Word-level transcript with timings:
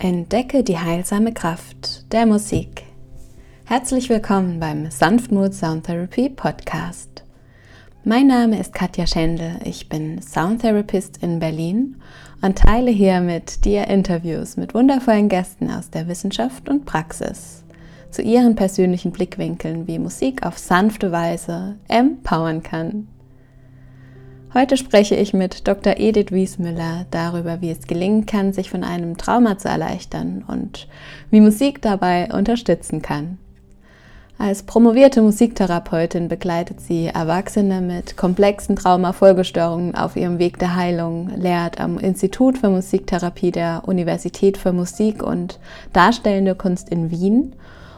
Entdecke 0.00 0.62
die 0.62 0.78
heilsame 0.78 1.32
Kraft 1.32 2.12
der 2.12 2.24
Musik. 2.24 2.84
Herzlich 3.64 4.08
willkommen 4.08 4.60
beim 4.60 4.92
Sanftmut 4.92 5.54
Sound 5.54 5.86
Therapy 5.86 6.28
Podcast. 6.28 7.24
Mein 8.04 8.28
Name 8.28 8.60
ist 8.60 8.72
Katja 8.72 9.08
Schendel, 9.08 9.58
ich 9.64 9.88
bin 9.88 10.22
Soundtherapist 10.22 11.20
in 11.20 11.40
Berlin 11.40 11.96
und 12.42 12.58
teile 12.58 12.92
hier 12.92 13.20
mit 13.20 13.64
dir 13.64 13.88
Interviews 13.88 14.56
mit 14.56 14.72
wundervollen 14.72 15.28
Gästen 15.28 15.68
aus 15.68 15.90
der 15.90 16.06
Wissenschaft 16.06 16.68
und 16.68 16.84
Praxis 16.84 17.64
zu 18.12 18.22
ihren 18.22 18.54
persönlichen 18.54 19.10
Blickwinkeln, 19.10 19.88
wie 19.88 19.98
Musik 19.98 20.46
auf 20.46 20.58
sanfte 20.58 21.10
Weise 21.10 21.74
empowern 21.88 22.62
kann. 22.62 23.08
Heute 24.58 24.76
spreche 24.76 25.14
ich 25.14 25.34
mit 25.34 25.68
Dr. 25.68 25.98
Edith 25.98 26.32
Wiesmüller 26.32 27.06
darüber, 27.12 27.60
wie 27.60 27.70
es 27.70 27.86
gelingen 27.86 28.26
kann, 28.26 28.52
sich 28.52 28.70
von 28.70 28.82
einem 28.82 29.16
Trauma 29.16 29.56
zu 29.56 29.68
erleichtern 29.68 30.44
und 30.48 30.88
wie 31.30 31.40
Musik 31.40 31.80
dabei 31.80 32.28
unterstützen 32.32 33.00
kann. 33.00 33.38
Als 34.36 34.64
promovierte 34.64 35.22
Musiktherapeutin 35.22 36.26
begleitet 36.26 36.80
sie 36.80 37.06
Erwachsene 37.06 37.80
mit 37.80 38.16
komplexen 38.16 38.74
Traumafolgestörungen 38.74 39.94
auf 39.94 40.16
ihrem 40.16 40.40
Weg 40.40 40.58
der 40.58 40.74
Heilung, 40.74 41.30
lehrt 41.36 41.80
am 41.80 41.96
Institut 41.96 42.58
für 42.58 42.68
Musiktherapie 42.68 43.52
der 43.52 43.82
Universität 43.86 44.58
für 44.58 44.72
Musik 44.72 45.22
und 45.22 45.60
Darstellende 45.92 46.56
Kunst 46.56 46.88
in 46.88 47.12
Wien 47.12 47.54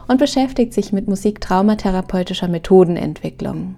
und 0.07 0.19
beschäftigt 0.19 0.73
sich 0.73 0.93
mit 0.93 1.07
musiktraumatherapeutischer 1.07 2.47
Methodenentwicklung. 2.47 3.77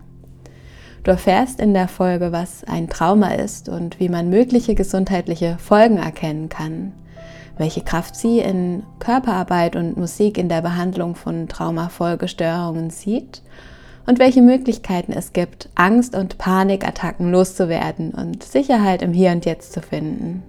Du 1.03 1.11
erfährst 1.11 1.59
in 1.59 1.73
der 1.73 1.89
Folge, 1.89 2.31
was 2.31 2.63
ein 2.63 2.87
Trauma 2.87 3.33
ist 3.33 3.67
und 3.67 3.99
wie 3.99 4.07
man 4.07 4.29
mögliche 4.29 4.73
gesundheitliche 4.73 5.57
Folgen 5.59 5.97
erkennen 5.97 6.47
kann, 6.47 6.93
welche 7.57 7.81
Kraft 7.81 8.15
sie 8.15 8.39
in 8.39 8.83
Körperarbeit 8.99 9.75
und 9.75 9.97
Musik 9.97 10.37
in 10.37 10.47
der 10.47 10.61
Behandlung 10.61 11.15
von 11.15 11.49
Traumafolgestörungen 11.49 12.89
sieht 12.89 13.41
und 14.05 14.17
welche 14.17 14.41
Möglichkeiten 14.41 15.11
es 15.11 15.33
gibt, 15.33 15.67
Angst- 15.75 16.15
und 16.15 16.37
Panikattacken 16.37 17.31
loszuwerden 17.31 18.11
und 18.11 18.41
Sicherheit 18.41 19.01
im 19.01 19.11
Hier 19.11 19.31
und 19.31 19.45
Jetzt 19.45 19.73
zu 19.73 19.81
finden. 19.81 20.43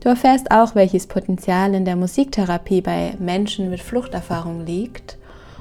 Du 0.00 0.08
erfährst 0.08 0.50
auch, 0.50 0.74
welches 0.74 1.06
Potenzial 1.06 1.74
in 1.74 1.84
der 1.84 1.96
Musiktherapie 1.96 2.80
bei 2.80 3.14
Menschen 3.20 3.70
mit 3.70 3.80
Fluchterfahrung 3.80 4.66
liegt 4.66 5.16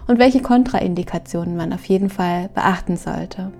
und 0.07 0.17
welche 0.17 0.41
Kontraindikationen 0.41 1.55
man 1.55 1.73
auf 1.73 1.85
jeden 1.85 2.09
Fall 2.09 2.49
beachten 2.55 2.97
sollte. 2.97 3.51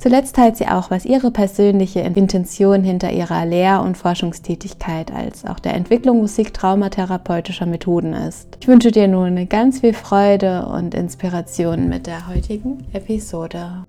Zuletzt 0.00 0.36
teilt 0.36 0.56
sie 0.56 0.66
auch, 0.66 0.90
was 0.90 1.04
ihre 1.04 1.30
persönliche 1.30 2.00
Intention 2.00 2.82
hinter 2.82 3.12
ihrer 3.12 3.44
Lehr- 3.44 3.82
und 3.82 3.98
Forschungstätigkeit 3.98 5.12
als 5.12 5.44
auch 5.44 5.58
der 5.58 5.74
Entwicklung 5.74 6.20
musiktraumatherapeutischer 6.22 7.66
Methoden 7.66 8.14
ist. 8.14 8.56
Ich 8.62 8.66
wünsche 8.66 8.92
dir 8.92 9.08
nun 9.08 9.46
ganz 9.50 9.80
viel 9.80 9.92
Freude 9.92 10.64
und 10.64 10.94
Inspiration 10.94 11.90
mit 11.90 12.06
der 12.06 12.28
heutigen 12.28 12.78
Episode. 12.94 13.84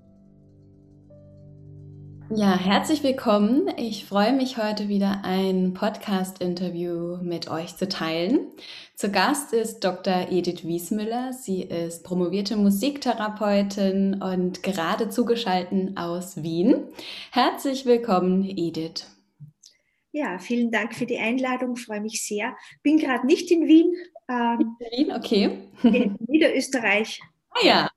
Ja, 2.34 2.58
herzlich 2.58 3.02
willkommen. 3.02 3.68
Ich 3.76 4.06
freue 4.06 4.32
mich 4.32 4.56
heute 4.56 4.88
wieder 4.88 5.20
ein 5.22 5.74
Podcast-Interview 5.74 7.18
mit 7.22 7.50
euch 7.50 7.76
zu 7.76 7.88
teilen. 7.88 8.46
Zu 8.94 9.10
Gast 9.10 9.52
ist 9.52 9.80
Dr. 9.80 10.28
Edith 10.30 10.64
Wiesmüller. 10.64 11.34
Sie 11.34 11.60
ist 11.62 12.04
promovierte 12.04 12.56
Musiktherapeutin 12.56 14.22
und 14.22 14.62
gerade 14.62 15.10
zugeschaltet 15.10 15.98
aus 15.98 16.42
Wien. 16.42 16.84
Herzlich 17.32 17.84
willkommen, 17.84 18.44
Edith. 18.44 19.06
Ja, 20.12 20.38
vielen 20.38 20.70
Dank 20.70 20.94
für 20.94 21.06
die 21.06 21.18
Einladung. 21.18 21.74
Ich 21.76 21.84
freue 21.84 22.00
mich 22.00 22.26
sehr. 22.26 22.56
Bin 22.82 22.96
gerade 22.96 23.26
nicht 23.26 23.50
in 23.50 23.66
Wien. 23.66 23.92
Ähm, 24.30 24.76
in 24.78 25.06
Wien, 25.06 25.12
okay. 25.12 25.58
In 25.82 26.16
Niederösterreich. 26.26 27.20
Ah 27.50 27.66
ja, 27.66 27.90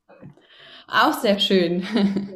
auch 0.89 1.13
sehr 1.13 1.39
schön. 1.39 2.31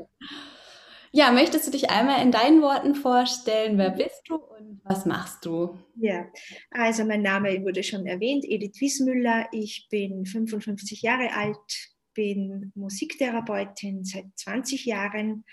Ja, 1.11 1.31
möchtest 1.31 1.65
du 1.65 1.71
dich 1.71 1.89
einmal 1.89 2.21
in 2.21 2.31
deinen 2.31 2.61
Worten 2.61 2.93
vorstellen? 2.93 3.77
Wer 3.77 3.89
bist 3.89 4.21
du 4.27 4.35
und 4.35 4.79
was 4.83 5.05
machst 5.05 5.43
du? 5.43 5.77
Ja, 5.95 6.27
also 6.69 7.03
mein 7.03 7.23
Name 7.23 7.63
wurde 7.63 7.81
schon 7.83 8.05
erwähnt, 8.05 8.45
Edith 8.47 8.79
Wiesmüller. 8.79 9.47
Ich 9.51 9.87
bin 9.89 10.25
55 10.25 11.01
Jahre 11.01 11.33
alt, 11.33 11.57
bin 12.13 12.71
Musiktherapeutin 12.75 14.03
seit 14.03 14.25
20 14.35 14.85
Jahren, 14.85 15.45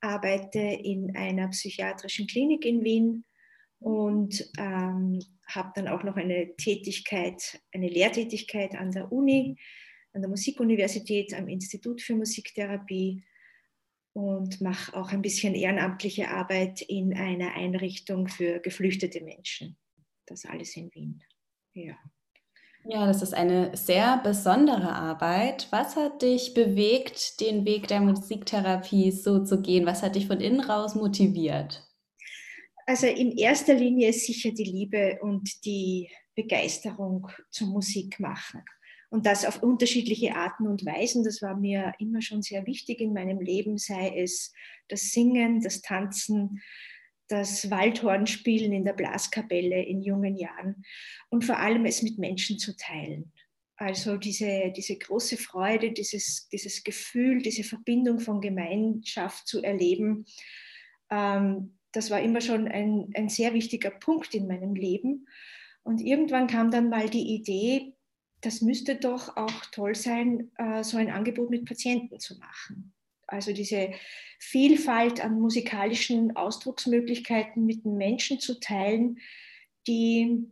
arbeite 0.00 0.60
in 0.60 1.14
einer 1.14 1.48
psychiatrischen 1.48 2.26
Klinik 2.26 2.64
in 2.64 2.82
Wien 2.82 3.24
und 3.78 4.50
ähm, 4.58 5.20
habe 5.46 5.72
dann 5.74 5.88
auch 5.88 6.04
noch 6.04 6.16
eine 6.16 6.56
Tätigkeit, 6.56 7.60
eine 7.72 7.88
Lehrtätigkeit 7.88 8.74
an 8.74 8.92
der 8.92 9.12
Uni, 9.12 9.58
an 10.14 10.22
der 10.22 10.30
Musikuniversität, 10.30 11.34
am 11.34 11.48
Institut 11.48 12.00
für 12.00 12.14
Musiktherapie 12.14 13.22
und 14.16 14.62
mache 14.62 14.96
auch 14.96 15.10
ein 15.10 15.20
bisschen 15.20 15.54
ehrenamtliche 15.54 16.30
Arbeit 16.30 16.80
in 16.80 17.14
einer 17.14 17.52
Einrichtung 17.52 18.28
für 18.28 18.60
geflüchtete 18.60 19.20
Menschen. 19.20 19.76
Das 20.24 20.46
alles 20.46 20.74
in 20.74 20.90
Wien. 20.94 21.22
Ja. 21.74 21.98
Ja, 22.86 23.06
das 23.06 23.20
ist 23.20 23.34
eine 23.34 23.76
sehr 23.76 24.16
besondere 24.24 24.90
Arbeit. 24.90 25.68
Was 25.70 25.96
hat 25.96 26.22
dich 26.22 26.54
bewegt, 26.54 27.40
den 27.42 27.66
Weg 27.66 27.88
der 27.88 28.00
Musiktherapie 28.00 29.10
so 29.10 29.44
zu 29.44 29.60
gehen? 29.60 29.84
Was 29.84 30.02
hat 30.02 30.16
dich 30.16 30.26
von 30.26 30.40
innen 30.40 30.60
raus 30.60 30.94
motiviert? 30.94 31.86
Also 32.86 33.08
in 33.08 33.36
erster 33.36 33.74
Linie 33.74 34.14
sicher 34.14 34.50
die 34.50 34.64
Liebe 34.64 35.18
und 35.20 35.62
die 35.66 36.08
Begeisterung 36.34 37.28
zum 37.50 37.68
Musikmachen. 37.68 38.62
Und 39.10 39.26
das 39.26 39.44
auf 39.44 39.62
unterschiedliche 39.62 40.34
Arten 40.34 40.66
und 40.66 40.84
Weisen. 40.84 41.24
Das 41.24 41.40
war 41.42 41.56
mir 41.56 41.92
immer 41.98 42.20
schon 42.22 42.42
sehr 42.42 42.66
wichtig 42.66 43.00
in 43.00 43.12
meinem 43.12 43.40
Leben, 43.40 43.78
sei 43.78 44.12
es 44.16 44.52
das 44.88 45.12
Singen, 45.12 45.60
das 45.60 45.80
Tanzen, 45.80 46.60
das 47.28 47.70
Waldhornspielen 47.70 48.72
in 48.72 48.84
der 48.84 48.92
Blaskapelle 48.92 49.82
in 49.82 50.02
jungen 50.02 50.36
Jahren 50.36 50.84
und 51.28 51.44
vor 51.44 51.58
allem 51.58 51.84
es 51.84 52.02
mit 52.02 52.18
Menschen 52.18 52.58
zu 52.58 52.76
teilen. 52.76 53.32
Also 53.76 54.16
diese, 54.16 54.72
diese 54.74 54.96
große 54.96 55.36
Freude, 55.36 55.92
dieses, 55.92 56.48
dieses 56.48 56.82
Gefühl, 56.82 57.42
diese 57.42 57.64
Verbindung 57.64 58.20
von 58.20 58.40
Gemeinschaft 58.40 59.46
zu 59.46 59.62
erleben, 59.62 60.24
ähm, 61.10 61.76
das 61.92 62.10
war 62.10 62.20
immer 62.20 62.40
schon 62.40 62.68
ein, 62.68 63.10
ein 63.14 63.28
sehr 63.28 63.54
wichtiger 63.54 63.90
Punkt 63.90 64.34
in 64.34 64.46
meinem 64.46 64.74
Leben. 64.74 65.26
Und 65.82 66.00
irgendwann 66.00 66.46
kam 66.46 66.70
dann 66.70 66.90
mal 66.90 67.08
die 67.08 67.34
Idee, 67.34 67.94
das 68.46 68.60
müsste 68.60 68.94
doch 68.94 69.36
auch 69.36 69.66
toll 69.72 69.96
sein, 69.96 70.52
äh, 70.56 70.84
so 70.84 70.96
ein 70.98 71.10
Angebot 71.10 71.50
mit 71.50 71.66
Patienten 71.66 72.20
zu 72.20 72.38
machen. 72.38 72.94
Also 73.26 73.52
diese 73.52 73.90
Vielfalt 74.38 75.20
an 75.20 75.40
musikalischen 75.40 76.36
Ausdrucksmöglichkeiten 76.36 77.66
mit 77.66 77.84
Menschen 77.84 78.38
zu 78.38 78.60
teilen, 78.60 79.18
die, 79.88 80.46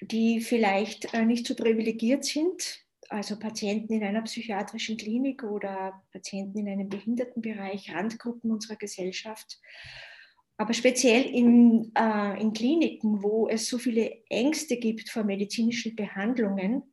die 0.00 0.40
vielleicht 0.40 1.14
äh, 1.14 1.24
nicht 1.24 1.46
so 1.46 1.54
privilegiert 1.54 2.24
sind, 2.24 2.84
also 3.08 3.38
Patienten 3.38 3.92
in 3.92 4.02
einer 4.02 4.22
psychiatrischen 4.22 4.96
Klinik 4.96 5.44
oder 5.44 6.02
Patienten 6.12 6.58
in 6.58 6.68
einem 6.68 6.88
Behindertenbereich, 6.88 7.94
Randgruppen 7.94 8.50
unserer 8.50 8.76
Gesellschaft. 8.76 9.60
Aber 10.56 10.74
speziell 10.74 11.22
in, 11.26 11.92
äh, 11.96 12.40
in 12.40 12.52
Kliniken, 12.52 13.22
wo 13.22 13.48
es 13.48 13.68
so 13.68 13.78
viele 13.78 14.24
Ängste 14.28 14.78
gibt 14.78 15.10
vor 15.10 15.22
medizinischen 15.22 15.94
Behandlungen, 15.94 16.89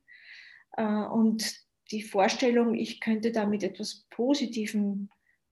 und 0.76 1.54
die 1.90 2.02
Vorstellung, 2.02 2.74
ich 2.74 3.00
könnte 3.00 3.32
da 3.32 3.46
mit 3.46 3.62
etwas 3.62 4.06
Positivem 4.10 5.08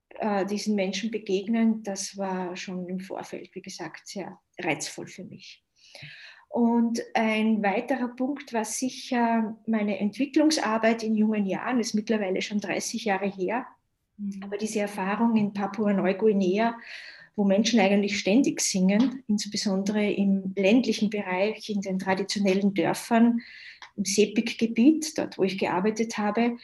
äh, 0.09 0.45
diesen 0.45 0.75
Menschen 0.75 1.11
begegnen, 1.11 1.83
das 1.83 2.17
war 2.17 2.55
schon 2.55 2.87
im 2.87 2.99
Vorfeld, 2.99 3.53
wie 3.55 3.61
gesagt, 3.61 4.07
sehr 4.07 4.39
reizvoll 4.59 5.07
für 5.07 5.23
mich. 5.23 5.63
Und 6.49 7.01
ein 7.13 7.61
weiterer 7.61 8.07
Punkt 8.07 8.53
war 8.53 8.65
sicher 8.65 9.57
meine 9.65 9.99
Entwicklungsarbeit 9.99 11.03
in 11.03 11.15
jungen 11.15 11.45
Jahren, 11.45 11.79
ist 11.79 11.93
mittlerweile 11.93 12.41
schon 12.41 12.59
30 12.59 13.05
Jahre 13.05 13.27
her. 13.27 13.67
Mhm. 14.17 14.41
Aber 14.43 14.57
diese 14.57 14.79
Erfahrung 14.79 15.35
in 15.35 15.53
Papua-Neuguinea, 15.53 16.77
wo 17.37 17.43
Menschen 17.43 17.79
eigentlich 17.79 18.19
ständig 18.19 18.59
singen, 18.61 19.23
insbesondere 19.27 20.11
im 20.11 20.53
ländlichen 20.55 21.11
Bereich, 21.11 21.69
in 21.69 21.81
den 21.81 21.99
traditionellen 21.99 22.73
Dörfern, 22.73 23.41
im 23.95 24.05
Sepik-Gebiet, 24.05 25.15
dort 25.17 25.37
wo 25.37 25.43
ich 25.43 25.59
gearbeitet 25.59 26.17
habe. 26.17 26.57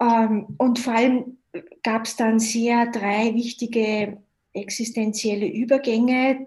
Ähm, 0.00 0.54
und 0.56 0.78
vor 0.78 0.94
allem 0.94 1.38
gab 1.82 2.04
es 2.06 2.14
dann 2.14 2.38
sehr 2.38 2.86
drei 2.92 3.34
wichtige 3.34 4.22
existenzielle 4.52 5.48
Übergänge, 5.48 6.46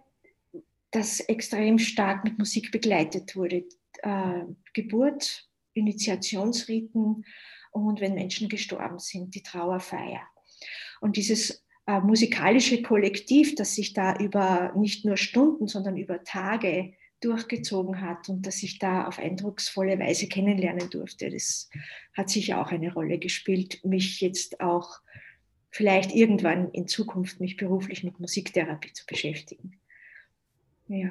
das 0.91 1.19
extrem 1.19 1.77
stark 1.77 2.23
mit 2.23 2.39
Musik 2.39 2.71
begleitet 2.71 3.35
wurde. 3.35 3.65
Äh, 4.01 4.43
Geburt, 4.73 5.49
Initiationsriten 5.73 7.25
und 7.71 7.99
wenn 7.99 8.13
Menschen 8.13 8.47
gestorben 8.47 8.99
sind, 8.99 9.35
die 9.35 9.43
Trauerfeier. 9.43 10.21
Und 11.01 11.17
dieses 11.17 11.64
äh, 11.87 11.99
musikalische 11.99 12.81
Kollektiv, 12.81 13.55
das 13.55 13.75
sich 13.75 13.93
da 13.93 14.17
über 14.17 14.73
nicht 14.75 15.05
nur 15.05 15.17
Stunden, 15.17 15.67
sondern 15.67 15.97
über 15.97 16.23
Tage 16.23 16.93
durchgezogen 17.21 18.01
hat 18.01 18.29
und 18.29 18.45
dass 18.45 18.61
ich 18.63 18.79
da 18.79 19.07
auf 19.07 19.19
eindrucksvolle 19.19 19.97
Weise 19.99 20.27
kennenlernen 20.27 20.89
durfte. 20.89 21.29
Das 21.29 21.69
hat 22.13 22.29
sicher 22.29 22.61
auch 22.61 22.71
eine 22.71 22.93
Rolle 22.93 23.17
gespielt, 23.17 23.83
mich 23.83 24.21
jetzt 24.21 24.61
auch 24.61 24.99
vielleicht 25.71 26.13
irgendwann 26.13 26.71
in 26.71 26.87
Zukunft 26.87 27.39
mich 27.39 27.57
beruflich 27.57 28.03
mit 28.03 28.19
Musiktherapie 28.19 28.93
zu 28.93 29.05
beschäftigen. 29.05 29.79
Ja. 30.87 31.09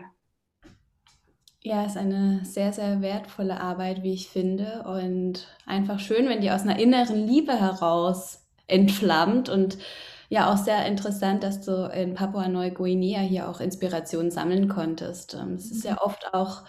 Ja, 1.61 1.87
ist 1.87 1.97
eine 1.97 2.45
sehr, 2.45 2.73
sehr 2.73 3.01
wertvolle 3.01 3.59
Arbeit, 3.59 4.03
wie 4.03 4.13
ich 4.13 4.29
finde. 4.29 4.83
Und 4.83 5.49
einfach 5.65 5.99
schön, 5.99 6.29
wenn 6.29 6.43
die 6.43 6.51
aus 6.51 6.63
einer 6.63 6.79
inneren 6.79 7.27
Liebe 7.27 7.59
heraus 7.59 8.47
entflammt. 8.67 9.49
Und 9.49 9.79
ja, 10.29 10.53
auch 10.53 10.57
sehr 10.57 10.87
interessant, 10.87 11.43
dass 11.43 11.61
du 11.61 11.91
in 11.91 12.15
Papua-Neuguinea 12.15 13.21
hier 13.21 13.49
auch 13.49 13.61
Inspiration 13.61 14.31
sammeln 14.31 14.69
konntest. 14.69 15.35
Ähm, 15.35 15.55
es 15.55 15.71
ist 15.71 15.85
ja 15.85 15.93
mhm. 15.93 15.99
oft 15.99 16.35
auch 16.35 16.65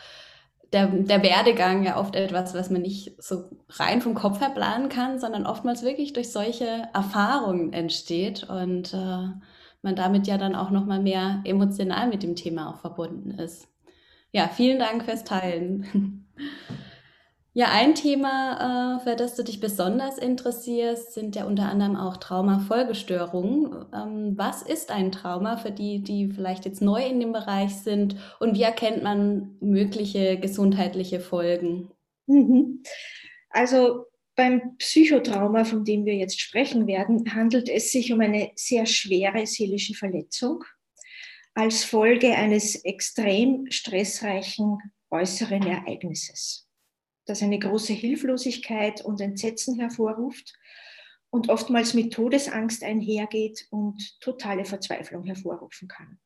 der, 0.74 0.88
der 0.88 1.24
Werdegang 1.24 1.84
ja 1.84 1.98
oft 1.98 2.16
etwas, 2.16 2.54
was 2.54 2.70
man 2.70 2.82
nicht 2.82 3.22
so 3.24 3.50
rein 3.70 4.02
vom 4.02 4.14
Kopf 4.14 4.42
her 4.42 4.50
planen 4.50 4.90
kann, 4.90 5.20
sondern 5.20 5.46
oftmals 5.46 5.84
wirklich 5.84 6.14
durch 6.14 6.32
solche 6.32 6.90
Erfahrungen 6.94 7.72
entsteht 7.72 8.44
und 8.50 8.94
äh, 8.94 9.28
man 9.82 9.96
damit 9.96 10.28
ja 10.28 10.38
dann 10.38 10.56
auch 10.56 10.72
noch 10.72 10.86
mal 10.86 11.00
mehr 11.00 11.42
emotional 11.46 12.08
mit 12.10 12.24
dem 12.24 12.36
Thema 12.36 12.72
auch 12.72 12.80
verbunden 12.80 13.32
ist. 13.32 13.68
Ja, 14.32 14.50
vielen 14.50 14.80
Dank 14.80 15.06
fürs 15.06 15.24
Teilen. 15.24 16.28
Ja, 17.58 17.70
ein 17.72 17.96
Thema, 17.96 18.98
äh, 18.98 19.04
für 19.06 19.16
das 19.16 19.36
du 19.36 19.42
dich 19.42 19.62
besonders 19.62 20.18
interessierst, 20.18 21.14
sind 21.14 21.38
ja 21.38 21.46
unter 21.46 21.70
anderem 21.70 21.96
auch 21.96 22.18
Traumafolgestörungen. 22.18 23.86
Ähm, 23.94 24.34
was 24.38 24.62
ist 24.62 24.92
ein 24.92 25.14
Trauma 25.14 25.56
für 25.56 25.72
die, 25.72 26.04
die 26.04 26.28
vielleicht 26.28 26.66
jetzt 26.66 26.82
neu 26.82 27.02
in 27.06 27.22
dem 27.22 27.32
Bereich 27.32 27.74
sind 27.76 28.18
und 28.42 28.58
wie 28.58 28.64
erkennt 28.64 29.04
man 29.04 29.56
mögliche 29.62 30.38
gesundheitliche 30.38 31.22
Folgen? 31.22 31.92
Mhm. 32.28 32.84
Also 33.52 34.04
beim 34.36 34.76
Psychotrauma, 34.76 35.64
von 35.64 35.86
dem 35.86 36.04
wir 36.04 36.16
jetzt 36.16 36.42
sprechen 36.42 36.88
werden, 36.88 37.34
handelt 37.34 37.70
es 37.70 37.90
sich 37.90 38.12
um 38.12 38.20
eine 38.20 38.52
sehr 38.56 38.86
schwere 38.86 39.48
seelische 39.48 39.94
Verletzung 39.94 40.66
als 41.54 41.86
Folge 41.86 42.36
eines 42.36 42.76
extrem 42.84 43.72
stressreichen 43.72 44.78
äußeren 45.10 45.66
Ereignisses 45.66 46.65
das 47.26 47.42
eine 47.42 47.60
große 47.60 47.94
Hilflosigkeit 47.94 49.04
und 49.04 49.22
Entsetzen 49.22 49.80
hervorruft 49.80 50.54
und 51.30 51.50
oftmals 51.50 51.94
mit 51.94 52.14
Todesangst 52.14 52.84
einhergeht 52.84 53.68
und 53.70 54.20
totale 54.22 54.66
Verzweiflung 54.66 55.26
hervorrufen 55.26 55.88
kann. 55.88 56.20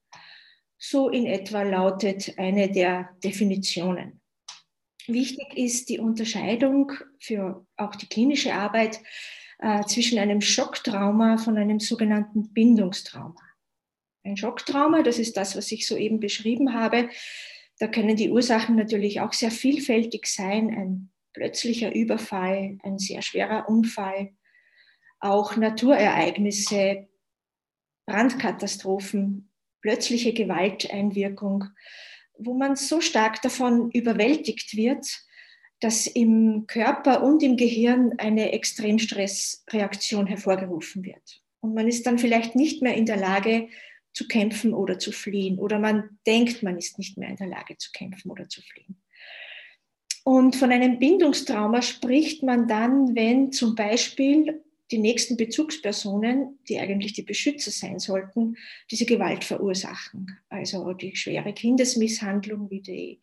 So 0.77 1.09
in 1.09 1.25
etwa 1.25 1.63
lautet 1.63 2.37
eine 2.37 2.71
der 2.71 3.09
Definitionen. 3.23 4.21
Wichtig 5.07 5.57
ist 5.57 5.89
die 5.89 5.99
Unterscheidung 5.99 6.91
für 7.19 7.65
auch 7.75 7.95
die 7.95 8.07
klinische 8.07 8.53
Arbeit 8.53 9.01
äh, 9.57 9.83
zwischen 9.85 10.19
einem 10.19 10.39
Schocktrauma 10.39 11.37
von 11.37 11.57
einem 11.57 11.79
sogenannten 11.79 12.53
Bindungstrauma. 12.53 13.41
Ein 14.23 14.37
Schocktrauma, 14.37 15.01
das 15.01 15.17
ist 15.17 15.35
das, 15.35 15.55
was 15.55 15.71
ich 15.71 15.87
soeben 15.87 16.19
beschrieben 16.19 16.73
habe, 16.73 17.09
da 17.79 17.87
können 17.87 18.17
die 18.17 18.29
Ursachen 18.29 18.75
natürlich 18.75 19.21
auch 19.21 19.33
sehr 19.33 19.51
vielfältig 19.51 20.27
sein. 20.27 20.69
Ein 20.69 21.09
plötzlicher 21.33 21.95
Überfall, 21.95 22.77
ein 22.83 22.99
sehr 22.99 23.21
schwerer 23.21 23.69
Unfall, 23.69 24.33
auch 25.19 25.55
Naturereignisse, 25.55 27.07
Brandkatastrophen, 28.05 29.49
plötzliche 29.81 30.33
Gewalteinwirkung, 30.33 31.65
wo 32.37 32.53
man 32.53 32.75
so 32.75 32.99
stark 32.99 33.41
davon 33.41 33.91
überwältigt 33.91 34.75
wird, 34.75 35.05
dass 35.79 36.07
im 36.07 36.65
Körper 36.67 37.23
und 37.23 37.41
im 37.43 37.55
Gehirn 37.55 38.13
eine 38.17 38.51
Extremstressreaktion 38.51 40.27
hervorgerufen 40.27 41.05
wird. 41.05 41.41
Und 41.61 41.75
man 41.75 41.87
ist 41.87 42.05
dann 42.05 42.19
vielleicht 42.19 42.55
nicht 42.55 42.81
mehr 42.81 42.95
in 42.95 43.05
der 43.05 43.17
Lage, 43.17 43.69
zu 44.19 44.27
kämpfen 44.27 44.73
oder 44.73 44.99
zu 44.99 45.13
fliehen. 45.13 45.59
Oder 45.59 45.79
man 45.79 46.19
denkt, 46.27 46.61
man 46.61 46.77
ist 46.77 46.97
nicht 46.97 47.17
mehr 47.17 47.29
in 47.29 47.37
der 47.37 47.47
Lage 47.47 47.77
zu 47.77 47.89
kämpfen 47.93 48.29
oder 48.29 48.49
zu 48.49 48.61
fliehen. 48.61 49.01
Und 50.25 50.57
von 50.57 50.73
einem 50.73 50.99
Bindungstrauma 50.99 51.81
spricht 51.81 52.43
man 52.43 52.67
dann, 52.67 53.15
wenn 53.15 53.53
zum 53.53 53.75
Beispiel 53.75 54.61
die 54.91 54.97
nächsten 54.97 55.37
Bezugspersonen, 55.37 56.59
die 56.67 56.79
eigentlich 56.79 57.13
die 57.13 57.21
Beschützer 57.21 57.71
sein 57.71 57.99
sollten, 57.99 58.57
diese 58.91 59.05
Gewalt 59.05 59.45
verursachen. 59.45 60.37
Also 60.49 60.91
die 60.91 61.15
schwere 61.15 61.53
Kindesmisshandlung 61.53 62.69
wie 62.69 62.81
die 62.81 63.21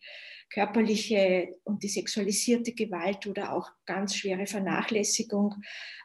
körperliche 0.49 1.49
und 1.63 1.83
die 1.83 1.89
sexualisierte 1.89 2.71
Gewalt 2.71 3.27
oder 3.27 3.53
auch 3.53 3.69
ganz 3.85 4.15
schwere 4.15 4.47
Vernachlässigung. 4.47 5.53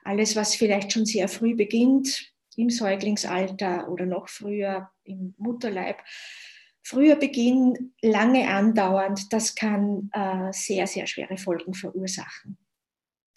Alles, 0.04 0.36
was 0.36 0.54
vielleicht 0.54 0.92
schon 0.92 1.06
sehr 1.06 1.28
früh 1.28 1.54
beginnt, 1.54 2.31
im 2.56 2.70
Säuglingsalter 2.70 3.88
oder 3.88 4.06
noch 4.06 4.28
früher 4.28 4.90
im 5.04 5.34
Mutterleib. 5.38 6.02
Früher 6.82 7.16
Beginn, 7.16 7.94
lange 8.02 8.48
andauernd, 8.48 9.32
das 9.32 9.54
kann 9.54 10.10
äh, 10.12 10.52
sehr, 10.52 10.86
sehr 10.86 11.06
schwere 11.06 11.36
Folgen 11.36 11.74
verursachen. 11.74 12.58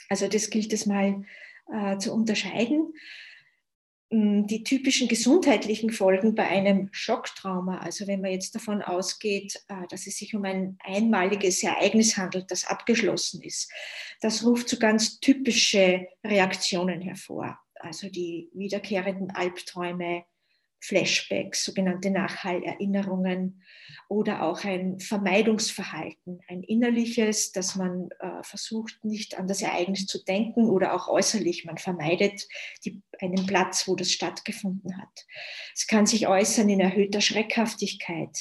Also 0.09 0.27
das 0.27 0.49
gilt 0.49 0.73
es 0.73 0.85
mal 0.85 1.23
äh, 1.71 1.97
zu 1.97 2.11
unterscheiden. 2.13 2.93
Hm, 4.11 4.47
die 4.47 4.63
typischen 4.63 5.07
gesundheitlichen 5.07 5.91
Folgen 5.91 6.35
bei 6.35 6.47
einem 6.47 6.89
Schocktrauma, 6.91 7.79
also 7.79 8.07
wenn 8.07 8.21
man 8.21 8.31
jetzt 8.31 8.55
davon 8.55 8.81
ausgeht, 8.81 9.63
äh, 9.67 9.87
dass 9.89 10.07
es 10.07 10.17
sich 10.17 10.35
um 10.35 10.43
ein 10.43 10.77
einmaliges 10.83 11.61
Ereignis 11.63 12.17
handelt, 12.17 12.49
das 12.49 12.65
abgeschlossen 12.65 13.43
ist, 13.43 13.71
das 14.21 14.43
ruft 14.43 14.69
so 14.69 14.79
ganz 14.79 15.19
typische 15.19 16.07
Reaktionen 16.23 17.01
hervor 17.01 17.59
also 17.79 18.09
die 18.09 18.49
wiederkehrenden 18.53 19.31
Albträume, 19.31 20.25
Flashbacks, 20.79 21.65
sogenannte 21.65 22.11
Nachhallerinnerungen 22.11 23.63
oder 24.07 24.43
auch 24.43 24.63
ein 24.65 24.99
Vermeidungsverhalten, 24.99 26.41
ein 26.47 26.61
innerliches, 26.61 27.51
dass 27.51 27.75
man 27.75 28.09
äh, 28.19 28.43
versucht, 28.43 29.03
nicht 29.03 29.37
an 29.37 29.47
das 29.47 29.63
Ereignis 29.63 30.05
zu 30.05 30.23
denken 30.23 30.69
oder 30.69 30.93
auch 30.93 31.07
äußerlich, 31.07 31.65
man 31.65 31.77
vermeidet 31.77 32.47
die, 32.83 33.01
einen 33.19 33.47
Platz, 33.47 33.87
wo 33.87 33.95
das 33.95 34.11
stattgefunden 34.11 34.97
hat. 35.01 35.25
Es 35.73 35.87
kann 35.87 36.05
sich 36.05 36.27
äußern 36.27 36.69
in 36.69 36.79
erhöhter 36.79 37.21
Schreckhaftigkeit, 37.21 38.37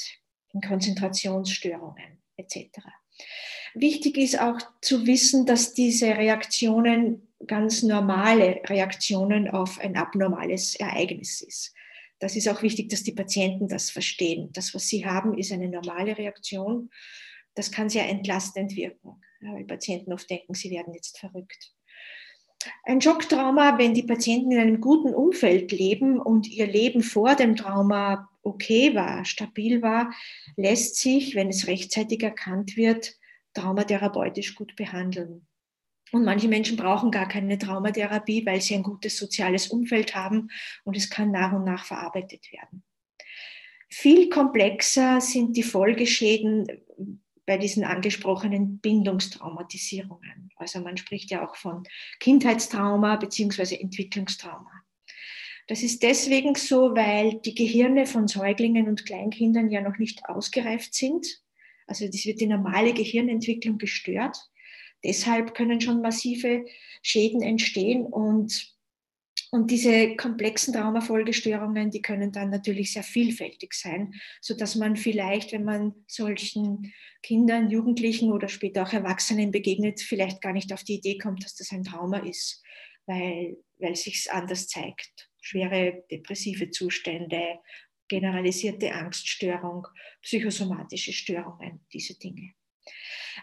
in 0.53 0.61
Konzentrationsstörungen 0.61 2.23
etc. 2.37 2.81
Wichtig 3.75 4.17
ist 4.19 4.41
auch 4.41 4.59
zu 4.81 5.07
wissen, 5.07 5.47
dass 5.47 5.75
diese 5.75 6.17
Reaktionen 6.17 7.29
ganz 7.47 7.83
normale 7.83 8.61
Reaktionen 8.67 9.49
auf 9.49 9.79
ein 9.81 9.97
abnormales 9.97 10.77
Ereignis 10.77 11.41
ist. 11.43 11.75
Das 12.21 12.37
ist 12.37 12.49
auch 12.49 12.63
wichtig, 12.63 12.89
dass 12.89 13.03
die 13.03 13.13
Patienten 13.13 13.69
das 13.69 13.91
verstehen. 13.91 14.51
Das, 14.53 14.75
was 14.75 14.89
sie 14.89 15.05
haben, 15.05 15.37
ist 15.37 15.53
eine 15.53 15.69
normale 15.69 16.17
Reaktion. 16.17 16.91
Das 17.55 17.71
kann 17.71 17.89
sehr 17.89 18.09
entlastend 18.09 18.77
wirken, 18.77 19.21
weil 19.41 19.65
Patienten 19.65 20.13
oft 20.13 20.31
denken, 20.31 20.55
sie 20.55 20.71
werden 20.71 20.95
jetzt 20.95 21.19
verrückt. 21.19 21.75
Ein 22.85 23.01
Schocktrauma, 23.01 23.79
wenn 23.79 23.93
die 23.93 24.05
Patienten 24.05 24.53
in 24.53 24.59
einem 24.59 24.81
guten 24.81 25.15
Umfeld 25.15 25.71
leben 25.71 26.19
und 26.19 26.49
ihr 26.49 26.67
Leben 26.67 27.03
vor 27.03 27.35
dem 27.35 27.57
Trauma 27.57 28.31
okay 28.45 28.95
war, 28.95 29.25
stabil 29.25 29.83
war, 29.83 30.13
lässt 30.57 30.97
sich, 30.97 31.35
wenn 31.35 31.49
es 31.49 31.67
rechtzeitig 31.67 32.23
erkannt 32.23 32.77
wird, 32.77 33.15
traumatherapeutisch 33.55 34.55
gut 34.55 34.77
behandeln. 34.77 35.47
Und 36.13 36.25
manche 36.25 36.49
Menschen 36.49 36.77
brauchen 36.77 37.11
gar 37.11 37.29
keine 37.29 37.59
Traumatherapie, 37.59 38.47
weil 38.47 38.61
sie 38.61 38.75
ein 38.75 38.83
gutes 38.83 39.17
soziales 39.17 39.69
Umfeld 39.69 40.15
haben 40.15 40.49
und 40.85 40.97
es 40.97 41.11
kann 41.11 41.31
nach 41.31 41.53
und 41.53 41.65
nach 41.65 41.85
verarbeitet 41.85 42.53
werden. 42.53 42.85
Viel 43.91 44.29
komplexer 44.29 45.21
sind 45.21 45.57
die 45.57 45.63
Folgeschäden 45.63 46.67
bei 47.47 47.59
diesen 47.59 47.85
angesprochenen 47.85 48.79
Bindungstraumatisierungen. 48.79 50.51
Also 50.57 50.81
man 50.81 50.97
spricht 50.97 51.31
ja 51.31 51.47
auch 51.47 51.57
von 51.57 51.85
Kindheitstrauma 52.21 53.17
bzw. 53.17 53.77
Entwicklungstrauma. 53.77 54.84
Das 55.67 55.83
ist 55.83 56.03
deswegen 56.03 56.55
so, 56.55 56.95
weil 56.95 57.41
die 57.41 57.55
Gehirne 57.55 58.07
von 58.07 58.29
Säuglingen 58.29 58.87
und 58.89 59.07
Kleinkindern 59.07 59.71
ja 59.71 59.81
noch 59.81 59.99
nicht 59.99 60.29
ausgereift 60.29 60.95
sind. 60.95 61.27
Also 61.87 62.07
das 62.07 62.25
wird 62.27 62.41
die 62.41 62.47
normale 62.47 62.93
Gehirnentwicklung 62.93 63.79
gestört. 63.79 64.37
Deshalb 65.05 65.55
können 65.55 65.81
schon 65.81 66.01
massive 66.01 66.65
Schäden 67.03 67.43
entstehen 67.43 68.07
und 68.07 68.75
und 69.51 69.71
diese 69.71 70.17
komplexen 70.17 70.75
Traumafolgestörungen, 70.75 71.93
die 71.93 72.03
können 72.03 72.33
dann 72.33 72.51
natürlich 72.51 72.93
sehr 72.93 73.05
vielfältig 73.05 73.73
sein, 73.75 74.13
so 74.41 74.57
dass 74.57 74.75
man 74.75 74.97
vielleicht, 74.97 75.53
wenn 75.53 75.63
man 75.63 75.95
solchen 76.09 76.93
Kindern, 77.23 77.71
Jugendlichen 77.71 78.33
oder 78.33 78.49
später 78.49 78.83
auch 78.83 78.93
Erwachsenen 78.93 79.53
begegnet, 79.53 80.01
vielleicht 80.01 80.41
gar 80.41 80.53
nicht 80.53 80.73
auf 80.73 80.83
die 80.83 80.95
Idee 80.95 81.19
kommt, 81.19 81.45
dass 81.45 81.55
das 81.55 81.71
ein 81.71 81.85
Trauma 81.85 82.19
ist, 82.19 82.65
weil, 83.07 83.57
weil 83.79 83.95
sich 83.95 84.27
anders 84.33 84.67
zeigt. 84.67 85.31
Schwere 85.45 86.05
depressive 86.11 86.71
Zustände, 86.71 87.59
generalisierte 88.09 88.95
Angststörung, 88.95 89.87
psychosomatische 90.23 91.13
Störungen, 91.13 91.85
diese 91.93 92.19
Dinge. 92.19 92.55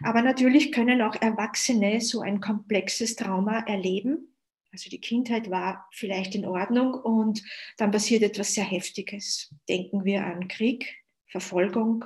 Aber 0.04 0.24
natürlich 0.24 0.72
können 0.72 1.04
auch 1.04 1.16
Erwachsene 1.22 2.02
so 2.02 2.22
ein 2.22 2.42
komplexes 2.42 3.16
Trauma 3.16 3.60
erleben. 3.68 4.36
Also 4.72 4.90
die 4.90 5.00
Kindheit 5.00 5.52
war 5.52 5.88
vielleicht 5.92 6.34
in 6.34 6.46
Ordnung 6.46 6.96
und 6.96 7.44
dann 7.78 7.92
passiert 7.92 8.24
etwas 8.24 8.56
sehr 8.56 8.64
Heftiges. 8.64 9.54
Denken 9.70 10.04
wir 10.04 10.26
an 10.26 10.48
Krieg, 10.48 11.04
Verfolgung, 11.28 12.06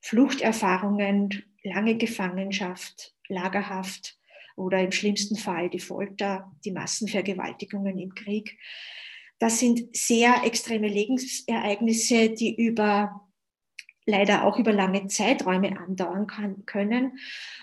Fluchterfahrungen, 0.00 1.44
lange 1.62 1.96
Gefangenschaft, 1.96 3.14
Lagerhaft 3.28 4.17
oder 4.58 4.82
im 4.82 4.92
schlimmsten 4.92 5.36
Fall 5.36 5.70
die 5.70 5.78
Folter, 5.78 6.50
die 6.64 6.72
Massenvergewaltigungen 6.72 7.98
im 7.98 8.14
Krieg. 8.14 8.58
Das 9.38 9.60
sind 9.60 9.96
sehr 9.96 10.42
extreme 10.44 10.88
Lebensereignisse, 10.88 12.30
die 12.30 12.54
über 12.54 13.22
leider 14.04 14.44
auch 14.44 14.58
über 14.58 14.72
lange 14.72 15.06
Zeiträume 15.06 15.78
andauern 15.78 16.26
kann, 16.26 16.64
können. 16.64 17.18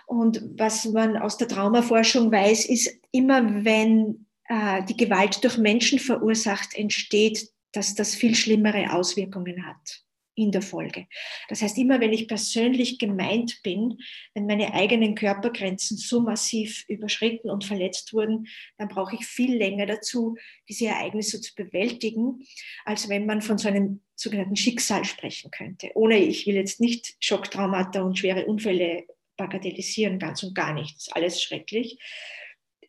Und 0.05 0.43
was 0.57 0.85
man 0.85 1.17
aus 1.17 1.37
der 1.37 1.47
Traumaforschung 1.47 2.31
weiß, 2.31 2.65
ist 2.65 2.99
immer, 3.11 3.65
wenn 3.65 4.27
äh, 4.47 4.83
die 4.83 4.95
Gewalt 4.95 5.43
durch 5.43 5.57
Menschen 5.57 5.97
verursacht 5.97 6.75
entsteht, 6.75 7.49
dass 7.71 7.95
das 7.95 8.15
viel 8.15 8.35
schlimmere 8.35 8.93
Auswirkungen 8.93 9.65
hat 9.65 10.04
in 10.36 10.51
der 10.51 10.62
Folge. 10.62 11.08
Das 11.50 11.62
heißt, 11.62 11.77
immer 11.77 12.00
wenn 12.00 12.13
ich 12.13 12.27
persönlich 12.27 13.00
gemeint 13.00 13.62
bin, 13.63 13.98
wenn 14.34 14.46
meine 14.46 14.74
eigenen 14.74 15.15
Körpergrenzen 15.15 15.98
so 15.98 16.22
massiv 16.22 16.86
überschritten 16.88 17.50
und 17.50 17.63
verletzt 17.63 18.13
wurden, 18.13 18.48
dann 18.77 18.89
brauche 18.89 19.15
ich 19.15 19.25
viel 19.25 19.56
länger 19.56 19.86
dazu, 19.86 20.36
diese 20.70 20.88
Ereignisse 20.88 21.42
zu 21.42 21.56
bewältigen, 21.56 22.46
als 22.84 23.10
wenn 23.10 23.25
man 23.25 23.42
von 23.42 23.58
so 23.58 23.68
einem 23.70 24.01
sogenannten 24.15 24.56
Schicksal 24.56 25.06
sprechen 25.06 25.51
könnte. 25.51 25.92
Ohne, 25.96 26.18
ich 26.18 26.46
will 26.46 26.56
jetzt 26.56 26.80
nicht 26.80 27.15
Schocktraumata 27.20 28.01
und 28.01 28.18
schwere 28.18 28.46
Unfälle 28.46 29.06
bagatellisieren, 29.38 30.20
ganz 30.20 30.44
und 30.44 30.56
gar 30.56 30.74
nicht. 30.74 30.96
Das 30.96 31.08
ist 31.08 31.15
alles 31.15 31.42
schrecklich. 31.42 31.98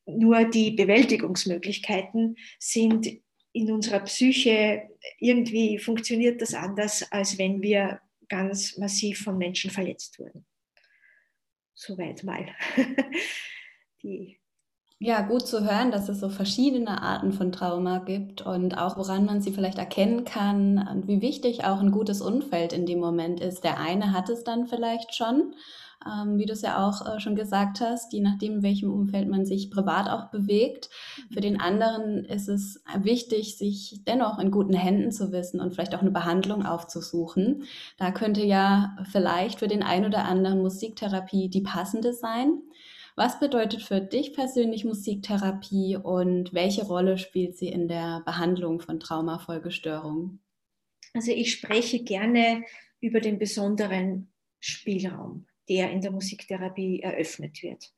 Nur 0.07 0.45
die 0.45 0.71
Bewältigungsmöglichkeiten 0.71 2.37
sind 2.61 3.09
in 3.56 3.72
unserer 3.72 4.00
Psyche, 4.00 4.82
irgendwie 5.18 5.78
funktioniert 5.78 6.42
das 6.42 6.52
anders, 6.52 7.10
als 7.10 7.38
wenn 7.38 7.62
wir 7.62 8.00
ganz 8.28 8.76
massiv 8.76 9.22
von 9.22 9.38
Menschen 9.38 9.70
verletzt 9.70 10.18
wurden. 10.18 10.44
Soweit 11.75 12.22
mal. 12.22 12.46
Die 14.02 14.38
ja, 14.98 15.20
gut 15.20 15.46
zu 15.46 15.62
hören, 15.62 15.90
dass 15.90 16.08
es 16.08 16.20
so 16.20 16.30
verschiedene 16.30 17.02
Arten 17.02 17.32
von 17.32 17.52
Trauma 17.52 17.98
gibt 17.98 18.40
und 18.40 18.78
auch 18.78 18.96
woran 18.96 19.26
man 19.26 19.42
sie 19.42 19.52
vielleicht 19.52 19.76
erkennen 19.76 20.25
kann 20.25 20.88
und 20.90 21.06
wie 21.06 21.20
wichtig 21.20 21.64
auch 21.64 21.80
ein 21.80 21.90
gutes 21.90 22.22
Umfeld 22.22 22.72
in 22.72 22.86
dem 22.86 22.98
Moment 22.98 23.40
ist. 23.40 23.62
Der 23.62 23.78
eine 23.78 24.14
hat 24.14 24.30
es 24.30 24.42
dann 24.42 24.66
vielleicht 24.66 25.14
schon 25.14 25.54
ähm, 26.05 26.38
wie 26.38 26.47
du 26.47 26.53
es 26.53 26.62
ja 26.62 26.87
auch 26.87 27.07
äh, 27.07 27.21
schon 27.21 27.37
gesagt 27.37 27.81
hast, 27.81 28.12
je 28.12 28.21
nachdem, 28.21 28.55
in 28.55 28.62
welchem 28.62 28.93
Umfeld 28.93 29.29
man 29.29 29.47
sich 29.47 29.71
privat 29.71 30.09
auch 30.09 30.31
bewegt. 30.31 30.91
Für 31.33 31.41
den 31.41 31.61
anderen 31.61 32.25
ist 32.25 32.49
es 32.49 32.83
wichtig, 32.99 33.57
sich 33.57 34.03
dennoch 34.07 34.38
in 34.38 34.50
guten 34.50 34.75
Händen 34.75 35.11
zu 35.11 35.33
wissen 35.33 35.61
und 35.61 35.75
vielleicht 35.75 35.95
auch 35.95 36.03
eine 36.03 36.11
Behandlung 36.11 36.65
aufzusuchen. 36.65 37.65
Da 37.99 38.11
könnte 38.11 38.45
ja 38.45 38.97
vielleicht 39.11 39.59
für 39.61 39.69
den 39.69 39.83
einen 39.83 40.07
oder 40.07 40.25
anderen 40.25 40.62
Musiktherapie 40.62 41.49
die 41.49 41.62
passende 41.62 42.12
sein. 42.12 42.61
Was 43.17 43.41
bedeutet 43.41 43.83
für 43.83 44.00
dich 44.03 44.35
persönlich 44.35 44.85
Musiktherapie 44.85 45.97
und 45.97 46.53
welche 46.53 46.85
Rolle 46.85 47.17
spielt 47.17 47.57
sie 47.57 47.69
in 47.69 47.88
der 47.88 48.23
Behandlung 48.26 48.81
von 48.81 49.00
Traumafolgestörungen? 49.00 50.41
Also 51.15 51.33
ich 51.33 51.50
spreche 51.50 52.05
gerne 52.05 52.62
über 53.00 53.21
den 53.21 53.38
besonderen 53.38 54.31
Spielraum 54.61 55.47
der 55.68 55.90
in 55.90 56.00
der 56.00 56.11
Musiktherapie 56.11 57.00
eröffnet 57.00 57.62
wird. 57.62 57.92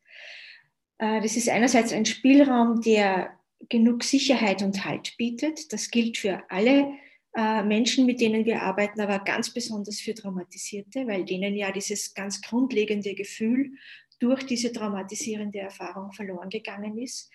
Äh, 0.98 1.20
das 1.20 1.37
ist 1.37 1.48
einerseits 1.48 1.92
ein 1.92 2.06
Spielraum, 2.06 2.80
der 2.80 3.38
genug 3.68 4.04
Sicherheit 4.04 4.62
und 4.62 4.84
Halt 4.84 5.16
bietet. 5.16 5.72
Das 5.72 5.90
gilt 5.90 6.18
für 6.18 6.42
alle 6.48 6.92
äh, 7.37 7.62
Menschen, 7.62 8.06
mit 8.06 8.20
denen 8.20 8.44
wir 8.44 8.62
arbeiten, 8.62 9.00
aber 9.00 9.18
ganz 9.20 9.52
besonders 9.52 10.00
für 10.00 10.14
Traumatisierte, 10.14 11.06
weil 11.06 11.25
denen 11.25 11.54
ja 11.56 11.72
dieses 11.72 12.14
ganz 12.14 12.40
grundlegende 12.40 13.14
Gefühl 13.14 13.72
durch 14.20 14.44
diese 14.44 14.72
traumatisierende 14.72 15.58
Erfahrung 15.58 16.12
verloren 16.12 16.48
gegangen 16.48 16.98
ist. 16.98 17.30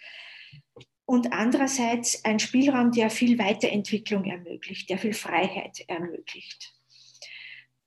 Und 1.05 1.33
andererseits 1.33 2.23
ein 2.23 2.39
Spielraum, 2.39 2.91
der 2.91 3.09
viel 3.09 3.37
Weiterentwicklung 3.37 4.25
ermöglicht, 4.25 4.89
der 4.89 4.97
viel 4.97 5.13
Freiheit 5.13 5.83
ermöglicht 5.87 6.73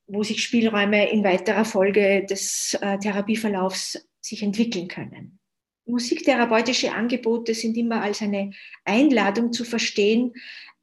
wo 0.07 0.23
sich 0.23 0.43
Spielräume 0.43 1.11
in 1.11 1.25
weiterer 1.25 1.65
Folge 1.65 2.25
des 2.25 2.75
äh, 2.81 2.99
Therapieverlaufs 2.99 4.09
sich 4.21 4.43
entwickeln 4.43 4.89
können. 4.89 5.39
Musiktherapeutische 5.87 6.93
Angebote 6.93 7.55
sind 7.55 7.77
immer 7.77 8.03
als 8.03 8.21
eine 8.21 8.53
Einladung 8.85 9.53
zu 9.53 9.65
verstehen, 9.65 10.33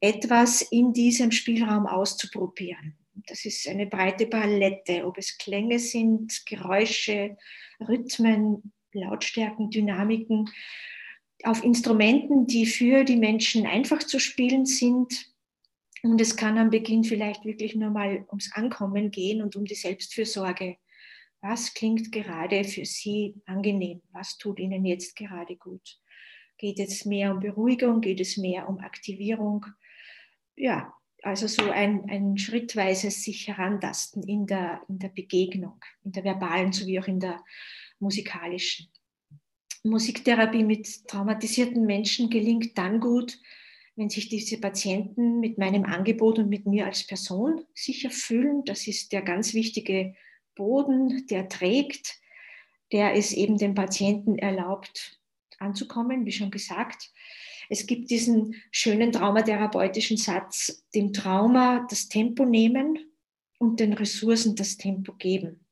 etwas 0.00 0.62
in 0.62 0.92
diesem 0.92 1.30
Spielraum 1.30 1.86
auszuprobieren. 1.86 2.96
Das 3.26 3.44
ist 3.44 3.68
eine 3.68 3.86
breite 3.86 4.26
Palette, 4.26 5.06
ob 5.06 5.18
es 5.18 5.38
Klänge 5.38 5.78
sind, 5.78 6.44
Geräusche, 6.46 7.36
Rhythmen, 7.80 8.72
Lautstärken, 8.92 9.70
Dynamiken, 9.70 10.50
auf 11.42 11.62
Instrumenten, 11.62 12.46
die 12.46 12.66
für 12.66 13.04
die 13.04 13.16
Menschen 13.16 13.66
einfach 13.66 14.02
zu 14.02 14.18
spielen 14.18 14.64
sind, 14.64 15.33
und 16.04 16.20
es 16.20 16.36
kann 16.36 16.58
am 16.58 16.70
Beginn 16.70 17.02
vielleicht 17.02 17.44
wirklich 17.44 17.74
nur 17.74 17.90
mal 17.90 18.24
ums 18.28 18.52
Ankommen 18.52 19.10
gehen 19.10 19.40
und 19.40 19.56
um 19.56 19.64
die 19.64 19.74
Selbstfürsorge. 19.74 20.76
Was 21.40 21.74
klingt 21.74 22.12
gerade 22.12 22.64
für 22.64 22.84
Sie 22.84 23.34
angenehm? 23.46 24.02
Was 24.12 24.36
tut 24.36 24.58
Ihnen 24.60 24.84
jetzt 24.84 25.16
gerade 25.16 25.56
gut? 25.56 25.98
Geht 26.58 26.78
es 26.78 27.04
mehr 27.04 27.32
um 27.32 27.40
Beruhigung? 27.40 28.00
Geht 28.00 28.20
es 28.20 28.36
mehr 28.36 28.68
um 28.68 28.78
Aktivierung? 28.78 29.66
Ja, 30.56 30.92
also 31.22 31.46
so 31.46 31.70
ein, 31.70 32.04
ein 32.10 32.36
schrittweises 32.36 33.24
sich 33.24 33.48
herantasten 33.48 34.22
in 34.24 34.46
der, 34.46 34.82
in 34.88 34.98
der 34.98 35.08
Begegnung, 35.08 35.80
in 36.04 36.12
der 36.12 36.24
verbalen 36.24 36.72
sowie 36.72 37.00
auch 37.00 37.08
in 37.08 37.20
der 37.20 37.42
musikalischen. 37.98 38.88
Musiktherapie 39.82 40.64
mit 40.64 41.08
traumatisierten 41.08 41.84
Menschen 41.84 42.30
gelingt 42.30 42.76
dann 42.76 43.00
gut, 43.00 43.38
wenn 43.96 44.10
sich 44.10 44.28
diese 44.28 44.58
Patienten 44.58 45.40
mit 45.40 45.58
meinem 45.58 45.84
Angebot 45.84 46.38
und 46.38 46.48
mit 46.48 46.66
mir 46.66 46.86
als 46.86 47.06
Person 47.06 47.64
sicher 47.74 48.10
fühlen. 48.10 48.64
Das 48.64 48.86
ist 48.86 49.12
der 49.12 49.22
ganz 49.22 49.54
wichtige 49.54 50.14
Boden, 50.54 51.26
der 51.28 51.48
trägt, 51.48 52.20
der 52.92 53.14
es 53.14 53.32
eben 53.32 53.56
dem 53.56 53.74
Patienten 53.74 54.38
erlaubt 54.38 55.20
anzukommen, 55.58 56.26
wie 56.26 56.32
schon 56.32 56.50
gesagt. 56.50 57.12
Es 57.68 57.86
gibt 57.86 58.10
diesen 58.10 58.56
schönen 58.70 59.12
traumatherapeutischen 59.12 60.16
Satz, 60.16 60.84
dem 60.94 61.12
Trauma 61.12 61.86
das 61.88 62.08
Tempo 62.08 62.44
nehmen 62.44 62.98
und 63.58 63.80
den 63.80 63.94
Ressourcen 63.94 64.54
das 64.56 64.76
Tempo 64.76 65.12
geben. 65.14 65.64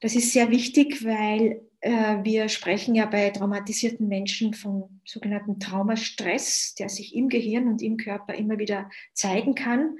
Das 0.00 0.14
ist 0.14 0.32
sehr 0.32 0.50
wichtig, 0.50 1.04
weil 1.04 1.62
wir 1.84 2.48
sprechen 2.48 2.94
ja 2.94 3.04
bei 3.04 3.28
traumatisierten 3.28 4.08
Menschen 4.08 4.54
von 4.54 5.00
sogenannten 5.04 5.60
Traumastress, 5.60 6.74
der 6.78 6.88
sich 6.88 7.14
im 7.14 7.28
Gehirn 7.28 7.68
und 7.68 7.82
im 7.82 7.98
Körper 7.98 8.34
immer 8.34 8.58
wieder 8.58 8.88
zeigen 9.12 9.54
kann. 9.54 9.98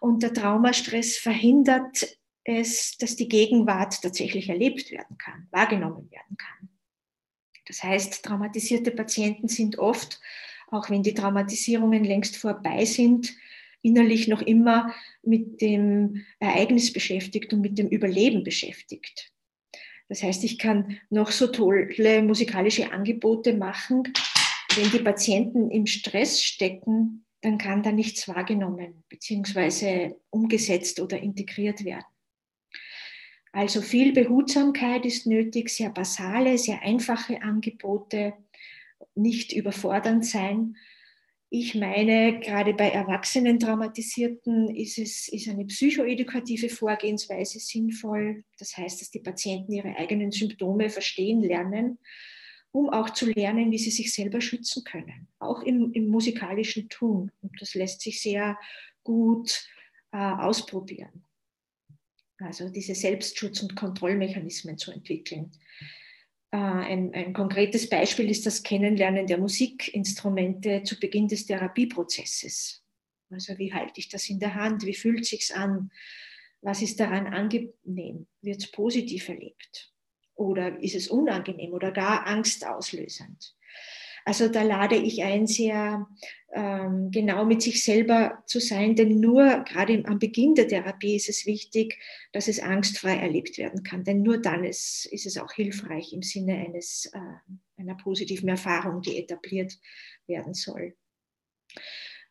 Und 0.00 0.24
der 0.24 0.34
Traumastress 0.34 1.18
verhindert 1.18 2.18
es, 2.42 2.96
dass 2.98 3.14
die 3.14 3.28
Gegenwart 3.28 4.02
tatsächlich 4.02 4.48
erlebt 4.48 4.90
werden 4.90 5.16
kann, 5.16 5.46
wahrgenommen 5.52 6.10
werden 6.10 6.36
kann. 6.36 6.68
Das 7.66 7.84
heißt, 7.84 8.24
traumatisierte 8.24 8.90
Patienten 8.90 9.46
sind 9.46 9.78
oft, 9.78 10.20
auch 10.72 10.90
wenn 10.90 11.04
die 11.04 11.14
Traumatisierungen 11.14 12.02
längst 12.02 12.36
vorbei 12.36 12.84
sind, 12.84 13.32
innerlich 13.80 14.26
noch 14.26 14.42
immer 14.42 14.92
mit 15.22 15.60
dem 15.60 16.24
Ereignis 16.40 16.92
beschäftigt 16.92 17.52
und 17.52 17.60
mit 17.60 17.78
dem 17.78 17.88
Überleben 17.88 18.42
beschäftigt. 18.42 19.31
Das 20.12 20.22
heißt, 20.22 20.44
ich 20.44 20.58
kann 20.58 20.98
noch 21.08 21.30
so 21.30 21.46
tolle 21.46 22.22
musikalische 22.22 22.92
Angebote 22.92 23.54
machen. 23.54 24.12
Wenn 24.76 24.90
die 24.90 24.98
Patienten 24.98 25.70
im 25.70 25.86
Stress 25.86 26.42
stecken, 26.42 27.24
dann 27.40 27.56
kann 27.56 27.82
da 27.82 27.92
nichts 27.92 28.28
wahrgenommen 28.28 29.04
bzw. 29.08 30.12
umgesetzt 30.28 31.00
oder 31.00 31.18
integriert 31.18 31.86
werden. 31.86 32.04
Also 33.52 33.80
viel 33.80 34.12
Behutsamkeit 34.12 35.06
ist 35.06 35.26
nötig, 35.26 35.70
sehr 35.70 35.88
basale, 35.88 36.58
sehr 36.58 36.82
einfache 36.82 37.40
Angebote, 37.40 38.34
nicht 39.14 39.54
überfordernd 39.54 40.26
sein 40.26 40.76
ich 41.54 41.74
meine, 41.74 42.40
gerade 42.40 42.72
bei 42.72 42.88
erwachsenen 42.88 43.58
Traumatisierten 43.58 44.74
ist, 44.74 44.96
es, 44.96 45.28
ist 45.28 45.50
eine 45.50 45.66
psychoedukative 45.66 46.70
Vorgehensweise 46.70 47.60
sinnvoll. 47.60 48.44
Das 48.58 48.74
heißt, 48.74 49.02
dass 49.02 49.10
die 49.10 49.20
Patienten 49.20 49.70
ihre 49.70 49.94
eigenen 49.96 50.30
Symptome 50.30 50.88
verstehen 50.88 51.42
lernen, 51.42 51.98
um 52.70 52.88
auch 52.88 53.10
zu 53.10 53.26
lernen, 53.26 53.70
wie 53.70 53.76
sie 53.76 53.90
sich 53.90 54.14
selber 54.14 54.40
schützen 54.40 54.82
können, 54.84 55.28
auch 55.40 55.60
im, 55.62 55.92
im 55.92 56.08
musikalischen 56.08 56.88
Tun. 56.88 57.30
Und 57.42 57.60
das 57.60 57.74
lässt 57.74 58.00
sich 58.00 58.22
sehr 58.22 58.58
gut 59.04 59.68
äh, 60.12 60.16
ausprobieren. 60.16 61.26
Also 62.38 62.70
diese 62.70 62.94
Selbstschutz- 62.94 63.60
und 63.60 63.76
Kontrollmechanismen 63.76 64.78
zu 64.78 64.90
entwickeln. 64.90 65.52
Äh, 66.52 66.56
ein, 66.56 67.14
ein, 67.14 67.32
konkretes 67.32 67.88
Beispiel 67.88 68.30
ist 68.30 68.44
das 68.46 68.62
Kennenlernen 68.62 69.26
der 69.26 69.38
Musikinstrumente 69.38 70.82
zu 70.84 71.00
Beginn 71.00 71.26
des 71.26 71.46
Therapieprozesses. 71.46 72.84
Also 73.30 73.56
wie 73.58 73.72
halte 73.72 73.98
ich 73.98 74.10
das 74.10 74.28
in 74.28 74.38
der 74.38 74.54
Hand? 74.54 74.84
Wie 74.84 74.94
fühlt 74.94 75.24
sich's 75.24 75.50
an? 75.50 75.90
Was 76.60 76.82
ist 76.82 77.00
daran 77.00 77.26
angenehm? 77.26 78.26
Wird 78.42 78.58
es 78.58 78.70
positiv 78.70 79.28
erlebt? 79.30 79.90
Oder 80.34 80.80
ist 80.82 80.94
es 80.94 81.08
unangenehm 81.08 81.72
oder 81.72 81.90
gar 81.90 82.26
angstauslösend? 82.26 83.56
Also 84.24 84.48
da 84.48 84.62
lade 84.62 84.96
ich 84.96 85.22
ein, 85.22 85.46
sehr 85.46 86.06
ähm, 86.52 87.10
genau 87.10 87.44
mit 87.44 87.62
sich 87.62 87.82
selber 87.82 88.42
zu 88.46 88.60
sein, 88.60 88.94
denn 88.94 89.20
nur 89.20 89.64
gerade 89.64 90.02
am 90.06 90.18
Beginn 90.18 90.54
der 90.54 90.68
Therapie 90.68 91.16
ist 91.16 91.28
es 91.28 91.46
wichtig, 91.46 91.98
dass 92.32 92.48
es 92.48 92.60
angstfrei 92.60 93.16
erlebt 93.16 93.58
werden 93.58 93.82
kann, 93.82 94.04
denn 94.04 94.22
nur 94.22 94.38
dann 94.38 94.64
ist, 94.64 95.06
ist 95.06 95.26
es 95.26 95.38
auch 95.38 95.52
hilfreich 95.52 96.12
im 96.12 96.22
Sinne 96.22 96.56
eines, 96.56 97.10
äh, 97.12 97.80
einer 97.80 97.96
positiven 97.96 98.48
Erfahrung, 98.48 99.02
die 99.02 99.18
etabliert 99.18 99.78
werden 100.26 100.54
soll. 100.54 100.94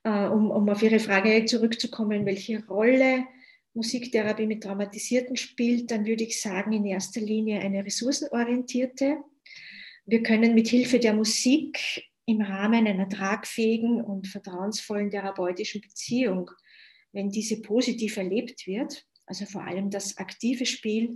Äh, 0.03 0.27
um, 0.27 0.51
um 0.51 0.69
auf 0.69 0.81
Ihre 0.81 0.99
Frage 0.99 1.45
zurückzukommen, 1.45 2.25
welche 2.25 2.65
Rolle 2.67 3.25
Musiktherapie 3.73 4.47
mit 4.47 4.63
Traumatisierten 4.63 5.37
spielt, 5.37 5.91
dann 5.91 6.05
würde 6.05 6.23
ich 6.23 6.41
sagen, 6.41 6.73
in 6.73 6.85
erster 6.85 7.21
Linie 7.21 7.61
eine 7.61 7.85
ressourcenorientierte 7.85 9.17
wir 10.11 10.23
können 10.23 10.53
mit 10.53 10.67
Hilfe 10.67 10.99
der 10.99 11.13
Musik 11.13 12.03
im 12.25 12.41
Rahmen 12.41 12.85
einer 12.85 13.07
tragfähigen 13.07 14.01
und 14.01 14.27
vertrauensvollen 14.27 15.09
therapeutischen 15.09 15.79
Beziehung, 15.79 16.51
wenn 17.13 17.29
diese 17.29 17.61
positiv 17.61 18.17
erlebt 18.17 18.67
wird, 18.67 19.05
also 19.25 19.45
vor 19.45 19.63
allem 19.63 19.89
das 19.89 20.17
aktive 20.17 20.65
Spiel, 20.65 21.15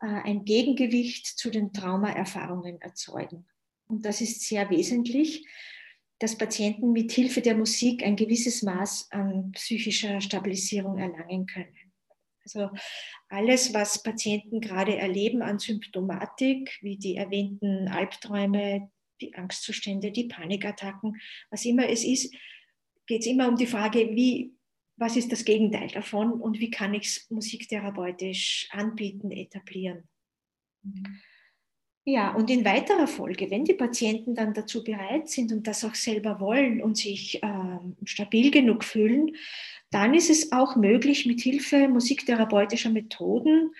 äh, 0.00 0.06
ein 0.06 0.44
Gegengewicht 0.44 1.26
zu 1.26 1.48
den 1.48 1.72
Traumaerfahrungen 1.72 2.80
erzeugen. 2.80 3.46
Und 3.86 4.04
das 4.04 4.20
ist 4.20 4.40
sehr 4.40 4.68
wesentlich, 4.68 5.46
dass 6.18 6.36
Patienten 6.36 6.90
mit 6.90 7.12
Hilfe 7.12 7.40
der 7.40 7.54
Musik 7.54 8.02
ein 8.02 8.16
gewisses 8.16 8.62
Maß 8.62 9.12
an 9.12 9.52
psychischer 9.52 10.20
Stabilisierung 10.20 10.98
erlangen 10.98 11.46
können. 11.46 11.83
Also 12.44 12.70
alles, 13.28 13.72
was 13.72 14.02
Patienten 14.02 14.60
gerade 14.60 14.96
erleben 14.96 15.42
an 15.42 15.58
Symptomatik, 15.58 16.78
wie 16.82 16.96
die 16.96 17.16
erwähnten 17.16 17.88
Albträume, 17.88 18.90
die 19.20 19.34
Angstzustände, 19.34 20.12
die 20.12 20.28
Panikattacken, 20.28 21.20
was 21.50 21.64
immer 21.64 21.88
es 21.88 22.04
ist, 22.04 22.34
geht 23.06 23.22
es 23.22 23.26
immer 23.26 23.48
um 23.48 23.56
die 23.56 23.66
Frage, 23.66 24.10
wie, 24.14 24.54
was 24.96 25.16
ist 25.16 25.32
das 25.32 25.44
Gegenteil 25.44 25.88
davon 25.88 26.32
und 26.32 26.60
wie 26.60 26.70
kann 26.70 26.94
ich 26.94 27.06
es 27.06 27.30
musiktherapeutisch 27.30 28.68
anbieten, 28.70 29.30
etablieren. 29.30 30.08
Ja, 32.06 32.34
und 32.34 32.50
in 32.50 32.66
weiterer 32.66 33.06
Folge, 33.06 33.50
wenn 33.50 33.64
die 33.64 33.72
Patienten 33.72 34.34
dann 34.34 34.52
dazu 34.52 34.84
bereit 34.84 35.30
sind 35.30 35.52
und 35.52 35.66
das 35.66 35.84
auch 35.84 35.94
selber 35.94 36.38
wollen 36.38 36.82
und 36.82 36.98
sich 36.98 37.42
äh, 37.42 37.78
stabil 38.04 38.50
genug 38.50 38.84
fühlen, 38.84 39.34
dann 39.94 40.14
ist 40.14 40.30
es 40.30 40.52
auch 40.52 40.76
möglich, 40.76 41.24
mit 41.24 41.40
Hilfe 41.40 41.88
musiktherapeutischer 41.88 42.90
Methoden 42.90 43.70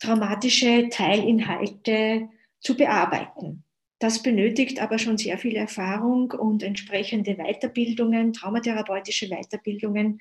traumatische 0.00 0.88
Teilinhalte 0.90 2.28
zu 2.60 2.76
bearbeiten. 2.76 3.64
Das 4.00 4.20
benötigt 4.20 4.80
aber 4.80 4.98
schon 4.98 5.16
sehr 5.16 5.38
viel 5.38 5.54
Erfahrung 5.54 6.32
und 6.32 6.64
entsprechende 6.64 7.36
Weiterbildungen, 7.36 8.32
traumatherapeutische 8.32 9.28
Weiterbildungen, 9.28 10.18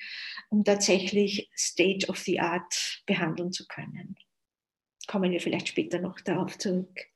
um 0.50 0.64
tatsächlich 0.64 1.50
State 1.58 2.08
of 2.08 2.20
the 2.20 2.40
Art 2.40 3.02
behandeln 3.08 3.52
zu 3.52 3.66
können. 3.66 4.16
Kommen 5.08 5.32
wir 5.32 5.42
vielleicht 5.42 5.70
später 5.70 5.98
noch 5.98 6.22
darauf 6.22 6.60
zurück. 6.60 7.11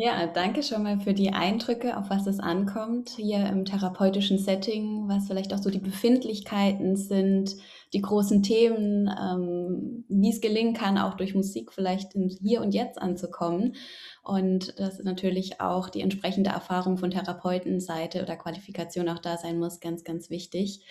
Ja, 0.00 0.28
danke 0.28 0.62
schon 0.62 0.84
mal 0.84 1.00
für 1.00 1.12
die 1.12 1.32
Eindrücke, 1.32 1.96
auf 1.96 2.08
was 2.08 2.28
es 2.28 2.38
ankommt 2.38 3.10
hier 3.16 3.44
im 3.46 3.64
therapeutischen 3.64 4.38
Setting, 4.38 5.08
was 5.08 5.26
vielleicht 5.26 5.52
auch 5.52 5.58
so 5.58 5.70
die 5.70 5.80
Befindlichkeiten 5.80 6.94
sind, 6.94 7.56
die 7.92 8.00
großen 8.00 8.44
Themen, 8.44 9.08
ähm, 9.08 10.04
wie 10.08 10.30
es 10.30 10.40
gelingen 10.40 10.72
kann, 10.72 10.98
auch 10.98 11.14
durch 11.14 11.34
Musik 11.34 11.72
vielleicht 11.72 12.12
Hier 12.12 12.60
und 12.60 12.74
Jetzt 12.74 13.02
anzukommen. 13.02 13.74
Und 14.22 14.78
dass 14.78 15.02
natürlich 15.02 15.60
auch 15.60 15.88
die 15.88 16.02
entsprechende 16.02 16.50
Erfahrung 16.50 16.96
von 16.96 17.10
Therapeutenseite 17.10 18.22
oder 18.22 18.36
Qualifikation 18.36 19.08
auch 19.08 19.18
da 19.18 19.36
sein 19.36 19.58
muss, 19.58 19.80
ganz, 19.80 20.04
ganz 20.04 20.30
wichtig. 20.30 20.84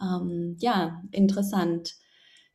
Ähm, 0.00 0.56
ja, 0.60 1.02
interessant. 1.10 1.96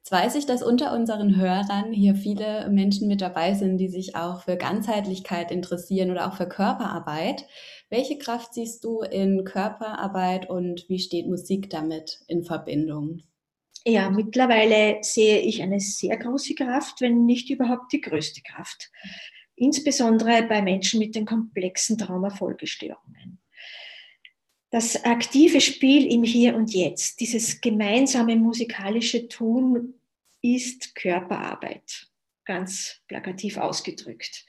Jetzt 0.10 0.24
weiß 0.24 0.36
ich, 0.38 0.48
dass 0.48 0.63
unter 0.63 0.91
unseren 0.95 1.36
Hörern 1.36 1.93
hier 1.93 2.15
viele 2.15 2.67
Menschen 2.72 3.08
mit 3.08 3.22
dabei 3.22 3.54
sind, 3.54 3.78
die 3.78 3.89
sich 3.89 4.15
auch 4.15 4.41
für 4.41 4.58
Ganzheitlichkeit 4.58 5.52
interessieren 5.52 6.10
oder 6.10 6.28
auch 6.28 6.36
für 6.36 6.50
Körperarbeit. 6.50 7.45
Welche 7.91 8.17
Kraft 8.17 8.56
siehst 8.56 8.84
du 8.84 9.02
in 9.02 9.43
Körperarbeit 9.45 10.50
und 10.50 10.89
wie 10.89 10.98
steht 10.98 11.28
Musik 11.28 11.69
damit 11.69 12.22
in 12.26 12.43
Verbindung? 12.43 13.22
Ja, 13.86 14.10
mittlerweile 14.10 14.98
sehe 15.04 15.41
ich 15.41 15.62
eine 15.62 15.80
sehr 15.80 16.17
große 16.17 16.56
Kraft, 16.56 17.02
wenn 17.02 17.28
nicht 17.28 17.52
überhaupt 17.52 17.93
die 17.93 18.02
größte 18.02 18.41
Kraft. 18.41 18.89
Insbesondere 19.56 20.41
bei 20.50 20.63
Menschen 20.63 20.98
mit 20.98 21.13
den 21.13 21.28
komplexen 21.28 22.00
Traumafolgestörungen. 22.00 23.39
Das 24.72 25.04
aktive 25.04 25.62
Spiel 25.62 26.12
im 26.12 26.24
Hier 26.24 26.56
und 26.56 26.74
Jetzt, 26.74 27.19
dieses 27.19 27.62
gemeinsame 27.62 28.36
musikalische 28.36 29.28
Tun 29.28 29.99
ist 30.41 30.95
Körperarbeit, 30.95 32.08
ganz 32.45 33.02
plakativ 33.08 33.58
ausgedrückt. 33.58 34.45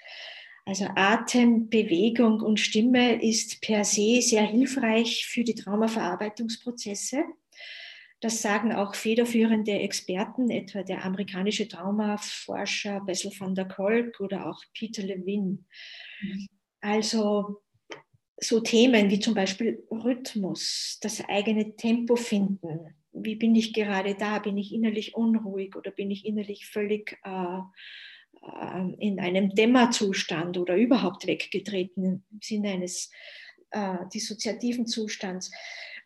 Also 0.66 0.87
Atem, 0.94 1.68
Bewegung 1.68 2.40
und 2.40 2.61
Stimme 2.61 3.22
ist 3.22 3.61
per 3.61 3.85
se 3.85 4.20
sehr 4.20 4.42
hilfreich 4.42 5.26
für 5.26 5.42
die 5.42 5.55
Traumaverarbeitungsprozesse. 5.55 7.24
Das 8.20 8.42
sagen 8.42 8.72
auch 8.72 8.94
federführende 8.94 9.72
Experten, 9.72 10.50
etwa 10.50 10.83
der 10.83 11.05
amerikanische 11.05 11.66
Traumaforscher 11.66 13.00
Bessel 13.00 13.33
van 13.38 13.55
der 13.55 13.66
Kolk 13.66 14.20
oder 14.20 14.46
auch 14.46 14.62
Peter 14.74 15.03
Levin. 15.03 15.64
Also 16.83 17.62
so 18.37 18.61
Themen 18.61 19.11
wie 19.11 19.20
zum 19.20 19.35
Beispiel 19.35 19.83
Rhythmus, 19.90 20.98
das 21.00 21.22
eigene 21.29 21.76
Tempo 21.76 22.16
finden. 22.16 22.94
Wie 23.12 23.37
bin 23.37 23.55
ich 23.55 23.73
gerade 23.73 24.14
da? 24.14 24.38
Bin 24.38 24.57
ich 24.57 24.73
innerlich 24.73 25.14
unruhig 25.14 25.77
oder 25.77 25.90
bin 25.90 26.11
ich 26.11 26.25
innerlich 26.25 26.66
völlig 26.66 27.18
äh, 27.25 27.59
äh, 28.42 28.94
in 28.99 29.20
einem 29.20 29.55
Dämmerzustand 29.55 30.59
oder 30.59 30.77
überhaupt 30.77 31.27
weggetreten 31.27 32.25
im 32.31 32.40
Sinne 32.42 32.70
eines 32.70 33.11
äh, 33.70 33.96
dissoziativen 34.12 34.87
Zustands? 34.87 35.51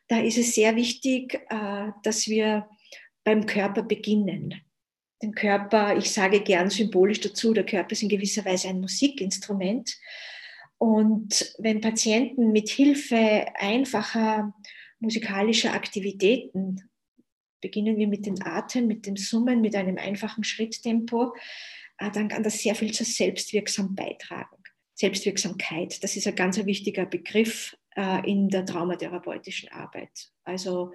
Da 0.09 0.21
ist 0.21 0.39
es 0.39 0.55
sehr 0.55 0.77
wichtig, 0.77 1.41
äh, 1.51 1.91
dass 2.03 2.29
wir 2.29 2.69
beim 3.23 3.47
Körper 3.47 3.83
beginnen. 3.83 4.55
Den 5.23 5.35
Körper, 5.35 5.97
ich 5.97 6.11
sage 6.11 6.41
gern 6.41 6.69
symbolisch 6.69 7.21
dazu, 7.21 7.55
der 7.55 7.65
Körper 7.65 7.93
ist 7.93 8.03
in 8.03 8.09
gewisser 8.09 8.45
Weise 8.45 8.69
ein 8.69 8.81
Musikinstrument 8.81 9.97
und 10.79 11.55
wenn 11.59 11.81
Patienten 11.81 12.53
mit 12.53 12.69
Hilfe 12.69 13.47
einfacher 13.55 14.55
musikalischer 14.99 15.73
Aktivitäten, 15.73 16.91
beginnen 17.65 17.97
wir 17.97 18.07
mit 18.07 18.27
dem 18.27 18.37
Atem, 18.45 18.87
mit 18.87 19.07
dem 19.07 19.17
Summen, 19.17 19.63
mit 19.63 19.75
einem 19.75 19.97
einfachen 19.97 20.45
Schritttempo, 20.45 21.35
äh, 21.97 22.11
dann 22.11 22.29
kann 22.29 22.43
das 22.43 22.59
sehr 22.59 22.75
viel 22.75 22.93
zur 22.93 23.07
Selbstwirksam 23.07 23.95
beitragen. 23.95 24.63
Selbstwirksamkeit, 24.93 26.05
das 26.05 26.15
ist 26.15 26.27
ein 26.27 26.35
ganz 26.35 26.63
wichtiger 26.67 27.07
Begriff 27.07 27.75
äh, 27.97 28.31
in 28.31 28.51
der 28.51 28.67
traumatherapeutischen 28.67 29.71
Arbeit. 29.71 30.29
Also 30.45 30.93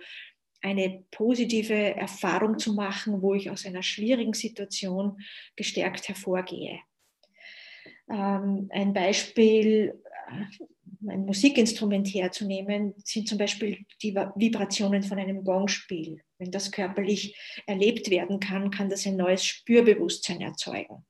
eine 0.62 1.04
positive 1.10 1.96
Erfahrung 1.96 2.60
zu 2.60 2.76
machen, 2.76 3.24
wo 3.24 3.34
ich 3.34 3.50
aus 3.50 3.66
einer 3.66 3.82
schwierigen 3.82 4.34
Situation 4.34 5.18
gestärkt 5.56 6.08
hervorgehe. 6.08 6.80
Ähm, 8.12 8.70
ein 8.72 8.94
Beispiel, 8.94 10.00
ein 11.08 11.26
Musikinstrument 11.26 12.08
herzunehmen, 12.08 12.94
sind 13.04 13.28
zum 13.28 13.38
Beispiel 13.38 13.86
die 14.02 14.14
Vibrationen 14.14 15.04
von 15.04 15.18
einem 15.18 15.44
Gongspiel. 15.44 16.22
Wenn 16.38 16.52
das 16.52 16.72
körperlich 16.72 17.38
erlebt 17.66 18.10
werden 18.10 18.40
kann, 18.40 18.72
kann 18.72 18.90
das 18.90 19.06
ein 19.06 19.16
neues 19.16 19.46
Spürbewusstsein 19.46 20.42
erzeugen. 20.42 21.06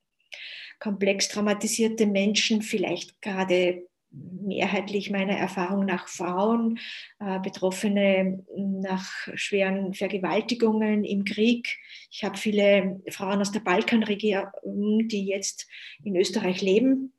Komplex 0.79 1.27
traumatisierte 1.27 2.05
Menschen, 2.05 2.62
vielleicht 2.62 3.21
gerade 3.21 3.84
mehrheitlich 4.12 5.12
meiner 5.12 5.38
Erfahrung 5.38 5.86
nach 5.86 6.08
Frauen, 6.08 6.79
äh, 7.19 7.39
Betroffene 7.39 8.43
nach 8.55 9.12
schweren 9.36 9.93
Vergewaltigungen 9.93 11.03
im 11.03 11.25
Krieg. 11.25 11.77
Ich 12.10 12.23
habe 12.23 12.38
viele 12.38 13.01
Frauen 13.10 13.41
aus 13.41 13.51
der 13.51 13.60
Balkanregion, 13.60 15.08
die 15.08 15.25
jetzt 15.25 15.67
in 16.03 16.15
Österreich 16.15 16.62
leben, 16.62 17.13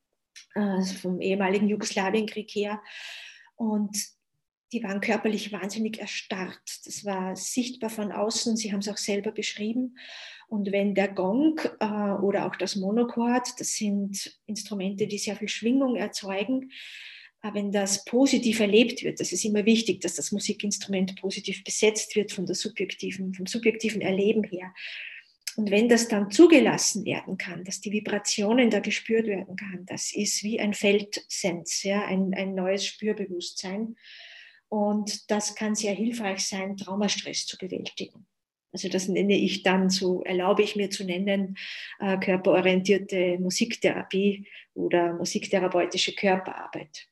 äh, 0.54 0.82
vom 0.82 1.20
ehemaligen 1.20 1.68
Jugoslawienkrieg 1.68 2.50
her. 2.50 2.80
Und 3.56 3.96
die 4.72 4.82
waren 4.82 5.00
körperlich 5.00 5.52
wahnsinnig 5.52 5.98
erstarrt. 5.98 6.62
Das 6.84 7.04
war 7.04 7.34
sichtbar 7.34 7.90
von 7.90 8.12
außen. 8.12 8.56
Sie 8.56 8.72
haben 8.72 8.80
es 8.80 8.88
auch 8.88 8.96
selber 8.96 9.32
beschrieben. 9.32 9.96
Und 10.48 10.70
wenn 10.72 10.94
der 10.94 11.08
Gong 11.08 11.60
äh, 11.80 11.84
oder 11.84 12.46
auch 12.46 12.56
das 12.56 12.76
Monochord, 12.76 13.48
das 13.58 13.74
sind 13.74 14.38
Instrumente, 14.46 15.06
die 15.06 15.18
sehr 15.18 15.36
viel 15.36 15.48
Schwingung 15.48 15.96
erzeugen, 15.96 16.70
aber 17.42 17.54
wenn 17.54 17.72
das 17.72 18.04
positiv 18.04 18.60
erlebt 18.60 19.02
wird, 19.02 19.18
das 19.18 19.32
ist 19.32 19.44
immer 19.44 19.64
wichtig, 19.64 20.00
dass 20.02 20.14
das 20.14 20.30
Musikinstrument 20.30 21.16
positiv 21.20 21.64
besetzt 21.64 22.14
wird 22.14 22.32
von 22.32 22.44
der 22.44 22.54
subjektiven, 22.54 23.32
vom 23.32 23.46
subjektiven 23.46 24.02
Erleben 24.02 24.44
her. 24.44 24.74
Und 25.56 25.70
wenn 25.70 25.88
das 25.88 26.08
dann 26.08 26.30
zugelassen 26.30 27.04
werden 27.04 27.36
kann, 27.36 27.64
dass 27.64 27.80
die 27.80 27.92
Vibrationen 27.92 28.70
da 28.70 28.80
gespürt 28.80 29.26
werden 29.26 29.56
kann, 29.56 29.84
das 29.86 30.12
ist 30.14 30.42
wie 30.44 30.60
ein 30.60 30.74
Feldsens, 30.74 31.82
ja, 31.82 32.04
ein, 32.04 32.34
ein 32.34 32.54
neues 32.54 32.86
Spürbewusstsein. 32.86 33.96
Und 34.68 35.30
das 35.30 35.56
kann 35.56 35.74
sehr 35.74 35.94
hilfreich 35.94 36.46
sein, 36.46 36.76
Traumastress 36.76 37.46
zu 37.46 37.58
bewältigen. 37.58 38.26
Also 38.72 38.88
das 38.88 39.08
nenne 39.08 39.36
ich 39.36 39.64
dann 39.64 39.90
so, 39.90 40.22
erlaube 40.22 40.62
ich 40.62 40.76
mir 40.76 40.90
zu 40.90 41.04
nennen, 41.04 41.56
äh, 41.98 42.16
körperorientierte 42.18 43.38
Musiktherapie 43.40 44.46
oder 44.74 45.14
musiktherapeutische 45.14 46.14
Körperarbeit. 46.14 47.08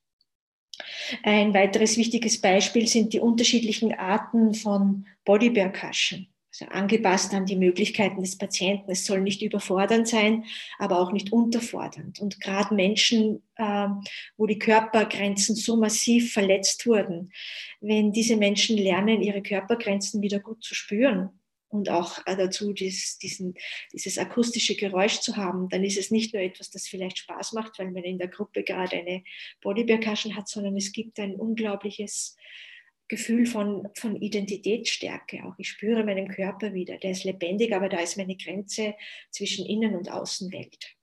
Ein 1.24 1.52
weiteres 1.54 1.96
wichtiges 1.96 2.40
Beispiel 2.40 2.86
sind 2.86 3.12
die 3.12 3.18
unterschiedlichen 3.18 3.92
Arten 3.92 4.54
von 4.54 5.06
Body 5.24 5.50
Percussion. 5.50 6.28
Also 6.60 6.72
angepasst 6.72 7.34
an 7.34 7.46
die 7.46 7.56
Möglichkeiten 7.56 8.20
des 8.20 8.36
Patienten. 8.36 8.90
Es 8.90 9.06
soll 9.06 9.20
nicht 9.20 9.42
überfordernd 9.42 10.08
sein, 10.08 10.44
aber 10.78 10.98
auch 10.98 11.12
nicht 11.12 11.32
unterfordernd. 11.32 12.18
Und 12.20 12.40
gerade 12.40 12.74
Menschen, 12.74 13.42
ähm, 13.58 14.02
wo 14.36 14.46
die 14.46 14.58
Körpergrenzen 14.58 15.54
so 15.54 15.76
massiv 15.76 16.32
verletzt 16.32 16.86
wurden, 16.86 17.32
wenn 17.80 18.12
diese 18.12 18.36
Menschen 18.36 18.76
lernen, 18.76 19.22
ihre 19.22 19.42
Körpergrenzen 19.42 20.22
wieder 20.22 20.40
gut 20.40 20.62
zu 20.62 20.74
spüren, 20.74 21.30
und 21.70 21.90
auch 21.90 22.26
äh, 22.26 22.34
dazu 22.34 22.72
dies, 22.72 23.18
diesen, 23.18 23.54
dieses 23.92 24.16
akustische 24.16 24.74
Geräusch 24.74 25.20
zu 25.20 25.36
haben, 25.36 25.68
dann 25.68 25.84
ist 25.84 25.98
es 25.98 26.10
nicht 26.10 26.32
nur 26.32 26.42
etwas, 26.42 26.70
das 26.70 26.88
vielleicht 26.88 27.18
Spaß 27.18 27.52
macht, 27.52 27.78
weil 27.78 27.90
man 27.90 28.04
in 28.04 28.16
der 28.16 28.28
Gruppe 28.28 28.62
gerade 28.62 28.96
eine 28.96 29.22
Body 29.60 29.84
Percussion 29.84 30.34
hat, 30.34 30.48
sondern 30.48 30.78
es 30.78 30.92
gibt 30.92 31.20
ein 31.20 31.36
unglaubliches 31.36 32.36
Gefühl 33.08 33.46
von, 33.46 33.88
von 33.94 34.16
Identitätsstärke 34.16 35.44
auch. 35.44 35.54
Ich 35.58 35.70
spüre 35.70 36.04
meinen 36.04 36.28
Körper 36.28 36.74
wieder. 36.74 36.98
Der 36.98 37.12
ist 37.12 37.24
lebendig, 37.24 37.74
aber 37.74 37.88
da 37.88 37.98
ist 37.98 38.16
meine 38.16 38.36
Grenze 38.36 38.94
zwischen 39.30 39.66
Innen- 39.66 39.96
und 39.96 40.10
Außenwelt. 40.10 40.96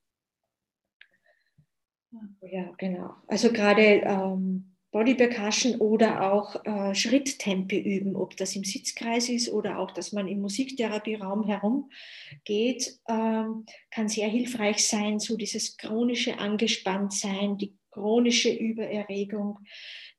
Ja, 2.41 2.71
genau. 2.77 3.15
Also 3.27 3.51
gerade 3.51 3.81
ähm, 3.81 4.75
Body 4.95 5.15
Percussion 5.15 5.75
oder 5.81 6.31
auch 6.31 6.63
äh, 6.63 6.95
Schritttempo 6.95 7.75
üben, 7.75 8.15
ob 8.15 8.37
das 8.37 8.55
im 8.55 8.63
Sitzkreis 8.63 9.27
ist 9.27 9.51
oder 9.51 9.79
auch, 9.79 9.91
dass 9.91 10.13
man 10.13 10.29
im 10.29 10.39
Musiktherapieraum 10.39 11.43
herumgeht, 11.45 12.97
ähm, 13.09 13.65
kann 13.91 14.07
sehr 14.07 14.29
hilfreich 14.29 14.87
sein, 14.87 15.19
so 15.19 15.35
dieses 15.35 15.75
chronische 15.75 16.39
Angespanntsein, 16.39 17.57
die 17.57 17.75
chronische 17.91 18.51
Übererregung, 18.51 19.59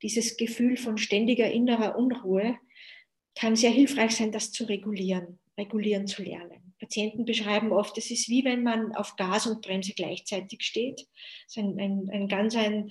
dieses 0.07 0.37
Gefühl 0.37 0.77
von 0.77 0.99
ständiger 0.99 1.51
innerer 1.51 1.99
Unruhe, 1.99 2.57
kann 3.35 3.57
sehr 3.57 3.71
hilfreich 3.71 4.13
sein, 4.13 4.31
das 4.31 4.53
zu 4.53 4.65
regulieren, 4.65 5.41
regulieren 5.59 6.07
zu 6.07 6.23
lernen. 6.23 6.75
Patienten 6.79 7.25
beschreiben 7.25 7.73
oft, 7.73 7.99
es 7.99 8.13
ist 8.13 8.29
wie 8.29 8.45
wenn 8.45 8.63
man 8.63 8.95
auf 8.95 9.17
Gas 9.17 9.49
und 9.49 9.63
Bremse 9.63 9.95
gleichzeitig 9.97 10.63
steht. 10.63 11.01
Es 11.47 11.57
ist 11.57 11.59
ein, 11.59 11.79
ein, 11.81 12.09
ein 12.13 12.29
ganz 12.29 12.55
ein 12.55 12.91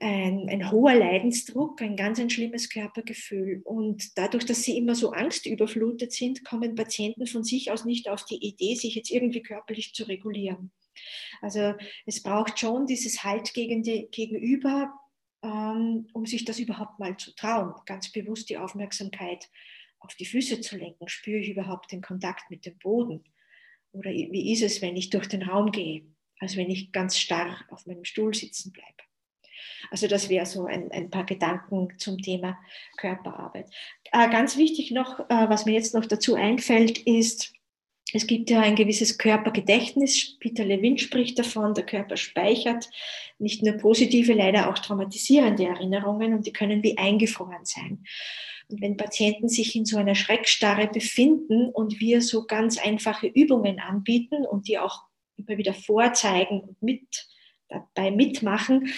ein, 0.00 0.48
ein, 0.48 0.70
hoher 0.70 0.94
Leidensdruck, 0.94 1.82
ein 1.82 1.96
ganz 1.96 2.20
ein 2.20 2.30
schlimmes 2.30 2.68
Körpergefühl. 2.68 3.62
Und 3.64 4.16
dadurch, 4.16 4.46
dass 4.46 4.62
sie 4.62 4.78
immer 4.78 4.94
so 4.94 5.10
angstüberflutet 5.10 6.12
sind, 6.12 6.44
kommen 6.44 6.76
Patienten 6.76 7.26
von 7.26 7.42
sich 7.42 7.72
aus 7.72 7.84
nicht 7.84 8.08
auf 8.08 8.24
die 8.24 8.36
Idee, 8.36 8.76
sich 8.76 8.94
jetzt 8.94 9.10
irgendwie 9.10 9.42
körperlich 9.42 9.94
zu 9.94 10.04
regulieren. 10.04 10.70
Also 11.40 11.74
es 12.06 12.22
braucht 12.22 12.60
schon 12.60 12.86
dieses 12.86 13.24
Halt 13.24 13.54
gegen 13.54 13.82
die, 13.82 14.08
gegenüber, 14.12 14.92
um 15.40 16.26
sich 16.26 16.44
das 16.44 16.58
überhaupt 16.58 16.98
mal 16.98 17.16
zu 17.16 17.34
trauen, 17.34 17.74
ganz 17.86 18.10
bewusst 18.12 18.50
die 18.50 18.58
Aufmerksamkeit 18.58 19.48
auf 20.00 20.14
die 20.14 20.26
Füße 20.26 20.60
zu 20.60 20.76
lenken. 20.76 21.08
Spüre 21.08 21.38
ich 21.38 21.50
überhaupt 21.50 21.92
den 21.92 22.02
Kontakt 22.02 22.50
mit 22.50 22.66
dem 22.66 22.78
Boden? 22.78 23.24
Oder 23.92 24.10
wie 24.10 24.52
ist 24.52 24.62
es, 24.62 24.82
wenn 24.82 24.96
ich 24.96 25.10
durch 25.10 25.28
den 25.28 25.42
Raum 25.42 25.70
gehe, 25.72 26.04
als 26.40 26.56
wenn 26.56 26.70
ich 26.70 26.92
ganz 26.92 27.18
starr 27.18 27.64
auf 27.70 27.86
meinem 27.86 28.04
Stuhl 28.04 28.34
sitzen 28.34 28.72
bleibe? 28.72 28.86
Also 29.90 30.06
das 30.06 30.28
wäre 30.28 30.46
so 30.46 30.66
ein, 30.66 30.90
ein, 30.92 31.10
paar 31.10 31.24
Gedanken 31.24 31.88
zum 31.98 32.18
Thema 32.18 32.58
Körperarbeit. 32.96 33.70
Äh, 34.12 34.28
ganz 34.30 34.56
wichtig 34.56 34.90
noch, 34.90 35.20
äh, 35.20 35.48
was 35.48 35.66
mir 35.66 35.72
jetzt 35.72 35.94
noch 35.94 36.06
dazu 36.06 36.34
einfällt, 36.34 36.98
ist, 36.98 37.54
es 38.14 38.26
gibt 38.26 38.48
ja 38.48 38.60
ein 38.60 38.74
gewisses 38.74 39.18
Körpergedächtnis. 39.18 40.36
Peter 40.38 40.64
Levin 40.64 40.96
spricht 40.96 41.38
davon, 41.38 41.74
der 41.74 41.84
Körper 41.84 42.16
speichert 42.16 42.88
nicht 43.38 43.62
nur 43.62 43.74
positive, 43.74 44.32
leider 44.32 44.70
auch 44.70 44.78
traumatisierende 44.78 45.66
Erinnerungen 45.66 46.34
und 46.34 46.46
die 46.46 46.52
können 46.52 46.82
wie 46.82 46.98
eingefroren 46.98 47.64
sein. 47.64 48.04
Und 48.68 48.80
wenn 48.82 48.96
Patienten 48.96 49.48
sich 49.48 49.74
in 49.76 49.84
so 49.84 49.96
einer 49.96 50.14
Schreckstarre 50.14 50.88
befinden 50.88 51.68
und 51.68 52.00
wir 52.00 52.20
so 52.20 52.46
ganz 52.46 52.78
einfache 52.78 53.26
Übungen 53.26 53.78
anbieten 53.78 54.44
und 54.44 54.68
die 54.68 54.78
auch 54.78 55.04
immer 55.36 55.56
wieder 55.56 55.74
vorzeigen 55.74 56.60
und 56.60 56.82
mit 56.82 57.28
dabei 57.68 58.10
mitmachen, 58.10 58.92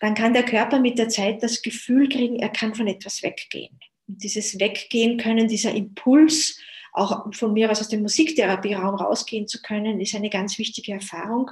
dann 0.00 0.14
kann 0.14 0.34
der 0.34 0.44
Körper 0.44 0.78
mit 0.78 0.98
der 0.98 1.08
Zeit 1.08 1.42
das 1.42 1.62
Gefühl 1.62 2.08
kriegen, 2.08 2.36
er 2.36 2.50
kann 2.50 2.74
von 2.74 2.86
etwas 2.86 3.22
weggehen. 3.22 3.78
Und 4.06 4.22
dieses 4.22 4.58
Weggehen 4.60 5.16
können, 5.16 5.48
dieser 5.48 5.74
Impuls, 5.74 6.58
auch 6.94 7.34
von 7.34 7.52
mir 7.52 7.70
aus 7.70 7.80
aus 7.80 7.88
dem 7.88 8.02
Musiktherapieraum 8.02 8.94
rausgehen 8.94 9.46
zu 9.46 9.60
können, 9.60 10.00
ist 10.00 10.14
eine 10.14 10.30
ganz 10.30 10.58
wichtige 10.58 10.92
Erfahrung, 10.92 11.50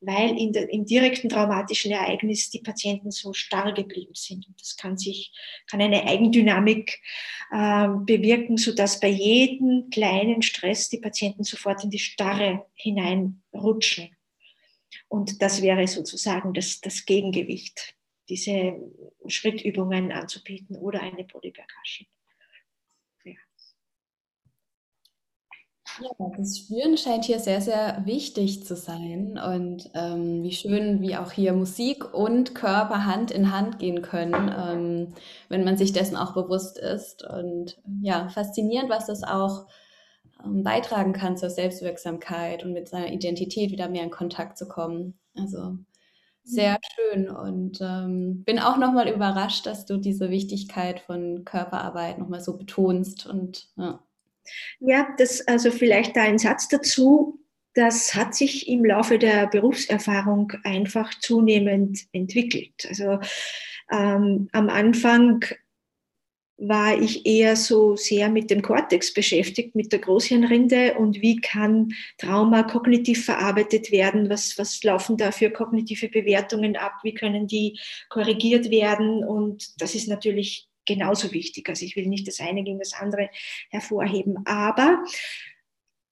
weil 0.00 0.38
in 0.38 0.52
der, 0.52 0.70
im 0.70 0.84
direkten 0.84 1.28
traumatischen 1.28 1.92
Ereignis 1.92 2.50
die 2.50 2.60
Patienten 2.60 3.10
so 3.10 3.32
starr 3.32 3.72
geblieben 3.72 4.14
sind. 4.14 4.46
Und 4.48 4.60
das 4.60 4.76
kann 4.76 4.98
sich, 4.98 5.32
kann 5.70 5.80
eine 5.80 6.04
Eigendynamik 6.06 7.00
äh, 7.52 7.88
bewirken, 7.88 8.56
sodass 8.56 8.98
bei 8.98 9.08
jedem 9.08 9.90
kleinen 9.90 10.42
Stress 10.42 10.88
die 10.88 10.98
Patienten 10.98 11.44
sofort 11.44 11.84
in 11.84 11.90
die 11.90 11.98
Starre 11.98 12.66
hineinrutschen. 12.74 14.16
Und 15.08 15.42
das 15.42 15.62
wäre 15.62 15.86
sozusagen 15.86 16.54
das, 16.54 16.80
das 16.80 17.04
Gegengewicht, 17.04 17.96
diese 18.28 18.76
Schrittübungen 19.26 20.12
anzubieten 20.12 20.76
oder 20.76 21.00
eine 21.00 21.24
Body 21.24 21.50
Percussion. 21.50 22.06
Ja. 23.24 23.34
Ja, 25.98 26.08
das 26.36 26.58
Spüren 26.58 26.96
scheint 26.96 27.24
hier 27.24 27.40
sehr, 27.40 27.60
sehr 27.60 28.02
wichtig 28.06 28.64
zu 28.64 28.76
sein. 28.76 29.38
Und 29.38 29.90
ähm, 29.94 30.42
wie 30.42 30.52
schön, 30.52 31.02
wie 31.02 31.16
auch 31.16 31.32
hier 31.32 31.52
Musik 31.52 32.14
und 32.14 32.54
Körper 32.54 33.04
Hand 33.04 33.30
in 33.30 33.52
Hand 33.52 33.78
gehen 33.78 34.00
können, 34.00 34.50
ähm, 34.56 35.14
wenn 35.48 35.64
man 35.64 35.76
sich 35.76 35.92
dessen 35.92 36.16
auch 36.16 36.32
bewusst 36.32 36.78
ist. 36.78 37.24
Und 37.24 37.76
ja, 38.02 38.28
faszinierend, 38.30 38.88
was 38.88 39.06
das 39.06 39.24
auch 39.24 39.66
ähm, 40.44 40.62
beitragen 40.62 41.12
kann 41.12 41.36
zur 41.36 41.50
Selbstwirksamkeit 41.50 42.64
und 42.64 42.72
mit 42.72 42.88
seiner 42.88 43.12
Identität 43.12 43.70
wieder 43.70 43.88
mehr 43.88 44.04
in 44.04 44.10
Kontakt 44.10 44.58
zu 44.58 44.68
kommen. 44.68 45.18
Also 45.34 45.76
sehr 46.44 46.78
schön 46.94 47.30
und 47.30 47.80
ähm, 47.82 48.44
bin 48.44 48.58
auch 48.58 48.78
nochmal 48.78 49.08
überrascht, 49.08 49.66
dass 49.66 49.86
du 49.86 49.98
diese 49.98 50.30
Wichtigkeit 50.30 51.00
von 51.00 51.44
Körperarbeit 51.44 52.18
nochmal 52.18 52.40
so 52.40 52.56
betonst 52.56 53.26
und 53.26 53.68
ja. 53.76 54.00
Ja, 54.80 55.08
das 55.18 55.46
also 55.46 55.70
vielleicht 55.70 56.16
da 56.16 56.22
ein 56.22 56.38
Satz 56.38 56.68
dazu. 56.68 57.38
Das 57.74 58.14
hat 58.14 58.34
sich 58.34 58.68
im 58.68 58.84
Laufe 58.84 59.18
der 59.18 59.46
Berufserfahrung 59.46 60.52
einfach 60.64 61.14
zunehmend 61.20 62.00
entwickelt. 62.12 62.86
Also 62.88 63.20
ähm, 63.92 64.48
am 64.52 64.68
Anfang 64.68 65.44
war 66.60 67.00
ich 67.00 67.24
eher 67.24 67.56
so 67.56 67.96
sehr 67.96 68.28
mit 68.28 68.50
dem 68.50 68.60
Kortex 68.60 69.14
beschäftigt, 69.14 69.74
mit 69.74 69.92
der 69.92 69.98
Großhirnrinde 69.98 70.94
und 70.94 71.22
wie 71.22 71.40
kann 71.40 71.94
Trauma 72.18 72.62
kognitiv 72.64 73.24
verarbeitet 73.24 73.90
werden, 73.90 74.28
was, 74.28 74.58
was 74.58 74.82
laufen 74.84 75.16
da 75.16 75.32
für 75.32 75.50
kognitive 75.50 76.08
Bewertungen 76.08 76.76
ab, 76.76 76.92
wie 77.02 77.14
können 77.14 77.46
die 77.46 77.78
korrigiert 78.10 78.70
werden 78.70 79.24
und 79.24 79.80
das 79.80 79.94
ist 79.94 80.08
natürlich 80.08 80.69
genauso 80.94 81.32
wichtig. 81.32 81.68
Also 81.68 81.84
ich 81.84 81.96
will 81.96 82.06
nicht 82.06 82.26
das 82.26 82.40
eine 82.40 82.62
gegen 82.62 82.78
das 82.78 82.94
andere 82.94 83.30
hervorheben, 83.70 84.38
aber 84.44 85.04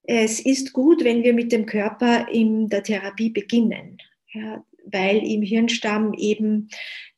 es 0.05 0.41
ist 0.41 0.73
gut, 0.73 1.05
wenn 1.05 1.23
wir 1.23 1.35
mit 1.35 1.53
dem 1.53 1.67
Körper 1.67 2.29
in 2.29 2.69
der 2.69 2.83
Therapie 2.83 3.31
beginnen. 3.31 3.99
Ja, 4.33 4.65
weil 4.91 5.19
im 5.19 5.43
Hirnstamm 5.43 6.15
eben 6.15 6.69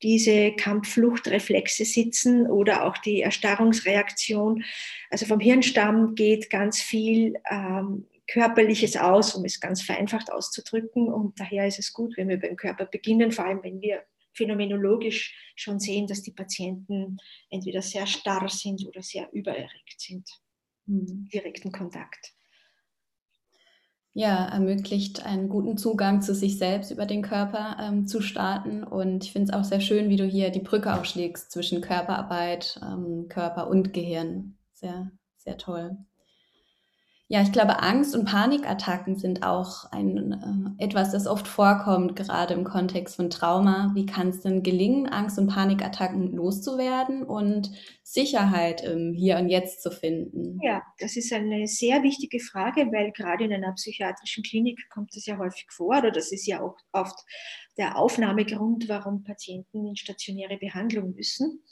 diese 0.02 0.52
Kampffluchtreflexe 0.52 1.84
sitzen 1.84 2.46
oder 2.46 2.84
auch 2.84 2.98
die 2.98 3.20
Erstarrungsreaktion. 3.20 4.64
Also 5.10 5.26
vom 5.26 5.40
Hirnstamm 5.40 6.14
geht 6.14 6.50
ganz 6.50 6.80
viel 6.80 7.34
ähm, 7.50 8.06
Körperliches 8.26 8.96
aus, 8.96 9.34
um 9.34 9.44
es 9.44 9.60
ganz 9.60 9.82
vereinfacht 9.82 10.32
auszudrücken. 10.32 11.12
Und 11.12 11.38
daher 11.38 11.66
ist 11.66 11.78
es 11.78 11.92
gut, 11.92 12.16
wenn 12.16 12.28
wir 12.28 12.38
beim 12.38 12.56
Körper 12.56 12.86
beginnen, 12.86 13.32
vor 13.32 13.44
allem 13.44 13.62
wenn 13.62 13.80
wir 13.80 14.02
phänomenologisch 14.32 15.52
schon 15.56 15.80
sehen, 15.80 16.06
dass 16.06 16.22
die 16.22 16.32
Patienten 16.32 17.18
entweder 17.50 17.82
sehr 17.82 18.06
starr 18.06 18.48
sind 18.48 18.86
oder 18.86 19.02
sehr 19.02 19.30
übererregt 19.32 20.00
sind. 20.00 20.28
Mhm. 20.86 21.28
Direkten 21.32 21.72
Kontakt 21.72 22.34
ja, 24.12 24.46
ermöglicht 24.46 25.24
einen 25.24 25.48
guten 25.48 25.76
Zugang 25.76 26.20
zu 26.20 26.34
sich 26.34 26.58
selbst 26.58 26.90
über 26.90 27.06
den 27.06 27.22
Körper 27.22 27.76
ähm, 27.80 28.06
zu 28.06 28.20
starten. 28.20 28.82
Und 28.82 29.24
ich 29.24 29.32
finde 29.32 29.52
es 29.52 29.58
auch 29.58 29.64
sehr 29.64 29.80
schön, 29.80 30.08
wie 30.08 30.16
du 30.16 30.24
hier 30.24 30.50
die 30.50 30.60
Brücke 30.60 30.94
aufschlägst 30.94 31.52
zwischen 31.52 31.80
Körperarbeit, 31.80 32.80
ähm, 32.82 33.26
Körper 33.28 33.68
und 33.68 33.92
Gehirn. 33.92 34.56
Sehr, 34.72 35.12
sehr 35.38 35.56
toll. 35.58 35.96
Ja, 37.32 37.42
ich 37.42 37.52
glaube, 37.52 37.80
Angst- 37.80 38.16
und 38.16 38.24
Panikattacken 38.24 39.14
sind 39.14 39.44
auch 39.44 39.84
ein, 39.92 40.76
äh, 40.78 40.84
etwas, 40.84 41.12
das 41.12 41.28
oft 41.28 41.46
vorkommt, 41.46 42.16
gerade 42.16 42.54
im 42.54 42.64
Kontext 42.64 43.14
von 43.14 43.30
Trauma. 43.30 43.92
Wie 43.94 44.04
kann 44.04 44.30
es 44.30 44.40
denn 44.40 44.64
gelingen, 44.64 45.06
Angst- 45.06 45.38
und 45.38 45.46
Panikattacken 45.46 46.32
loszuwerden 46.32 47.22
und 47.22 47.70
Sicherheit 48.02 48.82
im 48.82 49.14
Hier 49.14 49.38
und 49.38 49.48
Jetzt 49.48 49.80
zu 49.80 49.92
finden? 49.92 50.58
Ja, 50.60 50.82
das 50.98 51.14
ist 51.14 51.32
eine 51.32 51.68
sehr 51.68 52.02
wichtige 52.02 52.40
Frage, 52.40 52.90
weil 52.90 53.12
gerade 53.12 53.44
in 53.44 53.52
einer 53.52 53.74
psychiatrischen 53.74 54.42
Klinik 54.42 54.80
kommt 54.92 55.14
das 55.14 55.24
ja 55.24 55.38
häufig 55.38 55.66
vor 55.70 55.98
oder 55.98 56.10
das 56.10 56.32
ist 56.32 56.48
ja 56.48 56.60
auch 56.60 56.78
oft 56.90 57.16
der 57.78 57.96
Aufnahmegrund, 57.96 58.88
warum 58.88 59.22
Patienten 59.22 59.86
in 59.86 59.94
stationäre 59.94 60.58
Behandlung 60.58 61.14
müssen. 61.14 61.62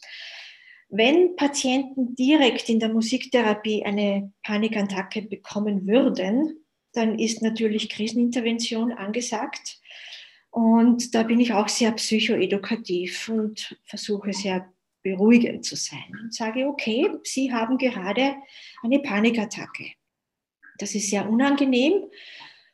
Wenn 0.89 1.37
Patienten 1.37 2.15
direkt 2.15 2.69
in 2.69 2.81
der 2.81 2.89
Musiktherapie 2.89 3.85
eine 3.85 4.33
Panikattacke 4.43 5.23
bekommen 5.23 5.87
würden, 5.87 6.65
dann 6.93 7.19
ist 7.19 7.43
natürlich 7.43 7.91
Krisenintervention 7.91 8.93
angesagt. 8.93 9.81
Und 10.51 11.15
da 11.15 11.25
bin 11.25 11.41
ich 11.41 11.53
auch 11.53 11.69
sehr 11.69 11.93
psychoedukativ 11.93 13.29
und 13.29 13.79
versuche 13.85 14.33
sehr 14.33 14.73
beruhigend 15.03 15.65
zu 15.65 15.77
sein 15.77 16.19
und 16.23 16.35
sage, 16.35 16.67
okay, 16.67 17.09
Sie 17.23 17.53
haben 17.53 17.79
gerade 17.79 18.37
eine 18.83 18.99
Panikattacke. 19.01 19.93
Das 20.79 20.95
ist 20.95 21.11
sehr 21.11 21.29
unangenehm, 21.29 22.05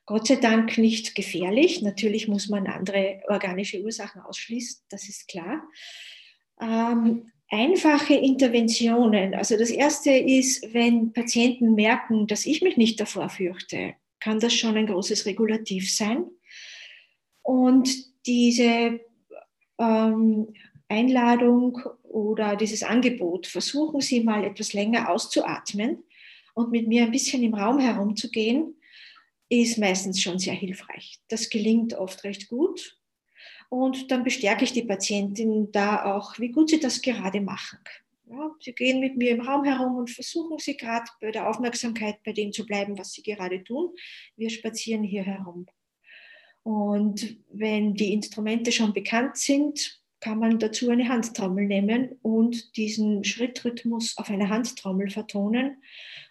Gott 0.06 0.26
sei 0.26 0.36
Dank 0.36 0.76
nicht 0.76 1.14
gefährlich. 1.14 1.80
Natürlich 1.82 2.28
muss 2.28 2.48
man 2.48 2.66
andere 2.66 3.22
organische 3.28 3.82
Ursachen 3.82 4.20
ausschließen, 4.20 4.82
das 4.88 5.08
ist 5.08 5.28
klar. 5.28 5.62
Ähm, 6.60 7.32
einfache 7.50 8.14
Interventionen. 8.14 9.34
Also 9.34 9.56
das 9.56 9.70
erste 9.70 10.10
ist, 10.10 10.72
wenn 10.74 11.12
Patienten 11.12 11.74
merken, 11.74 12.26
dass 12.26 12.46
ich 12.46 12.62
mich 12.62 12.76
nicht 12.76 13.00
davor 13.00 13.28
fürchte, 13.28 13.94
kann 14.20 14.40
das 14.40 14.54
schon 14.54 14.76
ein 14.76 14.86
großes 14.86 15.26
Regulativ 15.26 15.94
sein. 15.94 16.24
Und 17.42 17.90
diese 18.26 19.00
ähm, 19.78 20.54
Einladung 20.88 21.78
oder 22.02 22.56
dieses 22.56 22.82
Angebot, 22.82 23.46
versuchen 23.46 24.00
Sie 24.00 24.22
mal 24.22 24.44
etwas 24.44 24.72
länger 24.72 25.10
auszuatmen 25.10 26.04
und 26.54 26.70
mit 26.70 26.88
mir 26.88 27.04
ein 27.04 27.10
bisschen 27.10 27.42
im 27.42 27.54
Raum 27.54 27.78
herumzugehen, 27.78 28.76
ist 29.48 29.78
meistens 29.78 30.22
schon 30.22 30.38
sehr 30.38 30.54
hilfreich. 30.54 31.20
Das 31.28 31.50
gelingt 31.50 31.94
oft 31.94 32.24
recht 32.24 32.48
gut. 32.48 32.98
Und 33.68 34.10
dann 34.10 34.24
bestärke 34.24 34.64
ich 34.64 34.72
die 34.72 34.84
Patientin 34.84 35.70
da 35.72 36.14
auch, 36.14 36.38
wie 36.38 36.50
gut 36.50 36.70
sie 36.70 36.80
das 36.80 37.02
gerade 37.02 37.40
machen. 37.40 37.78
Ja, 38.30 38.50
sie 38.60 38.72
gehen 38.72 39.00
mit 39.00 39.16
mir 39.16 39.32
im 39.32 39.40
Raum 39.40 39.64
herum 39.64 39.96
und 39.96 40.10
versuchen 40.10 40.58
sie 40.58 40.76
gerade 40.76 41.04
bei 41.20 41.30
der 41.30 41.48
Aufmerksamkeit 41.48 42.22
bei 42.24 42.32
dem 42.32 42.52
zu 42.52 42.64
bleiben, 42.64 42.96
was 42.98 43.12
sie 43.12 43.22
gerade 43.22 43.62
tun. 43.62 43.90
Wir 44.36 44.50
spazieren 44.50 45.02
hier 45.02 45.24
herum. 45.24 45.66
Und 46.62 47.36
wenn 47.50 47.94
die 47.94 48.14
Instrumente 48.14 48.72
schon 48.72 48.94
bekannt 48.94 49.36
sind, 49.36 50.00
kann 50.20 50.38
man 50.38 50.58
dazu 50.58 50.88
eine 50.88 51.06
Handtrommel 51.06 51.66
nehmen 51.66 52.18
und 52.22 52.78
diesen 52.78 53.24
Schrittrhythmus 53.24 54.16
auf 54.16 54.30
einer 54.30 54.48
Handtrommel 54.48 55.10
vertonen 55.10 55.82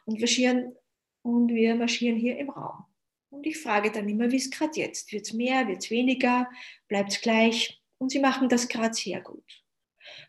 und 0.06 0.19
marschieren, 0.19 0.76
und 1.22 1.54
wir 1.54 1.76
marschieren 1.76 2.17
hier 2.17 2.38
im 2.38 2.50
Raum. 2.50 2.86
Und 3.34 3.48
ich 3.48 3.58
frage 3.58 3.91
dann 3.91 4.08
immer, 4.08 4.32
wie 4.32 4.38
es 4.38 4.52
gerade 4.52 4.80
jetzt? 4.80 5.12
Wird 5.12 5.26
es 5.26 5.34
mehr, 5.34 5.67
wird 5.67 5.84
es 5.84 5.89
weniger, 5.89 6.48
bleibt 6.88 7.13
es 7.13 7.22
gleich? 7.22 7.82
Und 7.98 8.12
sie 8.12 8.19
machen 8.19 8.48
das 8.48 8.67
gerade 8.67 8.93
sehr 8.93 9.22
gut. 9.22 9.43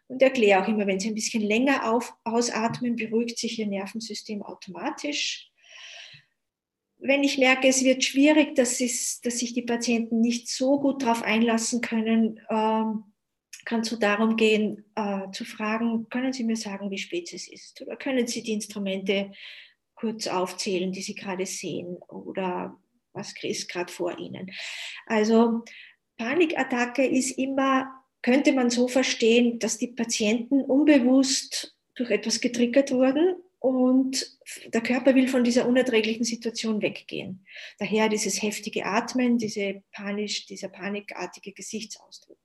Und 0.09 0.23
erkläre 0.23 0.63
auch 0.63 0.69
immer, 0.69 0.87
wenn 0.87 0.99
sie 0.99 1.09
ein 1.09 1.15
bisschen 1.15 1.43
länger 1.43 1.93
auf, 1.93 2.15
ausatmen, 2.25 2.97
beruhigt 2.97 3.39
sich 3.39 3.59
ihr 3.59 3.67
Nervensystem 3.67 4.43
automatisch. 4.43 5.51
Wenn 6.97 7.23
ich 7.23 7.37
merke, 7.37 7.69
es 7.69 7.85
wird 7.85 8.03
schwierig, 8.03 8.55
dass, 8.55 8.79
dass 8.79 9.39
sich 9.39 9.53
die 9.53 9.63
Patienten 9.63 10.23
nicht 10.23 10.49
so 10.49 10.81
gut 10.81 11.03
darauf 11.03 11.23
einlassen 11.23 11.83
können, 11.83 12.41
ähm, 12.49 13.05
kann 13.67 13.81
es 13.81 13.89
so 13.89 13.97
darum 13.97 14.37
gehen, 14.37 14.85
äh, 14.95 15.31
zu 15.31 15.45
fragen, 15.45 16.09
können 16.09 16.33
Sie 16.33 16.45
mir 16.45 16.57
sagen, 16.57 16.91
wie 16.91 16.99
spät 16.99 17.33
es 17.35 17.49
ist? 17.49 17.83
Oder 17.83 17.97
können 17.97 18.27
Sie 18.27 18.43
die 18.43 18.53
Instrumente 18.53 19.33
kurz 19.95 20.27
aufzählen, 20.27 20.91
die 20.91 21.03
Sie 21.03 21.15
gerade 21.15 21.45
sehen? 21.45 21.97
Oder 22.09 22.79
was 23.15 23.35
ist 23.43 23.69
gerade 23.69 23.93
vor 23.93 24.19
ihnen. 24.19 24.53
Also 25.07 25.63
Panikattacke 26.19 27.07
ist 27.07 27.39
immer, 27.39 27.91
könnte 28.23 28.53
man 28.53 28.71
so 28.71 28.89
verstehen, 28.89 29.59
dass 29.59 29.79
die 29.79 29.89
Patienten 29.89 30.63
unbewusst 30.63 31.77
durch 31.95 32.11
etwas 32.11 32.41
getriggert 32.41 32.91
wurden 32.91 33.37
und 33.61 34.39
der 34.67 34.83
Körper 34.83 35.15
will 35.15 35.29
von 35.29 35.43
dieser 35.43 35.67
unerträglichen 35.67 36.25
Situation 36.25 36.83
weggehen. 36.83 37.47
Daher 37.79 38.09
dieses 38.09 38.43
heftige 38.43 38.85
Atmen, 38.85 39.39
diese 39.39 39.83
panisch, 39.93 40.47
dieser 40.47 40.69
panikartige 40.69 41.53
Gesichtsausdruck. 41.53 42.39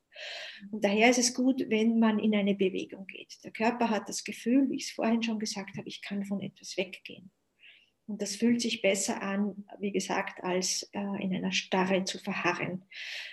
Und 0.71 0.84
daher 0.84 1.10
ist 1.10 1.19
es 1.19 1.34
gut, 1.34 1.65
wenn 1.69 1.99
man 1.99 2.19
in 2.19 2.36
eine 2.36 2.55
Bewegung 2.55 3.05
geht. 3.08 3.38
Der 3.43 3.51
Körper 3.51 3.89
hat 3.89 4.08
das 4.10 4.23
Gefühl, 4.23 4.69
wie 4.69 4.77
ich 4.77 4.86
es 4.86 4.91
vorhin 4.91 5.23
schon 5.23 5.39
gesagt 5.39 5.77
habe, 5.77 5.88
ich 5.88 6.01
kann 6.01 6.25
von 6.25 6.41
etwas 6.41 6.77
weggehen. 6.77 7.32
Und 8.10 8.24
das 8.24 8.36
fühlt 8.36 8.60
sich 8.60 8.82
besser 8.82 9.22
an, 9.22 9.65
wie 9.78 9.91
gesagt, 9.91 10.43
als 10.43 10.89
äh, 10.93 11.24
in 11.24 11.36
einer 11.36 11.52
Starre 11.52 12.06
zu 12.06 12.17
verharren, 12.17 12.84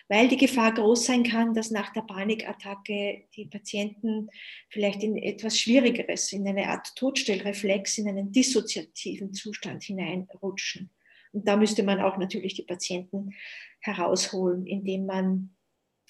weil 0.06 0.28
die 0.28 0.36
Gefahr 0.36 0.74
groß 0.74 1.06
sein 1.06 1.22
kann, 1.22 1.54
dass 1.54 1.70
nach 1.70 1.94
der 1.94 2.02
Panikattacke 2.02 3.24
die 3.34 3.46
Patienten 3.46 4.28
vielleicht 4.68 5.02
in 5.02 5.16
etwas 5.16 5.58
Schwierigeres, 5.58 6.30
in 6.30 6.46
eine 6.46 6.68
Art 6.68 6.94
Todstellreflex, 6.94 7.96
in 7.96 8.08
einen 8.10 8.32
dissoziativen 8.32 9.32
Zustand 9.32 9.82
hineinrutschen. 9.82 10.90
Und 11.32 11.48
da 11.48 11.56
müsste 11.56 11.82
man 11.82 11.98
auch 12.02 12.18
natürlich 12.18 12.52
die 12.52 12.64
Patienten 12.64 13.30
herausholen, 13.80 14.66
indem 14.66 15.06
man 15.06 15.56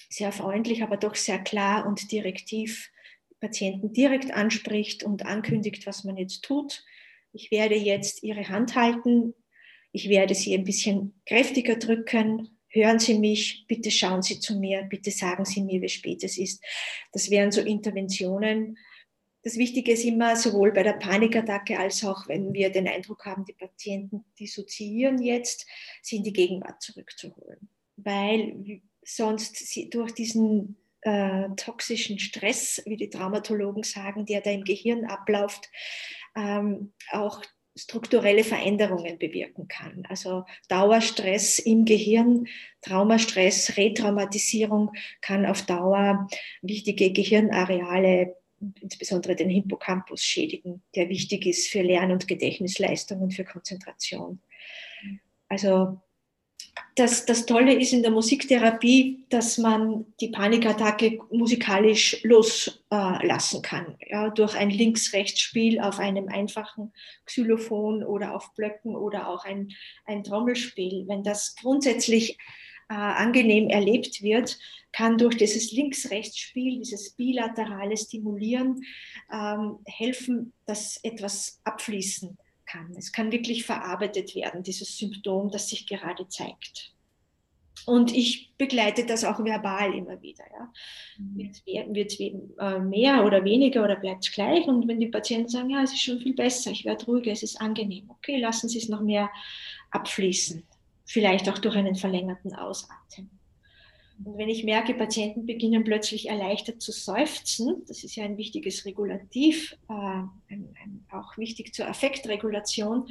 sehr 0.09 0.33
freundlich, 0.33 0.83
aber 0.83 0.97
doch 0.97 1.15
sehr 1.15 1.39
klar 1.39 1.87
und 1.87 2.11
direktiv 2.11 2.91
Patienten 3.39 3.93
direkt 3.93 4.33
anspricht 4.33 5.03
und 5.03 5.25
ankündigt, 5.25 5.87
was 5.87 6.03
man 6.03 6.17
jetzt 6.17 6.43
tut 6.43 6.83
ich 7.33 7.51
werde 7.51 7.75
jetzt 7.75 8.23
Ihre 8.23 8.47
Hand 8.49 8.75
halten, 8.75 9.33
ich 9.91 10.09
werde 10.09 10.35
Sie 10.35 10.53
ein 10.53 10.63
bisschen 10.63 11.21
kräftiger 11.25 11.75
drücken, 11.75 12.57
hören 12.69 12.99
Sie 12.99 13.17
mich, 13.17 13.65
bitte 13.67 13.91
schauen 13.91 14.21
Sie 14.21 14.39
zu 14.39 14.59
mir, 14.59 14.83
bitte 14.83 15.11
sagen 15.11 15.45
Sie 15.45 15.61
mir, 15.63 15.81
wie 15.81 15.89
spät 15.89 16.23
es 16.23 16.37
ist. 16.37 16.63
Das 17.11 17.29
wären 17.29 17.51
so 17.51 17.61
Interventionen. 17.61 18.77
Das 19.43 19.57
Wichtige 19.57 19.93
ist 19.93 20.03
immer, 20.03 20.35
sowohl 20.35 20.73
bei 20.73 20.83
der 20.83 20.93
Panikattacke 20.93 21.79
als 21.79 22.03
auch, 22.03 22.27
wenn 22.27 22.53
wir 22.53 22.69
den 22.69 22.87
Eindruck 22.87 23.25
haben, 23.25 23.45
die 23.45 23.53
Patienten 23.53 24.25
dissoziieren 24.39 25.21
jetzt, 25.21 25.65
sie 26.01 26.17
in 26.17 26.23
die 26.23 26.33
Gegenwart 26.33 26.81
zurückzuholen. 26.81 27.69
Weil 27.95 28.81
sonst 29.05 29.73
durch 29.93 30.11
diesen 30.11 30.75
äh, 31.01 31.47
toxischen 31.55 32.19
Stress, 32.19 32.81
wie 32.85 32.97
die 32.97 33.09
Traumatologen 33.09 33.83
sagen, 33.83 34.25
der 34.25 34.41
da 34.41 34.51
im 34.51 34.65
Gehirn 34.65 35.05
abläuft, 35.05 35.69
ähm, 36.37 36.93
auch 37.11 37.43
strukturelle 37.75 38.43
Veränderungen 38.43 39.17
bewirken 39.17 39.67
kann. 39.67 40.03
Also 40.09 40.45
Dauerstress 40.67 41.59
im 41.59 41.85
Gehirn, 41.85 42.47
Traumastress, 42.81 43.77
Retraumatisierung 43.77 44.91
kann 45.21 45.45
auf 45.45 45.63
Dauer 45.63 46.27
wichtige 46.61 47.11
Gehirnareale, 47.11 48.35
insbesondere 48.81 49.35
den 49.35 49.49
Hippocampus, 49.49 50.23
schädigen, 50.23 50.81
der 50.95 51.09
wichtig 51.09 51.45
ist 51.45 51.67
für 51.67 51.81
Lern- 51.81 52.11
und 52.11 52.27
Gedächtnisleistung 52.27 53.21
und 53.21 53.33
für 53.33 53.45
Konzentration. 53.45 54.41
Also 55.49 56.01
das, 56.95 57.25
das 57.25 57.45
Tolle 57.45 57.73
ist 57.73 57.93
in 57.93 58.01
der 58.01 58.11
Musiktherapie, 58.11 59.25
dass 59.29 59.57
man 59.57 60.05
die 60.19 60.29
Panikattacke 60.29 61.19
musikalisch 61.31 62.23
loslassen 62.23 63.61
kann. 63.61 63.97
Ja, 64.07 64.29
durch 64.29 64.55
ein 64.55 64.69
Links-Rechts-Spiel 64.69 65.79
auf 65.79 65.99
einem 65.99 66.27
einfachen 66.27 66.91
Xylophon 67.25 68.03
oder 68.03 68.35
auf 68.35 68.53
Blöcken 68.55 68.95
oder 68.95 69.27
auch 69.27 69.45
ein, 69.45 69.69
ein 70.05 70.23
Trommelspiel. 70.23 71.05
Wenn 71.07 71.23
das 71.23 71.55
grundsätzlich 71.55 72.37
äh, 72.89 72.93
angenehm 72.93 73.69
erlebt 73.69 74.21
wird, 74.21 74.57
kann 74.91 75.17
durch 75.17 75.37
dieses 75.37 75.71
Links-Rechts-Spiel, 75.71 76.79
dieses 76.79 77.11
bilaterale 77.11 77.95
Stimulieren 77.95 78.81
ähm, 79.31 79.77
helfen, 79.85 80.53
dass 80.65 80.99
etwas 81.03 81.59
abfließen 81.63 82.37
kann. 82.67 82.93
Es 82.97 83.11
kann 83.11 83.31
wirklich 83.31 83.65
verarbeitet 83.65 84.35
werden, 84.35 84.61
dieses 84.61 84.97
Symptom, 84.97 85.49
das 85.49 85.69
sich 85.69 85.87
gerade 85.87 86.27
zeigt. 86.27 86.93
Und 87.85 88.13
ich 88.13 88.51
begleite 88.57 89.05
das 89.05 89.23
auch 89.23 89.39
verbal 89.43 89.93
immer 89.93 90.21
wieder. 90.21 90.43
Ja. 90.51 90.73
Mhm. 91.17 91.95
Wird 91.95 92.11
es 92.11 92.19
äh, 92.19 92.79
mehr 92.79 93.25
oder 93.25 93.43
weniger 93.45 93.83
oder 93.83 93.95
bleibt 93.95 94.25
es 94.25 94.33
gleich? 94.33 94.67
Und 94.67 94.87
wenn 94.87 94.99
die 94.99 95.07
Patienten 95.07 95.49
sagen, 95.49 95.69
ja, 95.69 95.83
es 95.83 95.93
ist 95.93 96.01
schon 96.01 96.19
viel 96.19 96.33
besser, 96.33 96.71
ich 96.71 96.85
werde 96.85 97.05
ruhiger, 97.05 97.31
es 97.31 97.43
ist 97.43 97.61
angenehm, 97.61 98.09
okay, 98.09 98.39
lassen 98.39 98.67
Sie 98.67 98.79
es 98.79 98.89
noch 98.89 99.01
mehr 99.01 99.29
abfließen. 99.91 100.63
Vielleicht 101.05 101.47
auch 101.49 101.57
durch 101.59 101.75
einen 101.75 101.95
verlängerten 101.95 102.53
Ausatmen. 102.55 103.36
Und 104.23 104.37
wenn 104.37 104.49
ich 104.49 104.63
merke, 104.63 104.93
Patienten 104.93 105.45
beginnen 105.45 105.83
plötzlich 105.83 106.29
erleichtert 106.29 106.81
zu 106.81 106.91
seufzen, 106.91 107.83
das 107.87 108.03
ist 108.03 108.15
ja 108.15 108.23
ein 108.23 108.37
wichtiges 108.37 108.85
Regulativ, 108.85 109.75
äh, 109.89 109.93
ein, 109.93 110.29
ein, 110.49 111.05
auch 111.11 111.37
wichtig 111.37 111.73
zur 111.73 111.87
Affektregulation, 111.87 113.09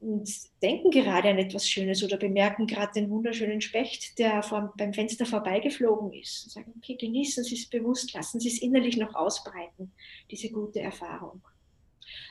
und 0.00 0.30
denken 0.62 0.90
gerade 0.90 1.28
an 1.28 1.38
etwas 1.38 1.68
Schönes 1.68 2.04
oder 2.04 2.16
bemerken 2.16 2.66
gerade 2.66 2.92
den 2.92 3.10
wunderschönen 3.10 3.60
Specht, 3.60 4.18
der 4.18 4.42
vor, 4.42 4.72
beim 4.76 4.94
Fenster 4.94 5.26
vorbeigeflogen 5.26 6.12
ist. 6.12 6.44
Und 6.44 6.52
sagen, 6.52 6.72
okay, 6.76 6.94
genießen 6.94 7.42
Sie 7.42 7.56
es 7.56 7.68
bewusst, 7.68 8.12
lassen 8.14 8.38
Sie 8.38 8.48
es 8.48 8.62
innerlich 8.62 8.96
noch 8.96 9.14
ausbreiten, 9.14 9.92
diese 10.30 10.50
gute 10.50 10.80
Erfahrung. 10.80 11.42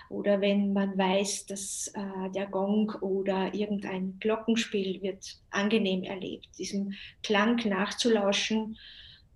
Oder 0.10 0.40
wenn 0.42 0.74
man 0.74 0.98
weiß, 0.98 1.48
dass 1.48 1.92
äh, 1.94 2.32
der 2.34 2.48
Gong 2.48 2.92
oder 3.02 3.54
irgendein 3.54 4.18
Glockenspiel 4.20 5.02
wird 5.02 5.38
angenehm 5.50 6.04
erlebt, 6.04 6.48
diesem 6.58 6.94
Klang 7.24 7.58
nachzulauschen 7.68 8.78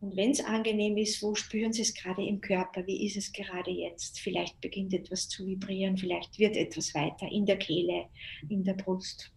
und 0.01 0.17
wenn 0.17 0.31
es 0.31 0.43
angenehm 0.43 0.97
ist, 0.97 1.21
wo 1.21 1.35
spüren 1.35 1.71
Sie 1.71 1.83
es 1.83 1.93
gerade 1.93 2.25
im 2.25 2.41
Körper? 2.41 2.85
Wie 2.87 3.05
ist 3.05 3.17
es 3.17 3.31
gerade 3.31 3.69
jetzt? 3.69 4.19
Vielleicht 4.19 4.59
beginnt 4.59 4.95
etwas 4.95 5.29
zu 5.29 5.45
vibrieren, 5.45 5.95
vielleicht 5.95 6.39
wird 6.39 6.57
etwas 6.57 6.95
weiter 6.95 7.31
in 7.31 7.45
der 7.45 7.57
Kehle, 7.57 8.07
in 8.49 8.63
der 8.63 8.73
Brust. 8.73 9.31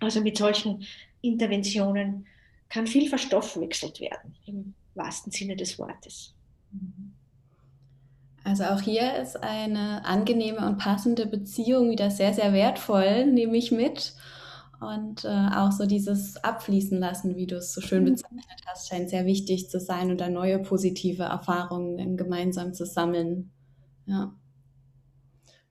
Also 0.00 0.20
mit 0.20 0.36
solchen 0.36 0.84
Interventionen 1.22 2.26
kann 2.68 2.88
viel 2.88 3.08
verstoffwechselt 3.08 4.00
werden, 4.00 4.34
im 4.46 4.74
wahrsten 4.96 5.30
Sinne 5.30 5.54
des 5.54 5.78
Wortes. 5.78 6.34
Also 8.46 8.62
auch 8.62 8.80
hier 8.80 9.16
ist 9.16 9.42
eine 9.42 10.04
angenehme 10.04 10.64
und 10.64 10.78
passende 10.78 11.26
Beziehung 11.26 11.90
wieder 11.90 12.12
sehr, 12.12 12.32
sehr 12.32 12.52
wertvoll, 12.52 13.26
nehme 13.26 13.56
ich 13.56 13.72
mit. 13.72 14.14
Und 14.80 15.24
äh, 15.24 15.48
auch 15.52 15.72
so 15.72 15.84
dieses 15.84 16.36
Abfließen 16.44 16.96
lassen, 16.96 17.34
wie 17.34 17.48
du 17.48 17.56
es 17.56 17.72
so 17.72 17.80
schön 17.80 18.04
mhm. 18.04 18.12
bezeichnet 18.12 18.62
hast, 18.66 18.88
scheint 18.88 19.10
sehr 19.10 19.26
wichtig 19.26 19.68
zu 19.68 19.80
sein 19.80 20.12
und 20.12 20.20
da 20.20 20.28
neue 20.28 20.60
positive 20.60 21.24
Erfahrungen 21.24 22.16
gemeinsam 22.16 22.72
zu 22.72 22.86
sammeln. 22.86 23.50
Ja, 24.06 24.32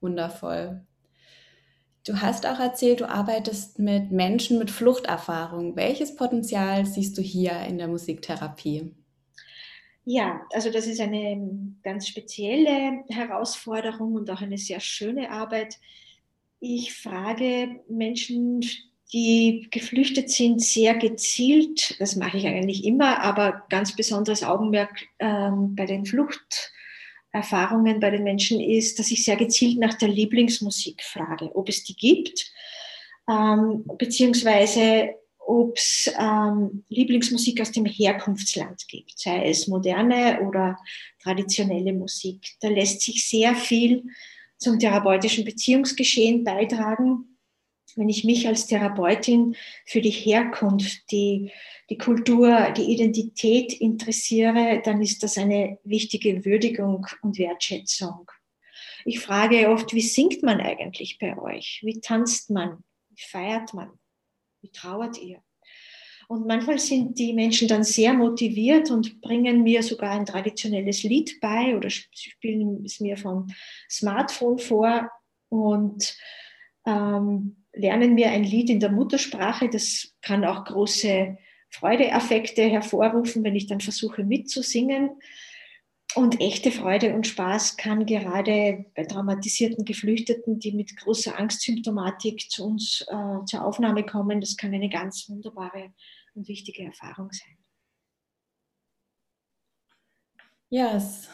wundervoll. 0.02 0.84
Du 2.06 2.20
hast 2.20 2.44
auch 2.44 2.60
erzählt, 2.60 3.00
du 3.00 3.08
arbeitest 3.08 3.78
mit 3.78 4.10
Menschen 4.10 4.58
mit 4.58 4.70
Fluchterfahrung. 4.70 5.76
Welches 5.76 6.14
Potenzial 6.14 6.84
siehst 6.84 7.16
du 7.16 7.22
hier 7.22 7.58
in 7.60 7.78
der 7.78 7.88
Musiktherapie? 7.88 8.94
Ja, 10.08 10.46
also 10.52 10.70
das 10.70 10.86
ist 10.86 11.00
eine 11.00 11.74
ganz 11.82 12.06
spezielle 12.06 13.04
Herausforderung 13.08 14.14
und 14.14 14.30
auch 14.30 14.40
eine 14.40 14.56
sehr 14.56 14.78
schöne 14.78 15.30
Arbeit. 15.30 15.78
Ich 16.60 16.94
frage 16.94 17.80
Menschen 17.88 18.62
die 19.12 19.68
geflüchtet 19.70 20.30
sind, 20.30 20.60
sehr 20.60 20.94
gezielt, 20.94 22.00
das 22.00 22.16
mache 22.16 22.38
ich 22.38 22.46
eigentlich 22.46 22.84
immer, 22.84 23.20
aber 23.22 23.64
ganz 23.68 23.94
besonderes 23.94 24.42
Augenmerk 24.42 25.06
ähm, 25.20 25.76
bei 25.76 25.86
den 25.86 26.04
Fluchterfahrungen 26.06 28.00
bei 28.00 28.10
den 28.10 28.24
Menschen 28.24 28.60
ist, 28.60 28.98
dass 28.98 29.12
ich 29.12 29.24
sehr 29.24 29.36
gezielt 29.36 29.78
nach 29.78 29.94
der 29.94 30.08
Lieblingsmusik 30.08 31.02
frage, 31.02 31.54
ob 31.54 31.68
es 31.68 31.84
die 31.84 31.94
gibt, 31.94 32.50
ähm, 33.28 33.84
beziehungsweise 33.96 35.14
ob 35.46 35.76
es 35.76 36.12
ähm, 36.18 36.84
Lieblingsmusik 36.88 37.60
aus 37.60 37.72
dem 37.72 37.86
Herkunftsland 37.86 38.86
gibt, 38.88 39.18
sei 39.18 39.48
es 39.48 39.68
moderne 39.68 40.40
oder 40.42 40.76
traditionelle 41.22 41.92
Musik. 41.92 42.56
Da 42.60 42.68
lässt 42.68 43.02
sich 43.02 43.28
sehr 43.28 43.54
viel 43.54 44.04
zum 44.58 44.78
therapeutischen 44.78 45.44
Beziehungsgeschehen 45.44 46.44
beitragen 46.44 47.36
wenn 47.96 48.08
ich 48.08 48.24
mich 48.24 48.46
als 48.46 48.66
Therapeutin 48.66 49.56
für 49.86 50.00
die 50.00 50.10
Herkunft, 50.10 51.10
die, 51.10 51.50
die 51.88 51.98
Kultur, 51.98 52.70
die 52.76 52.92
Identität 52.92 53.72
interessiere, 53.72 54.82
dann 54.84 55.00
ist 55.00 55.22
das 55.22 55.38
eine 55.38 55.78
wichtige 55.82 56.44
Würdigung 56.44 57.06
und 57.22 57.38
Wertschätzung. 57.38 58.30
Ich 59.04 59.20
frage 59.20 59.70
oft, 59.70 59.94
wie 59.94 60.02
singt 60.02 60.42
man 60.42 60.60
eigentlich 60.60 61.18
bei 61.18 61.38
euch? 61.38 61.80
Wie 61.84 62.00
tanzt 62.00 62.50
man? 62.50 62.84
Wie 63.08 63.22
feiert 63.22 63.72
man? 63.72 63.90
Wie 64.60 64.70
trauert 64.70 65.18
ihr? 65.18 65.42
Und 66.28 66.46
manchmal 66.46 66.78
sind 66.78 67.18
die 67.18 67.32
Menschen 67.32 67.68
dann 67.68 67.84
sehr 67.84 68.12
motiviert 68.12 68.90
und 68.90 69.20
bringen 69.20 69.62
mir 69.62 69.82
sogar 69.82 70.10
ein 70.10 70.26
traditionelles 70.26 71.04
Lied 71.04 71.38
bei 71.40 71.76
oder 71.76 71.88
spielen 71.88 72.84
es 72.84 72.98
mir 72.98 73.16
vom 73.16 73.46
Smartphone 73.88 74.58
vor. 74.58 75.10
Und 75.48 76.16
ähm, 76.84 77.64
lernen 77.72 78.16
wir 78.16 78.30
ein 78.30 78.42
Lied 78.42 78.70
in 78.70 78.80
der 78.80 78.90
Muttersprache. 78.90 79.68
Das 79.68 80.14
kann 80.20 80.44
auch 80.44 80.64
große 80.64 81.38
Freudeaffekte 81.70 82.62
hervorrufen, 82.62 83.44
wenn 83.44 83.54
ich 83.54 83.66
dann 83.66 83.80
versuche 83.80 84.24
mitzusingen. 84.24 85.10
Und 86.14 86.40
echte 86.40 86.70
Freude 86.70 87.14
und 87.14 87.26
Spaß 87.26 87.76
kann 87.76 88.06
gerade 88.06 88.86
bei 88.94 89.04
traumatisierten 89.04 89.84
Geflüchteten, 89.84 90.58
die 90.58 90.72
mit 90.72 90.96
großer 90.96 91.38
Angstsymptomatik 91.38 92.50
zu 92.50 92.64
uns 92.64 93.04
äh, 93.08 93.44
zur 93.44 93.64
Aufnahme 93.64 94.06
kommen, 94.06 94.40
das 94.40 94.56
kann 94.56 94.72
eine 94.72 94.88
ganz 94.88 95.28
wunderbare 95.28 95.92
und 96.34 96.48
wichtige 96.48 96.84
Erfahrung 96.84 97.30
sein. 97.32 97.58
Ja, 100.68 100.96
es 100.96 101.28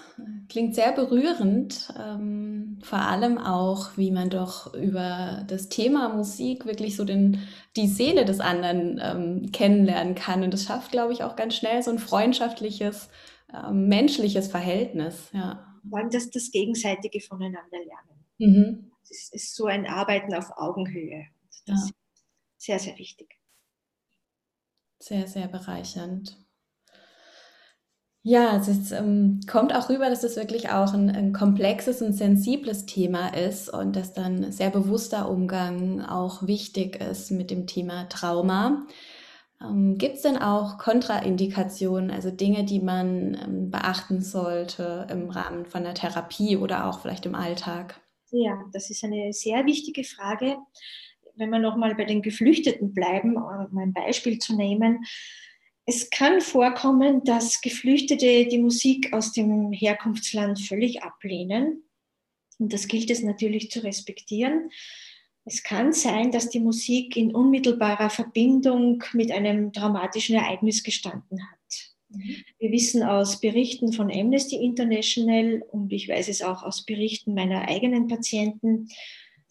klingt 0.50 0.74
sehr 0.74 0.92
berührend, 0.92 1.88
ähm, 1.98 2.78
vor 2.82 2.98
allem 2.98 3.38
auch, 3.38 3.96
wie 3.96 4.11
man 4.11 4.28
doch 4.28 4.74
über 4.74 5.44
das 5.48 5.70
Thema 5.70 6.11
Musik 6.11 6.66
wirklich 6.66 6.96
so 6.96 7.04
den, 7.04 7.38
die 7.74 7.88
Seele 7.88 8.26
des 8.26 8.40
anderen 8.40 9.00
ähm, 9.02 9.50
kennenlernen 9.50 10.14
kann. 10.14 10.42
Und 10.42 10.52
das 10.52 10.64
schafft, 10.64 10.92
glaube 10.92 11.14
ich, 11.14 11.22
auch 11.24 11.35
ganz 11.35 11.54
schnell 11.54 11.82
so 11.82 11.90
ein 11.90 11.98
freundschaftliches, 11.98 13.08
ähm, 13.54 13.88
menschliches 13.88 14.48
Verhältnis. 14.48 15.30
Ja. 15.32 15.66
Vor 15.88 16.08
das, 16.10 16.30
das 16.30 16.50
gegenseitige 16.50 17.20
Voneinander 17.20 17.78
lernen. 17.78 18.24
Mhm. 18.38 18.92
Es 19.10 19.30
ist 19.32 19.54
so 19.54 19.66
ein 19.66 19.86
Arbeiten 19.86 20.32
auf 20.34 20.50
Augenhöhe. 20.56 21.26
Das 21.66 21.66
ja. 21.66 21.74
ist 21.74 21.94
sehr, 22.56 22.78
sehr 22.78 22.98
wichtig. 22.98 23.38
Sehr, 24.98 25.26
sehr 25.26 25.48
bereichernd. 25.48 26.38
Ja, 28.24 28.56
es 28.56 28.68
ist, 28.68 28.92
ähm, 28.92 29.40
kommt 29.50 29.74
auch 29.74 29.88
rüber, 29.88 30.08
dass 30.08 30.20
das 30.20 30.36
wirklich 30.36 30.70
auch 30.70 30.94
ein, 30.94 31.10
ein 31.10 31.32
komplexes 31.32 32.02
und 32.02 32.12
sensibles 32.12 32.86
Thema 32.86 33.34
ist 33.34 33.68
und 33.68 33.96
dass 33.96 34.12
dann 34.12 34.52
sehr 34.52 34.70
bewusster 34.70 35.28
Umgang 35.28 36.00
auch 36.02 36.46
wichtig 36.46 37.00
ist 37.00 37.32
mit 37.32 37.50
dem 37.50 37.66
Thema 37.66 38.08
Trauma. 38.08 38.86
Ähm, 39.62 39.98
Gibt 39.98 40.16
es 40.16 40.22
denn 40.22 40.37
auch 40.37 40.79
Kontraindikationen, 40.79 42.11
also 42.11 42.31
Dinge, 42.31 42.64
die 42.64 42.81
man 42.81 43.35
ähm, 43.35 43.70
beachten 43.70 44.20
sollte 44.20 45.07
im 45.11 45.31
Rahmen 45.31 45.66
von 45.66 45.85
der 45.85 45.94
Therapie 45.94 46.57
oder 46.57 46.87
auch 46.87 47.01
vielleicht 47.01 47.27
im 47.27 47.35
Alltag? 47.35 48.01
Ja, 48.31 48.64
das 48.72 48.90
ist 48.90 49.05
eine 49.05 49.33
sehr 49.33 49.66
wichtige 49.66 50.05
Frage. 50.05 50.57
Wenn 51.37 51.51
wir 51.51 51.59
nochmal 51.59 51.94
bei 51.94 52.05
den 52.05 52.22
Geflüchteten 52.22 52.92
bleiben, 52.92 53.37
um 53.37 53.79
ein 53.79 53.92
Beispiel 53.92 54.38
zu 54.38 54.57
nehmen, 54.57 55.05
es 55.85 56.11
kann 56.11 56.40
vorkommen, 56.40 57.25
dass 57.25 57.61
Geflüchtete 57.61 58.46
die 58.46 58.59
Musik 58.59 59.12
aus 59.12 59.33
dem 59.33 59.72
Herkunftsland 59.72 60.61
völlig 60.61 61.03
ablehnen. 61.03 61.83
Und 62.59 62.72
das 62.72 62.87
gilt 62.87 63.11
es 63.11 63.22
natürlich 63.22 63.70
zu 63.70 63.83
respektieren. 63.83 64.70
Es 65.44 65.62
kann 65.62 65.92
sein, 65.92 66.31
dass 66.31 66.50
die 66.50 66.61
Musik 66.61 67.16
in 67.16 67.35
unmittelbarer 67.35 68.11
Verbindung 68.11 69.02
mit 69.12 69.33
einem 69.33 69.72
traumatischen 69.72 70.37
Ereignis 70.37 70.83
gestanden 70.83 71.40
hat. 71.50 71.92
Mhm. 72.11 72.37
Wir 72.59 72.70
wissen 72.70 73.02
aus 73.02 73.40
Berichten 73.40 73.92
von 73.92 74.11
Amnesty 74.11 74.57
International 74.57 75.62
und 75.70 75.92
ich 75.92 76.09
weiß 76.09 76.28
es 76.28 76.42
auch 76.42 76.62
aus 76.62 76.85
Berichten 76.85 77.35
meiner 77.35 77.68
eigenen 77.68 78.07
Patienten, 78.07 78.88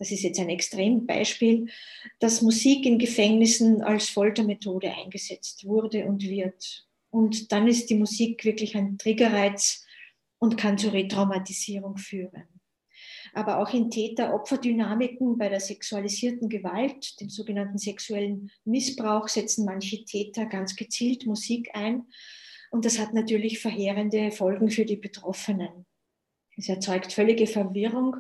das 0.02 0.10
ist 0.10 0.24
jetzt 0.24 0.40
ein 0.40 0.50
Extrembeispiel, 0.50 1.68
dass 2.18 2.42
Musik 2.42 2.88
in 2.88 2.98
Gefängnissen 2.98 3.84
als 3.84 4.10
Foltermethode 4.10 4.92
eingesetzt 4.92 5.64
wurde 5.64 6.06
und 6.06 6.24
wird. 6.24 6.88
Und 7.12 7.52
dann 7.52 7.68
ist 7.68 7.92
die 7.92 8.00
Musik 8.00 8.44
wirklich 8.44 8.76
ein 8.76 8.98
Triggerreiz 8.98 9.86
und 10.40 10.58
kann 10.58 10.80
zur 10.80 10.94
Retraumatisierung 10.94 11.98
führen. 11.98 12.51
Aber 13.34 13.60
auch 13.60 13.74
in 13.74 13.90
Täter-Opfer-Dynamiken 13.90 15.38
bei 15.38 15.48
der 15.48 15.60
sexualisierten 15.60 16.50
Gewalt, 16.50 17.20
dem 17.22 17.30
sogenannten 17.30 17.78
sexuellen 17.78 18.52
Missbrauch, 18.66 19.28
setzen 19.28 19.66
manche 19.66 20.04
Täter 20.04 20.46
ganz 20.46 20.76
gezielt 20.76 21.26
Musik 21.26 21.70
ein. 21.74 22.08
Und 22.72 22.86
das 22.86 23.00
hat 23.00 23.14
natürlich 23.14 23.60
verheerende 23.60 24.32
Folgen 24.32 24.70
für 24.70 24.86
die 24.86 24.98
Betroffenen. 24.98 25.86
Es 26.58 26.70
erzeugt 26.70 27.14
völlige 27.14 27.48
Verwirrung 27.48 28.18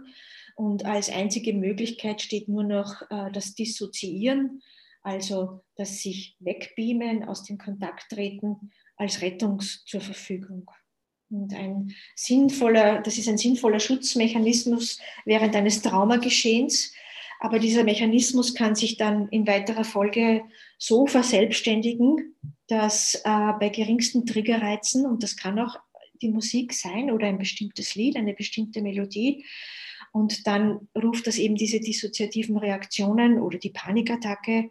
und 0.56 0.86
als 0.86 1.10
einzige 1.10 1.54
Möglichkeit 1.54 2.22
steht 2.22 2.48
nur 2.48 2.64
noch 2.64 3.02
äh, 3.10 3.32
das 3.32 3.56
Dissoziieren, 3.56 4.62
also 5.02 5.62
das 5.76 6.02
sich 6.02 6.36
wegbeamen, 6.40 7.24
aus 7.24 7.44
dem 7.44 7.58
Kontakt 7.58 8.10
treten, 8.10 8.72
als 8.96 9.22
Rettung 9.22 9.60
zur 9.60 10.02
Verfügung. 10.02 10.70
Und 11.32 11.54
ein 11.54 11.96
sinnvoller, 12.16 13.02
das 13.02 13.18
ist 13.18 13.30
ein 13.30 13.38
sinnvoller 13.38 13.80
Schutzmechanismus 13.80 15.00
während 15.26 15.56
eines 15.56 15.82
Traumageschehens. 15.82 16.94
Aber 17.40 17.58
dieser 17.58 17.84
Mechanismus 17.84 18.54
kann 18.54 18.76
sich 18.76 18.98
dann 18.98 19.28
in 19.30 19.48
weiterer 19.48 19.84
Folge 19.84 20.44
so 20.78 21.08
verselbstständigen, 21.08 22.36
dass 22.68 23.16
äh, 23.16 23.54
bei 23.60 23.70
geringsten 23.70 24.26
Triggerreizen, 24.26 25.06
und 25.06 25.24
das 25.24 25.38
kann 25.38 25.58
auch 25.58 25.78
die 26.22 26.30
Musik 26.30 26.74
sein 26.74 27.10
oder 27.10 27.28
ein 27.28 27.40
bestimmtes 27.40 27.96
Lied, 27.96 28.16
eine 28.16 28.34
bestimmte 28.34 28.82
Melodie, 28.82 29.44
und 30.12 30.46
dann 30.46 30.88
ruft 30.96 31.26
das 31.28 31.38
eben 31.38 31.56
diese 31.56 31.80
dissoziativen 31.80 32.58
Reaktionen 32.58 33.40
oder 33.40 33.58
die 33.58 33.70
Panikattacke 33.70 34.70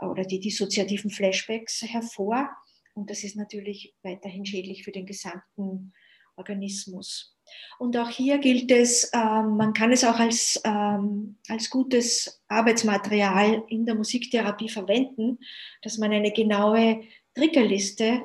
oder 0.00 0.24
die 0.24 0.40
dissoziativen 0.40 1.10
Flashbacks 1.10 1.82
hervor. 1.82 2.50
Und 2.94 3.10
das 3.10 3.24
ist 3.24 3.36
natürlich 3.36 3.94
weiterhin 4.02 4.46
schädlich 4.46 4.84
für 4.84 4.92
den 4.92 5.06
gesamten 5.06 5.92
Organismus. 6.36 7.36
Und 7.78 7.96
auch 7.96 8.08
hier 8.08 8.38
gilt 8.38 8.70
es, 8.70 9.10
ähm, 9.12 9.56
man 9.56 9.72
kann 9.74 9.92
es 9.92 10.04
auch 10.04 10.18
als, 10.18 10.60
ähm, 10.64 11.38
als 11.48 11.68
gutes 11.70 12.42
Arbeitsmaterial 12.48 13.64
in 13.68 13.84
der 13.84 13.94
Musiktherapie 13.94 14.68
verwenden, 14.68 15.38
dass 15.82 15.98
man 15.98 16.12
eine 16.12 16.32
genaue 16.32 17.02
Triggerliste 17.34 18.22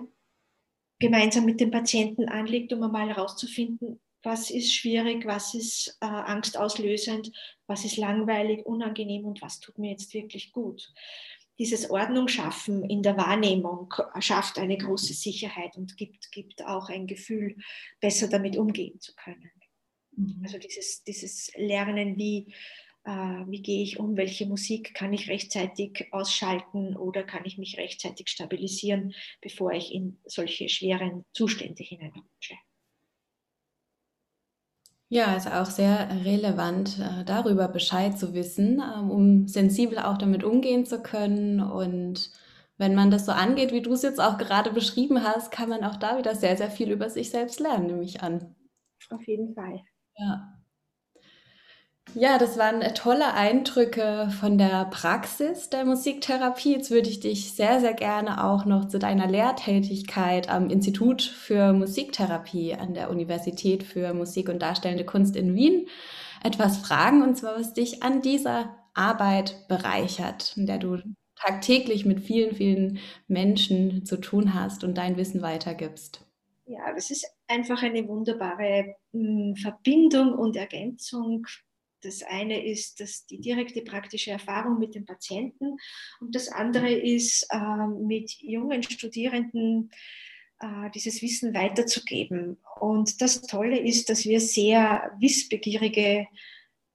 gemeinsam 1.00 1.46
mit 1.46 1.60
dem 1.60 1.72
Patienten 1.72 2.30
anlegt, 2.30 2.72
um 2.74 2.84
einmal 2.84 3.10
herauszufinden, 3.10 4.00
was 4.22 4.50
ist 4.52 4.74
schwierig, 4.74 5.26
was 5.26 5.54
ist 5.54 5.98
äh, 6.02 6.06
angstauslösend, 6.06 7.32
was 7.68 7.86
ist 7.86 7.98
langweilig, 7.98 8.66
unangenehm 8.66 9.26
und 9.26 9.42
was 9.42 9.60
tut 9.60 9.78
mir 9.78 9.92
jetzt 9.92 10.14
wirklich 10.14 10.52
gut 10.52 10.92
dieses 11.60 11.90
Ordnung 11.90 12.30
schaffen 12.30 12.90
in 12.90 13.04
der 13.04 13.18
Wahrnehmung 13.18 13.94
schafft 14.20 14.58
eine 14.58 14.78
große 14.78 15.14
Sicherheit 15.14 15.76
und 15.76 15.98
gibt, 15.98 16.32
gibt 16.32 16.66
auch 16.66 16.90
ein 16.90 17.06
Gefühl, 17.06 17.58
besser 18.00 18.30
damit 18.30 18.58
umgehen 18.58 19.00
zu 19.02 19.14
können. 19.16 19.52
Mhm. 20.16 20.40
Also 20.44 20.58
dieses, 20.58 21.04
dieses 21.04 21.52
Lernen, 21.56 22.18
wie, 22.18 22.54
äh, 23.04 23.12
wie 23.12 23.62
gehe 23.62 23.84
ich 23.84 24.00
um, 24.00 24.16
welche 24.16 24.46
Musik 24.46 24.94
kann 24.94 25.12
ich 25.12 25.30
rechtzeitig 25.30 26.08
ausschalten 26.12 26.96
oder 26.96 27.24
kann 27.24 27.44
ich 27.44 27.58
mich 27.58 27.78
rechtzeitig 27.78 28.30
stabilisieren, 28.30 29.14
bevor 29.42 29.74
ich 29.74 29.94
in 29.94 30.18
solche 30.26 30.70
schweren 30.70 31.26
Zustände 31.34 31.84
hineinrutsche. 31.84 32.56
Ja, 35.12 35.36
ist 35.36 35.52
auch 35.52 35.66
sehr 35.66 36.08
relevant, 36.24 37.00
äh, 37.00 37.24
darüber 37.26 37.68
Bescheid 37.68 38.18
zu 38.20 38.36
wissen, 38.36 38.80
ähm, 38.96 39.10
um 39.10 39.48
sensibel 39.48 39.98
auch 39.98 40.20
damit 40.20 40.44
umgehen 40.44 40.86
zu 40.86 41.02
können. 41.02 41.62
Und 41.62 42.32
wenn 42.78 42.94
man 42.94 43.10
das 43.10 43.26
so 43.26 43.32
angeht, 43.32 43.72
wie 43.72 43.82
du 43.82 43.94
es 43.94 44.04
jetzt 44.04 44.20
auch 44.22 44.38
gerade 44.38 44.70
beschrieben 44.72 45.24
hast, 45.24 45.50
kann 45.52 45.68
man 45.70 45.84
auch 45.84 45.96
da 45.96 46.20
wieder 46.20 46.36
sehr, 46.36 46.56
sehr 46.58 46.70
viel 46.70 46.92
über 46.92 47.10
sich 47.10 47.32
selbst 47.32 47.60
lernen, 47.60 47.88
nehme 47.88 48.04
ich 48.04 48.22
an. 48.22 48.56
Auf 49.10 49.28
jeden 49.28 49.54
Fall. 49.56 49.82
Ja. 50.18 50.59
Ja, 52.16 52.40
das 52.40 52.58
waren 52.58 52.82
äh, 52.82 52.94
tolle 52.94 53.34
Eindrücke 53.34 54.30
von 54.40 54.58
der 54.58 54.86
Praxis 54.86 55.70
der 55.70 55.86
Musiktherapie. 55.86 56.74
Jetzt 56.74 56.90
würde 56.90 57.08
ich 57.08 57.20
dich 57.20 57.54
sehr, 57.54 57.80
sehr 57.80 57.94
gerne 57.94 58.44
auch 58.44 58.66
noch 58.66 58.88
zu 58.88 58.98
deiner 58.98 59.28
Lehrtätigkeit 59.28 60.50
am 60.50 60.70
Institut 60.70 61.22
für 61.22 61.72
Musiktherapie 61.72 62.74
an 62.74 62.94
der 62.94 63.12
Universität 63.12 63.84
für 63.84 64.14
Musik 64.14 64.50
und 64.50 64.60
Darstellende 64.60 65.06
Kunst 65.06 65.36
in 65.36 65.54
Wien 65.54 65.88
etwas 66.44 66.78
fragen, 66.78 67.22
und 67.22 67.38
zwar 67.38 67.60
was 67.60 67.74
dich 67.74 68.02
an 68.02 68.22
dieser 68.22 68.76
Arbeit 68.94 69.68
bereichert, 69.68 70.56
in 70.58 70.66
der 70.66 70.78
du 70.78 70.98
tagtäglich 71.36 72.06
mit 72.06 72.22
vielen, 72.22 72.56
vielen 72.56 73.00
Menschen 73.28 74.06
zu 74.06 74.18
tun 74.18 74.54
hast 74.54 74.84
und 74.84 74.98
dein 74.98 75.16
Wissen 75.16 75.42
weitergibst. 75.42 76.26
Ja, 76.66 76.94
das 76.94 77.12
ist 77.12 77.28
einfach 77.48 77.82
eine 77.82 78.08
wunderbare 78.08 78.96
hm, 79.12 79.56
Verbindung 79.56 80.34
und 80.34 80.56
Ergänzung 80.56 81.46
das 82.02 82.24
eine 82.24 82.66
ist 82.66 83.00
das, 83.00 83.26
die 83.26 83.40
direkte 83.40 83.82
praktische 83.82 84.32
Erfahrung 84.32 84.80
mit 84.80 84.96
dem 84.96 85.06
Patienten 85.06 85.78
und 86.20 86.36
das 86.36 86.50
andere 86.50 86.92
ist 86.92 87.48
äh, 87.52 87.88
mit 87.88 88.32
jungen 88.42 88.84
Studierenden 88.84 89.92
äh, 90.60 90.90
dieses 90.94 91.22
Wissen 91.22 91.54
weiterzugeben. 91.54 92.58
Und 92.80 93.22
das 93.22 93.42
Tolle 93.42 93.80
ist, 93.80 94.10
dass 94.10 94.26
wir 94.26 94.42
sehr 94.42 95.12
wissbegierige 95.20 96.28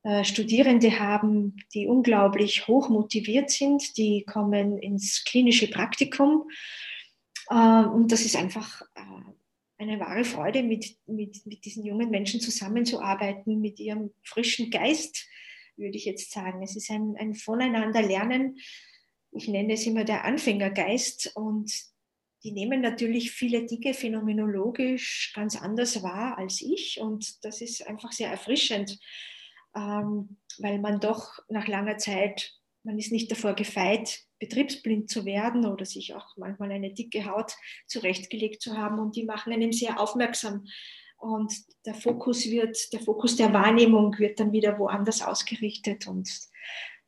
äh, 0.05 0.25
Studierende 0.25 0.99
haben, 0.99 1.57
die 1.73 1.87
unglaublich 1.87 2.69
hoch 2.69 2.91
motiviert 2.91 3.51
sind, 3.51 3.97
die 3.97 4.25
kommen 4.25 4.77
ins 4.79 5.25
klinische 5.25 5.71
Praktikum. 5.71 6.51
Äh, 7.49 7.85
und 7.87 8.13
das 8.13 8.21
ist 8.27 8.37
einfach 8.37 8.83
äh, 8.95 9.14
eine 9.85 10.01
wahre 10.01 10.25
Freude, 10.25 10.63
mit, 10.63 10.97
mit, 11.07 11.45
mit 11.47 11.65
diesen 11.65 11.85
jungen 11.85 12.11
Menschen 12.11 12.41
zusammenzuarbeiten, 12.41 13.61
mit 13.61 13.79
ihrem 13.81 14.13
frischen 14.23 14.71
Geist, 14.71 15.27
würde 15.77 15.97
ich 15.97 16.05
jetzt 16.05 16.31
sagen. 16.31 16.63
Es 16.63 16.77
ist 16.77 16.91
ein, 16.91 17.17
ein 17.19 17.35
Voneinanderlernen. 17.35 18.59
Ich 19.33 19.49
nenne 19.49 19.75
es 19.75 19.87
immer 19.87 20.05
der 20.05 20.25
Anfängergeist 20.25 21.33
und 21.35 21.73
die 22.45 22.53
nehmen 22.53 22.83
natürlich 22.83 23.33
viele 23.33 23.65
Dinge 23.65 23.95
phänomenologisch 23.95 25.33
ganz 25.35 25.57
anders 25.57 26.03
wahr 26.03 26.37
als 26.37 26.61
ich 26.61 27.01
und 27.01 27.43
das 27.43 27.63
ist 27.63 27.87
einfach 27.87 28.13
sehr 28.13 28.29
erfrischend, 28.29 28.99
ähm, 29.75 30.37
weil 30.59 30.79
man 30.79 31.01
doch 31.01 31.39
nach 31.49 31.67
langer 31.67 31.97
Zeit, 31.97 32.53
man 32.83 32.99
ist 32.99 33.13
nicht 33.13 33.31
davor 33.31 33.55
gefeit, 33.55 34.21
betriebsblind 34.45 35.09
zu 35.09 35.25
werden 35.25 35.65
oder 35.67 35.87
sich 35.87 36.15
auch 36.15 36.37
manchmal 36.37 36.73
eine 36.73 36.93
dicke 36.93 37.25
Haut 37.25 37.55
zurechtgelegt 37.87 38.61
zu 38.61 38.77
haben 38.77 38.99
und 38.99 39.17
die 39.17 39.25
machen 39.25 39.53
einem 39.53 39.73
sehr 39.73 39.99
aufmerksam. 39.99 40.67
Und 41.17 41.55
der 41.87 41.95
Fokus 41.95 42.45
wird, 42.51 42.93
der 42.93 43.01
Fokus 43.01 43.37
der 43.37 43.53
Wahrnehmung 43.55 44.19
wird 44.19 44.39
dann 44.41 44.53
wieder 44.53 44.79
woanders 44.79 45.23
ausgerichtet 45.23 46.07
und 46.07 46.29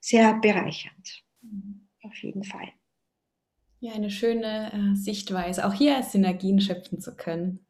sehr 0.01 0.35
bereichernd. 0.41 1.23
Auf 2.03 2.17
jeden 2.23 2.45
Fall. 2.45 2.69
Ja, 3.81 3.93
eine 3.93 4.11
schöne 4.11 4.73
äh, 4.73 4.97
Sichtweise, 4.97 5.67
auch 5.67 5.75
hier 5.75 6.03
Synergien 6.03 6.61
schöpfen 6.61 7.01
zu 7.01 7.15
können. 7.15 7.66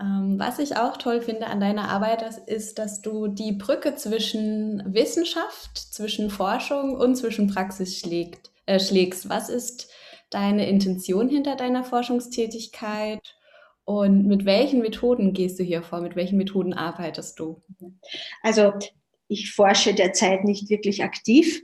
Ähm, 0.00 0.38
was 0.38 0.58
ich 0.58 0.76
auch 0.76 0.96
toll 0.96 1.20
finde 1.20 1.46
an 1.46 1.60
deiner 1.60 1.88
Arbeit, 1.88 2.22
das 2.22 2.38
ist, 2.38 2.78
dass 2.78 3.02
du 3.02 3.26
die 3.26 3.52
Brücke 3.52 3.96
zwischen 3.96 4.82
Wissenschaft, 4.86 5.76
zwischen 5.76 6.30
Forschung 6.30 6.94
und 6.94 7.16
zwischen 7.16 7.48
Praxis 7.48 7.98
schlägt, 7.98 8.52
äh, 8.66 8.78
schlägst. 8.78 9.28
Was 9.28 9.48
ist 9.48 9.90
deine 10.30 10.68
Intention 10.68 11.28
hinter 11.28 11.56
deiner 11.56 11.82
Forschungstätigkeit 11.82 13.34
und 13.84 14.26
mit 14.26 14.44
welchen 14.44 14.80
Methoden 14.80 15.32
gehst 15.32 15.58
du 15.58 15.64
hier 15.64 15.82
vor? 15.82 16.00
Mit 16.00 16.14
welchen 16.14 16.38
Methoden 16.38 16.74
arbeitest 16.74 17.40
du? 17.40 17.62
Also 18.42 18.74
ich 19.26 19.52
forsche 19.52 19.94
derzeit 19.94 20.44
nicht 20.44 20.68
wirklich 20.70 21.02
aktiv. 21.02 21.62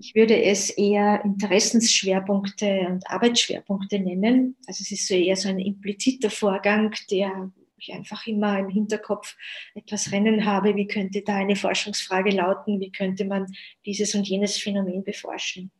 Ich 0.00 0.16
würde 0.16 0.42
es 0.42 0.70
eher 0.70 1.24
Interessensschwerpunkte 1.24 2.86
und 2.88 3.08
Arbeitsschwerpunkte 3.08 4.00
nennen. 4.00 4.56
Also 4.66 4.82
es 4.82 4.90
ist 4.90 5.06
so 5.06 5.14
eher 5.14 5.36
so 5.36 5.48
ein 5.48 5.60
impliziter 5.60 6.30
Vorgang, 6.30 6.92
der 7.10 7.52
ich 7.78 7.92
einfach 7.92 8.26
immer 8.26 8.58
im 8.58 8.68
Hinterkopf 8.68 9.36
etwas 9.74 10.12
Rennen 10.12 10.44
habe, 10.44 10.76
wie 10.76 10.86
könnte 10.86 11.22
da 11.22 11.36
eine 11.36 11.56
Forschungsfrage 11.56 12.30
lauten, 12.30 12.80
wie 12.80 12.92
könnte 12.92 13.24
man 13.24 13.46
dieses 13.84 14.14
und 14.14 14.28
jenes 14.28 14.56
Phänomen 14.56 15.04
beforschen. 15.04 15.70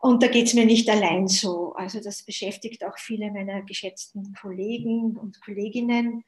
Und 0.00 0.22
da 0.22 0.26
geht 0.26 0.48
es 0.48 0.54
mir 0.54 0.66
nicht 0.66 0.90
allein 0.90 1.28
so. 1.28 1.74
Also 1.74 2.00
das 2.02 2.24
beschäftigt 2.24 2.84
auch 2.84 2.98
viele 2.98 3.30
meiner 3.30 3.62
geschätzten 3.62 4.34
Kollegen 4.34 5.16
und 5.16 5.40
Kolleginnen, 5.40 6.24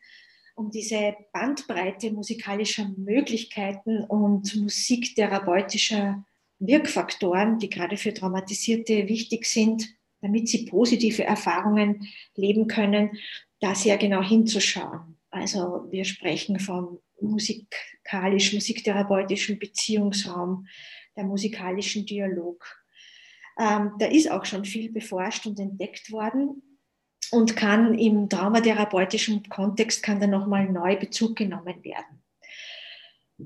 um 0.55 0.71
diese 0.71 1.17
Bandbreite 1.33 2.13
musikalischer 2.13 2.89
Möglichkeiten 2.97 4.05
und 4.05 4.55
musiktherapeutischer 4.55 6.25
Wirkfaktoren, 6.61 7.59
die 7.59 7.69
gerade 7.69 7.97
für 7.97 8.15
Traumatisierte 8.15 9.09
wichtig 9.09 9.47
sind, 9.47 9.89
damit 10.21 10.49
sie 10.49 10.67
positive 10.67 11.25
Erfahrungen 11.25 12.09
leben 12.37 12.69
können, 12.69 13.19
da 13.65 13.75
sehr 13.75 13.97
genau 13.97 14.23
hinzuschauen. 14.23 15.17
Also 15.31 15.87
wir 15.91 16.05
sprechen 16.05 16.61
vom 16.61 16.99
musikalisch, 17.21 18.53
musiktherapeutischen 18.53 19.59
Beziehungsraum, 19.59 20.67
der 21.17 21.25
musikalischen 21.25 22.05
Dialog. 22.05 22.65
Ähm, 23.59 23.93
da 23.99 24.07
ist 24.07 24.31
auch 24.31 24.45
schon 24.45 24.65
viel 24.65 24.93
beforscht 24.93 25.47
und 25.47 25.59
entdeckt 25.59 26.13
worden 26.13 26.63
und 27.31 27.57
kann 27.57 27.99
im 27.99 28.29
traumatherapeutischen 28.29 29.49
Kontext 29.49 30.03
kann 30.03 30.21
da 30.21 30.27
nochmal 30.27 30.71
neu 30.71 30.97
Bezug 30.97 31.37
genommen 31.37 31.83
werden. 31.83 32.23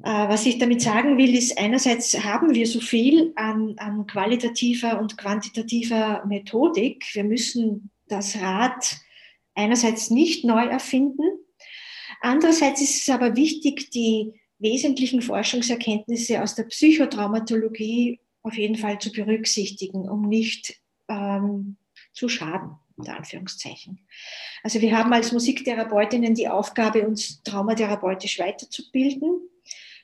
Äh, 0.02 0.28
was 0.28 0.46
ich 0.46 0.58
damit 0.58 0.82
sagen 0.82 1.16
will, 1.16 1.34
ist, 1.34 1.58
einerseits 1.58 2.24
haben 2.24 2.54
wir 2.54 2.66
so 2.66 2.80
viel 2.80 3.32
an, 3.36 3.74
an 3.76 4.06
qualitativer 4.06 4.98
und 4.98 5.16
quantitativer 5.16 6.24
Methodik. 6.26 7.04
Wir 7.12 7.24
müssen 7.24 7.90
das 8.08 8.40
Rad 8.40 8.98
einerseits 9.58 10.10
nicht 10.10 10.44
neu 10.44 10.64
erfinden. 10.64 11.22
Andererseits 12.20 12.80
ist 12.80 13.02
es 13.02 13.08
aber 13.08 13.36
wichtig, 13.36 13.90
die 13.90 14.40
wesentlichen 14.58 15.22
Forschungserkenntnisse 15.22 16.42
aus 16.42 16.54
der 16.54 16.64
Psychotraumatologie 16.64 18.20
auf 18.42 18.56
jeden 18.56 18.76
Fall 18.76 18.98
zu 18.98 19.12
berücksichtigen, 19.12 20.08
um 20.08 20.28
nicht 20.28 20.80
ähm, 21.08 21.76
zu 22.12 22.28
schaden, 22.28 22.76
unter 22.96 23.16
Anführungszeichen. 23.16 24.00
Also 24.62 24.80
wir 24.80 24.96
haben 24.96 25.12
als 25.12 25.32
Musiktherapeutinnen 25.32 26.34
die 26.34 26.48
Aufgabe, 26.48 27.06
uns 27.06 27.42
traumatherapeutisch 27.42 28.38
weiterzubilden, 28.38 29.40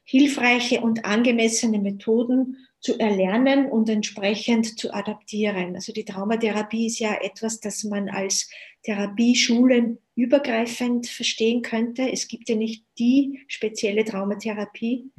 hilfreiche 0.05 0.81
und 0.81 1.05
angemessene 1.05 1.79
Methoden 1.79 2.69
zu 2.85 2.99
erlernen 3.01 3.71
und 3.71 3.89
entsprechend 3.89 4.79
zu 4.79 4.93
adaptieren. 4.93 5.75
Also 5.75 5.95
die 5.95 6.05
Traumatherapie 6.05 6.87
ist 6.87 6.99
ja 6.99 7.15
etwas, 7.15 7.59
das 7.61 7.83
man 7.83 8.11
als 8.11 8.51
Therapieschulen 8.83 9.99
übergreifend 10.15 11.07
verstehen 11.07 11.63
könnte. 11.63 12.13
Es 12.13 12.29
gibt 12.29 12.47
ja 12.51 12.57
nicht 12.57 12.85
die 12.99 13.41
spezielle 13.49 14.05
Traumatherapie, 14.05 15.11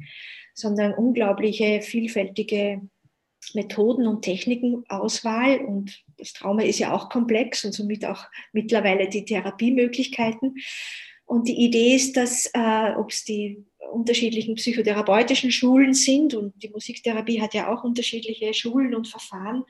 sondern 0.54 0.94
unglaubliche 0.94 1.82
vielfältige 1.82 2.82
Methoden 3.52 4.06
und 4.06 4.22
Technikenauswahl. 4.22 5.58
Und 5.58 6.04
das 6.18 6.34
Trauma 6.34 6.62
ist 6.62 6.78
ja 6.78 6.94
auch 6.94 7.08
komplex 7.08 7.64
und 7.64 7.72
somit 7.72 8.04
auch 8.06 8.26
mittlerweile 8.52 9.08
die 9.08 9.24
Therapiemöglichkeiten. 9.24 10.54
Und 11.24 11.48
die 11.48 11.64
Idee 11.64 11.96
ist, 11.96 12.16
dass, 12.16 12.48
äh, 12.54 12.94
ob 12.96 13.10
es 13.10 13.24
die 13.24 13.66
unterschiedlichen 13.90 14.54
psychotherapeutischen 14.54 15.50
Schulen 15.50 15.94
sind 15.94 16.34
und 16.34 16.62
die 16.62 16.68
Musiktherapie 16.68 17.40
hat 17.40 17.54
ja 17.54 17.72
auch 17.72 17.84
unterschiedliche 17.84 18.52
Schulen 18.54 18.94
und 18.94 19.08
Verfahren, 19.08 19.64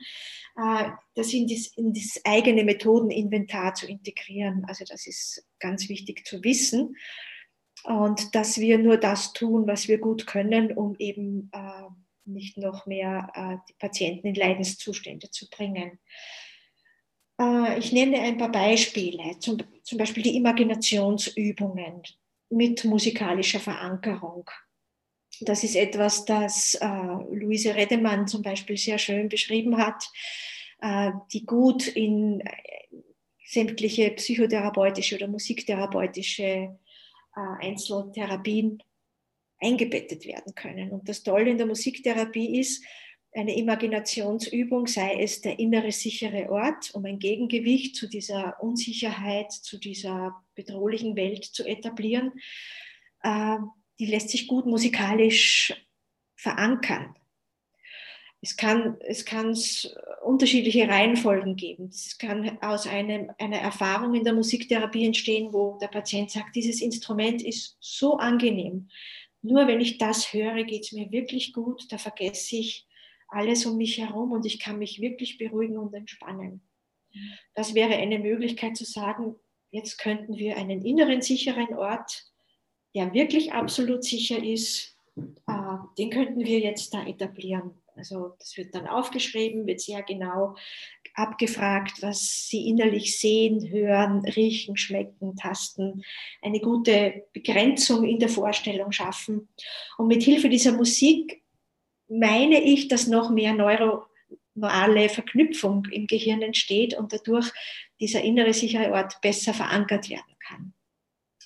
äh, 0.57 0.89
das 1.15 1.33
in 1.33 1.47
das, 1.47 1.67
in 1.75 1.93
das 1.93 2.21
eigene 2.23 2.63
Methodeninventar 2.63 3.73
zu 3.73 3.87
integrieren. 3.87 4.65
Also 4.67 4.85
das 4.87 5.07
ist 5.07 5.45
ganz 5.59 5.89
wichtig 5.89 6.25
zu 6.25 6.43
wissen 6.43 6.95
und 7.83 8.35
dass 8.35 8.59
wir 8.59 8.77
nur 8.77 8.97
das 8.97 9.33
tun, 9.33 9.67
was 9.67 9.87
wir 9.87 9.99
gut 9.99 10.27
können, 10.27 10.71
um 10.71 10.95
eben 10.99 11.49
äh, 11.53 11.83
nicht 12.25 12.57
noch 12.57 12.85
mehr 12.85 13.29
äh, 13.33 13.57
die 13.69 13.75
Patienten 13.79 14.27
in 14.27 14.35
Leidenszustände 14.35 15.29
zu 15.31 15.49
bringen. 15.49 15.99
Ich 17.77 17.91
nenne 17.91 18.19
ein 18.21 18.39
paar 18.39 18.51
Beispiele, 18.51 19.37
zum, 19.37 19.59
zum 19.83 19.99
Beispiel 19.99 20.23
die 20.23 20.37
Imaginationsübungen 20.37 22.01
mit 22.49 22.85
musikalischer 22.85 23.59
Verankerung. 23.59 24.49
Das 25.41 25.63
ist 25.63 25.75
etwas, 25.75 26.25
das 26.25 26.75
äh, 26.75 26.87
Luise 26.87 27.75
Redemann 27.75 28.27
zum 28.27 28.41
Beispiel 28.41 28.77
sehr 28.77 28.97
schön 28.97 29.29
beschrieben 29.29 29.77
hat, 29.77 30.09
äh, 30.81 31.11
die 31.31 31.45
gut 31.45 31.87
in 31.87 32.41
äh, 32.41 32.51
sämtliche 33.45 34.11
psychotherapeutische 34.11 35.15
oder 35.15 35.27
musiktherapeutische 35.27 36.43
äh, 36.43 36.77
Einzeltherapien 37.35 38.81
eingebettet 39.59 40.25
werden 40.25 40.55
können. 40.55 40.91
Und 40.91 41.07
das 41.07 41.23
Tolle 41.23 41.49
in 41.49 41.57
der 41.57 41.67
Musiktherapie 41.67 42.59
ist, 42.59 42.83
eine 43.33 43.55
Imaginationsübung, 43.55 44.87
sei 44.87 45.21
es 45.21 45.41
der 45.41 45.59
innere 45.59 45.91
sichere 45.91 46.49
Ort, 46.49 46.93
um 46.95 47.05
ein 47.05 47.19
Gegengewicht 47.19 47.95
zu 47.95 48.07
dieser 48.07 48.61
Unsicherheit, 48.63 49.51
zu 49.51 49.77
dieser 49.77 50.43
bedrohlichen 50.57 51.15
Welt 51.15 51.45
zu 51.45 51.63
etablieren, 51.63 52.33
äh, 53.23 53.57
die 53.99 54.07
lässt 54.07 54.29
sich 54.29 54.47
gut 54.47 54.65
musikalisch 54.65 55.73
verankern. 56.35 57.15
Es 58.41 58.55
kann, 58.55 58.97
es 58.99 59.25
kann 59.25 59.57
unterschiedliche 60.23 60.87
Reihenfolgen 60.87 61.55
geben. 61.55 61.87
Es 61.87 62.17
kann 62.17 62.59
aus 62.61 62.85
einem, 62.85 63.31
einer 63.39 63.57
Erfahrung 63.57 64.13
in 64.13 64.23
der 64.23 64.33
Musiktherapie 64.33 65.05
entstehen, 65.05 65.51
wo 65.53 65.77
der 65.81 65.87
Patient 65.87 66.29
sagt, 66.29 66.55
dieses 66.55 66.81
Instrument 66.81 67.41
ist 67.41 67.77
so 67.79 68.17
angenehm. 68.17 68.89
Nur 69.41 69.67
wenn 69.67 69.81
ich 69.81 69.97
das 69.97 70.33
höre, 70.33 70.63
geht 70.65 70.83
es 70.83 70.91
mir 70.91 71.11
wirklich 71.11 71.53
gut. 71.53 71.91
Da 71.91 71.97
vergesse 71.97 72.57
ich 72.57 72.87
alles 73.27 73.65
um 73.65 73.77
mich 73.77 73.97
herum 73.97 74.31
und 74.31 74.45
ich 74.45 74.59
kann 74.59 74.77
mich 74.77 75.01
wirklich 75.01 75.37
beruhigen 75.37 75.77
und 75.77 75.93
entspannen. 75.93 76.61
Das 77.55 77.73
wäre 77.73 77.95
eine 77.95 78.19
Möglichkeit 78.19 78.77
zu 78.77 78.85
sagen, 78.85 79.35
jetzt 79.71 79.97
könnten 79.97 80.37
wir 80.37 80.57
einen 80.57 80.83
inneren 80.83 81.21
sicheren 81.21 81.73
Ort, 81.75 82.25
der 82.95 83.13
wirklich 83.13 83.53
absolut 83.53 84.03
sicher 84.03 84.41
ist, 84.43 84.97
äh, 85.15 85.77
den 85.97 86.09
könnten 86.09 86.45
wir 86.45 86.59
jetzt 86.59 86.93
da 86.93 87.05
etablieren. 87.05 87.71
Also 87.95 88.35
das 88.39 88.55
wird 88.57 88.75
dann 88.75 88.87
aufgeschrieben, 88.87 89.65
wird 89.65 89.81
sehr 89.81 90.03
genau 90.03 90.55
abgefragt, 91.15 92.01
was 92.01 92.47
Sie 92.47 92.69
innerlich 92.69 93.19
sehen, 93.19 93.69
hören, 93.71 94.23
riechen, 94.23 94.77
schmecken, 94.77 95.35
tasten, 95.35 96.03
eine 96.43 96.59
gute 96.59 97.23
Begrenzung 97.33 98.03
in 98.03 98.19
der 98.19 98.29
Vorstellung 98.29 98.91
schaffen. 98.91 99.49
Und 99.97 100.07
mit 100.07 100.21
Hilfe 100.21 100.47
dieser 100.47 100.73
Musik 100.73 101.41
meine 102.07 102.61
ich, 102.63 102.87
dass 102.87 103.07
noch 103.07 103.31
mehr 103.31 103.53
neuronale 104.57 105.09
Verknüpfung 105.09 105.85
im 105.85 106.07
Gehirn 106.07 106.41
entsteht 106.41 106.95
und 106.95 107.13
dadurch 107.13 107.51
dieser 107.99 108.21
innere 108.21 108.53
sichere 108.53 108.91
Ort 108.91 109.21
besser 109.21 109.53
verankert 109.53 110.09
werden 110.09 110.35
kann. 110.39 110.73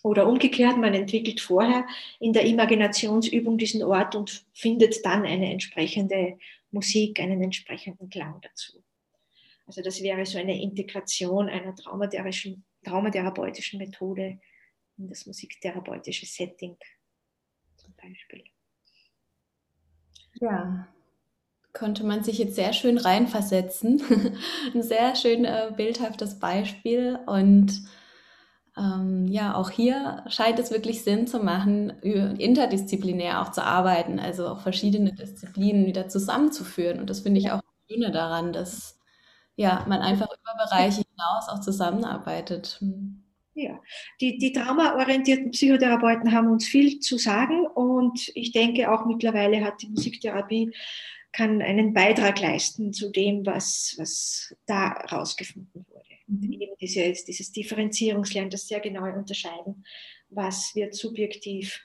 Oder 0.03 0.27
umgekehrt, 0.27 0.77
man 0.77 0.95
entwickelt 0.95 1.41
vorher 1.41 1.85
in 2.19 2.33
der 2.33 2.45
Imaginationsübung 2.45 3.57
diesen 3.57 3.83
Ort 3.83 4.15
und 4.15 4.45
findet 4.53 5.05
dann 5.05 5.25
eine 5.25 5.51
entsprechende 5.51 6.39
Musik, 6.71 7.19
einen 7.19 7.43
entsprechenden 7.43 8.09
Klang 8.09 8.41
dazu. 8.41 8.83
Also 9.67 9.81
das 9.81 10.01
wäre 10.01 10.25
so 10.25 10.39
eine 10.39 10.59
Integration 10.59 11.49
einer 11.49 11.75
traumatherapeutischen, 11.75 12.65
traumatherapeutischen 12.83 13.77
Methode 13.77 14.39
in 14.97 15.07
das 15.07 15.25
musiktherapeutische 15.27 16.25
Setting 16.25 16.75
zum 17.77 17.93
Beispiel. 17.95 18.43
Ja, 20.39 20.87
konnte 21.73 22.03
man 22.05 22.23
sich 22.23 22.37
jetzt 22.37 22.55
sehr 22.55 22.73
schön 22.73 22.97
reinversetzen. 22.97 24.01
Ein 24.73 24.83
sehr 24.83 25.15
schön 25.15 25.45
äh, 25.45 25.71
bildhaftes 25.75 26.39
Beispiel. 26.39 27.19
Und 27.25 27.81
ähm, 28.77 29.27
ja, 29.27 29.55
auch 29.55 29.69
hier 29.69 30.23
scheint 30.27 30.59
es 30.59 30.71
wirklich 30.71 31.03
Sinn 31.03 31.27
zu 31.27 31.39
machen, 31.39 31.89
interdisziplinär 32.01 33.41
auch 33.41 33.51
zu 33.51 33.63
arbeiten, 33.63 34.19
also 34.19 34.47
auch 34.47 34.61
verschiedene 34.61 35.13
Disziplinen 35.13 35.85
wieder 35.85 36.07
zusammenzuführen. 36.07 36.99
Und 36.99 37.09
das 37.09 37.21
finde 37.21 37.39
ich 37.39 37.51
auch 37.51 37.61
das 37.61 37.95
Schöne 37.95 38.11
daran, 38.11 38.53
dass 38.53 38.99
ja, 39.55 39.85
man 39.87 40.01
einfach 40.01 40.27
über 40.27 40.65
Bereiche 40.65 41.03
hinaus 41.11 41.49
auch 41.49 41.59
zusammenarbeitet. 41.59 42.77
Hm. 42.79 43.23
Ja, 43.53 43.81
die, 44.21 44.37
die 44.37 44.53
traumaorientierten 44.53 45.51
Psychotherapeuten 45.51 46.31
haben 46.31 46.47
uns 46.47 46.65
viel 46.65 46.99
zu 46.99 47.17
sagen 47.17 47.67
und 47.67 48.31
ich 48.33 48.53
denke 48.53 48.89
auch 48.89 49.05
mittlerweile 49.05 49.63
hat 49.63 49.81
die 49.81 49.89
Musiktherapie 49.89 50.71
kann 51.31 51.61
einen 51.61 51.93
Beitrag 51.93 52.39
leisten 52.39 52.93
zu 52.93 53.09
dem, 53.09 53.45
was, 53.45 53.95
was 53.97 54.55
da 54.65 54.89
rausgefunden 55.11 55.85
wurde. 55.89 56.05
Mhm. 56.27 56.53
Eben 56.53 56.75
dieses, 56.79 57.25
dieses 57.25 57.51
Differenzierungslernen, 57.51 58.49
das 58.49 58.67
sehr 58.67 58.79
genau 58.79 59.03
unterscheiden, 59.03 59.85
was 60.29 60.75
wird 60.75 60.95
subjektiv 60.95 61.81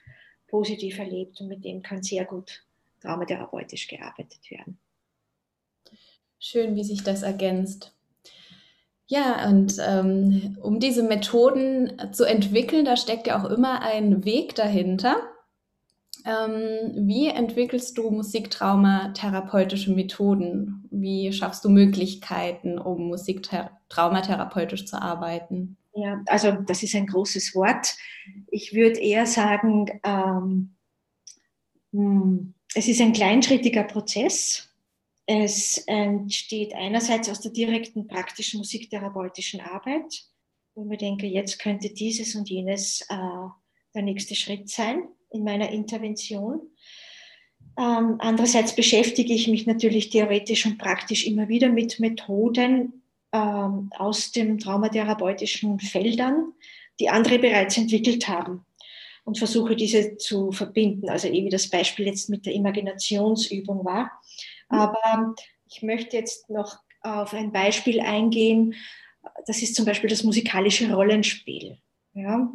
positiv 0.47 0.97
erlebt 0.99 1.39
und 1.41 1.47
mit 1.47 1.63
dem 1.65 1.81
kann 1.81 2.01
sehr 2.03 2.25
gut 2.25 2.63
traumatherapeutisch 3.01 3.87
gearbeitet 3.87 4.49
werden. 4.49 4.77
Schön, 6.39 6.75
wie 6.75 6.83
sich 6.83 7.03
das 7.03 7.23
ergänzt. 7.23 7.93
Ja, 9.07 9.47
und 9.49 9.77
ähm, 9.79 10.57
um 10.61 10.79
diese 10.79 11.03
Methoden 11.03 12.11
zu 12.11 12.25
entwickeln, 12.25 12.85
da 12.85 12.97
steckt 12.97 13.27
ja 13.27 13.41
auch 13.41 13.49
immer 13.49 13.81
ein 13.81 14.25
Weg 14.25 14.55
dahinter. 14.55 15.15
Ähm, 16.27 17.07
wie 17.07 17.29
entwickelst 17.29 17.97
du 17.97 18.11
musiktraumatherapeutische 18.11 19.91
Methoden? 19.91 20.87
Wie 20.91 21.31
schaffst 21.31 21.63
du 21.63 21.69
Möglichkeiten, 21.69 22.77
um 22.77 23.07
musiktraumatherapeutisch 23.07 24.85
zu 24.85 25.01
arbeiten? 25.01 25.77
Ja, 25.93 26.21
also 26.27 26.51
das 26.51 26.83
ist 26.83 26.95
ein 26.95 27.07
großes 27.07 27.55
Wort. 27.55 27.95
Ich 28.51 28.73
würde 28.73 28.99
eher 28.99 29.25
sagen, 29.25 29.99
ähm, 30.03 30.75
hm, 31.93 32.53
es 32.75 32.87
ist 32.87 33.01
ein 33.01 33.13
kleinschrittiger 33.13 33.83
Prozess 33.83 34.67
es 35.29 35.77
entsteht 35.87 36.73
einerseits 36.73 37.29
aus 37.29 37.41
der 37.41 37.51
direkten 37.51 38.07
praktischen 38.07 38.59
musiktherapeutischen 38.59 39.59
Arbeit, 39.59 40.23
wo 40.73 40.89
ich 40.89 40.97
denke, 40.99 41.27
jetzt 41.27 41.59
könnte 41.59 41.89
dieses 41.89 42.33
und 42.35 42.49
jenes 42.49 43.01
äh, 43.09 43.15
der 43.93 44.03
nächste 44.03 44.35
Schritt 44.35 44.69
sein 44.69 45.03
in 45.29 45.43
meiner 45.43 45.69
Intervention. 45.69 46.61
Ähm, 47.77 48.15
andererseits 48.19 48.75
beschäftige 48.75 49.33
ich 49.33 49.47
mich 49.47 49.67
natürlich 49.67 50.09
theoretisch 50.09 50.65
und 50.65 50.77
praktisch 50.77 51.27
immer 51.27 51.47
wieder 51.47 51.69
mit 51.69 51.99
Methoden 51.99 53.03
ähm, 53.31 53.89
aus 53.97 54.31
den 54.31 54.57
traumatherapeutischen 54.57 55.79
Feldern, 55.79 56.53
die 56.99 57.09
andere 57.09 57.39
bereits 57.39 57.77
entwickelt 57.77 58.27
haben 58.27 58.65
und 59.25 59.37
versuche 59.37 59.75
diese 59.75 60.17
zu 60.17 60.51
verbinden. 60.51 61.09
Also 61.09 61.27
eh 61.27 61.43
wie 61.45 61.49
das 61.49 61.69
Beispiel 61.69 62.07
jetzt 62.07 62.29
mit 62.29 62.45
der 62.45 62.53
Imaginationsübung 62.53 63.83
war. 63.85 64.11
Mhm. 64.69 64.79
Aber 64.79 65.35
ich 65.69 65.83
möchte 65.83 66.17
jetzt 66.17 66.49
noch 66.49 66.79
auf 67.01 67.33
ein 67.33 67.51
Beispiel 67.51 67.99
eingehen. 67.99 68.73
Das 69.45 69.61
ist 69.61 69.75
zum 69.75 69.85
Beispiel 69.85 70.09
das 70.09 70.23
musikalische 70.23 70.93
Rollenspiel. 70.93 71.77
Ja, 72.13 72.51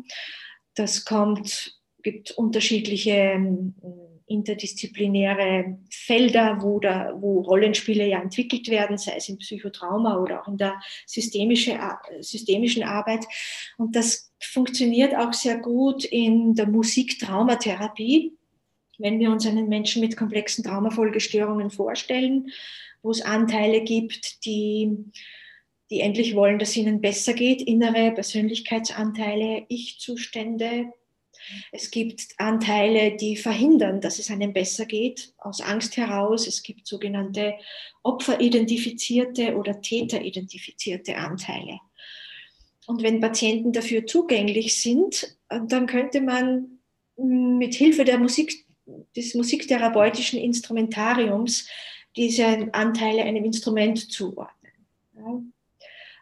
das 0.75 1.05
kommt, 1.05 1.79
gibt 2.03 2.33
unterschiedliche 2.33 3.11
ähm, 3.11 3.75
interdisziplinäre 4.33 5.79
Felder, 5.91 6.59
wo, 6.63 6.81
da, 6.81 7.13
wo 7.15 7.41
Rollenspiele 7.41 8.07
ja 8.07 8.21
entwickelt 8.21 8.69
werden, 8.69 8.99
sei 8.99 9.15
es 9.17 9.29
im 9.29 9.39
Psychotrauma 9.39 10.19
oder 10.19 10.43
auch 10.43 10.49
in 10.49 10.57
der 10.57 10.81
systemische, 11.07 11.79
systemischen 12.21 12.83
Arbeit. 12.83 13.27
Und 13.77 13.95
das 13.95 14.33
funktioniert 14.41 15.15
auch 15.15 15.33
sehr 15.33 15.59
gut 15.59 16.05
in 16.05 16.55
der 16.55 16.67
Musiktraumatherapie, 16.67 18.33
wenn 18.99 19.19
wir 19.19 19.31
uns 19.31 19.47
einen 19.47 19.69
Menschen 19.69 20.01
mit 20.01 20.17
komplexen 20.17 20.65
Traumafolgestörungen 20.65 21.71
vorstellen, 21.71 22.51
wo 23.03 23.11
es 23.11 23.23
Anteile 23.23 23.83
gibt, 23.83 24.45
die, 24.45 24.97
die 25.91 26.01
endlich 26.01 26.35
wollen, 26.35 26.59
dass 26.59 26.71
es 26.71 26.77
ihnen 26.77 27.01
besser 27.01 27.35
geht, 27.35 27.63
innere 27.63 28.13
Persönlichkeitsanteile, 28.13 29.65
Ich-Zustände, 29.69 30.93
es 31.71 31.91
gibt 31.91 32.29
Anteile, 32.39 33.17
die 33.17 33.37
verhindern, 33.37 34.01
dass 34.01 34.19
es 34.19 34.31
einem 34.31 34.53
besser 34.53 34.87
geht, 34.87 35.33
aus 35.39 35.61
Angst 35.61 35.97
heraus. 35.97 36.47
Es 36.47 36.63
gibt 36.63 36.87
sogenannte 36.87 37.55
opferidentifizierte 38.03 39.57
oder 39.57 39.81
täteridentifizierte 39.81 41.17
Anteile. 41.17 41.79
Und 42.87 43.03
wenn 43.03 43.21
Patienten 43.21 43.73
dafür 43.73 44.07
zugänglich 44.07 44.81
sind, 44.81 45.37
dann 45.49 45.87
könnte 45.87 46.21
man 46.21 46.79
mit 47.17 47.75
Hilfe 47.75 48.05
der 48.05 48.19
Musik, 48.19 48.67
des 49.17 49.35
musiktherapeutischen 49.35 50.41
Instrumentariums 50.41 51.69
diese 52.17 52.69
Anteile 52.73 53.23
einem 53.23 53.45
Instrument 53.45 54.11
zuordnen. 54.11 55.52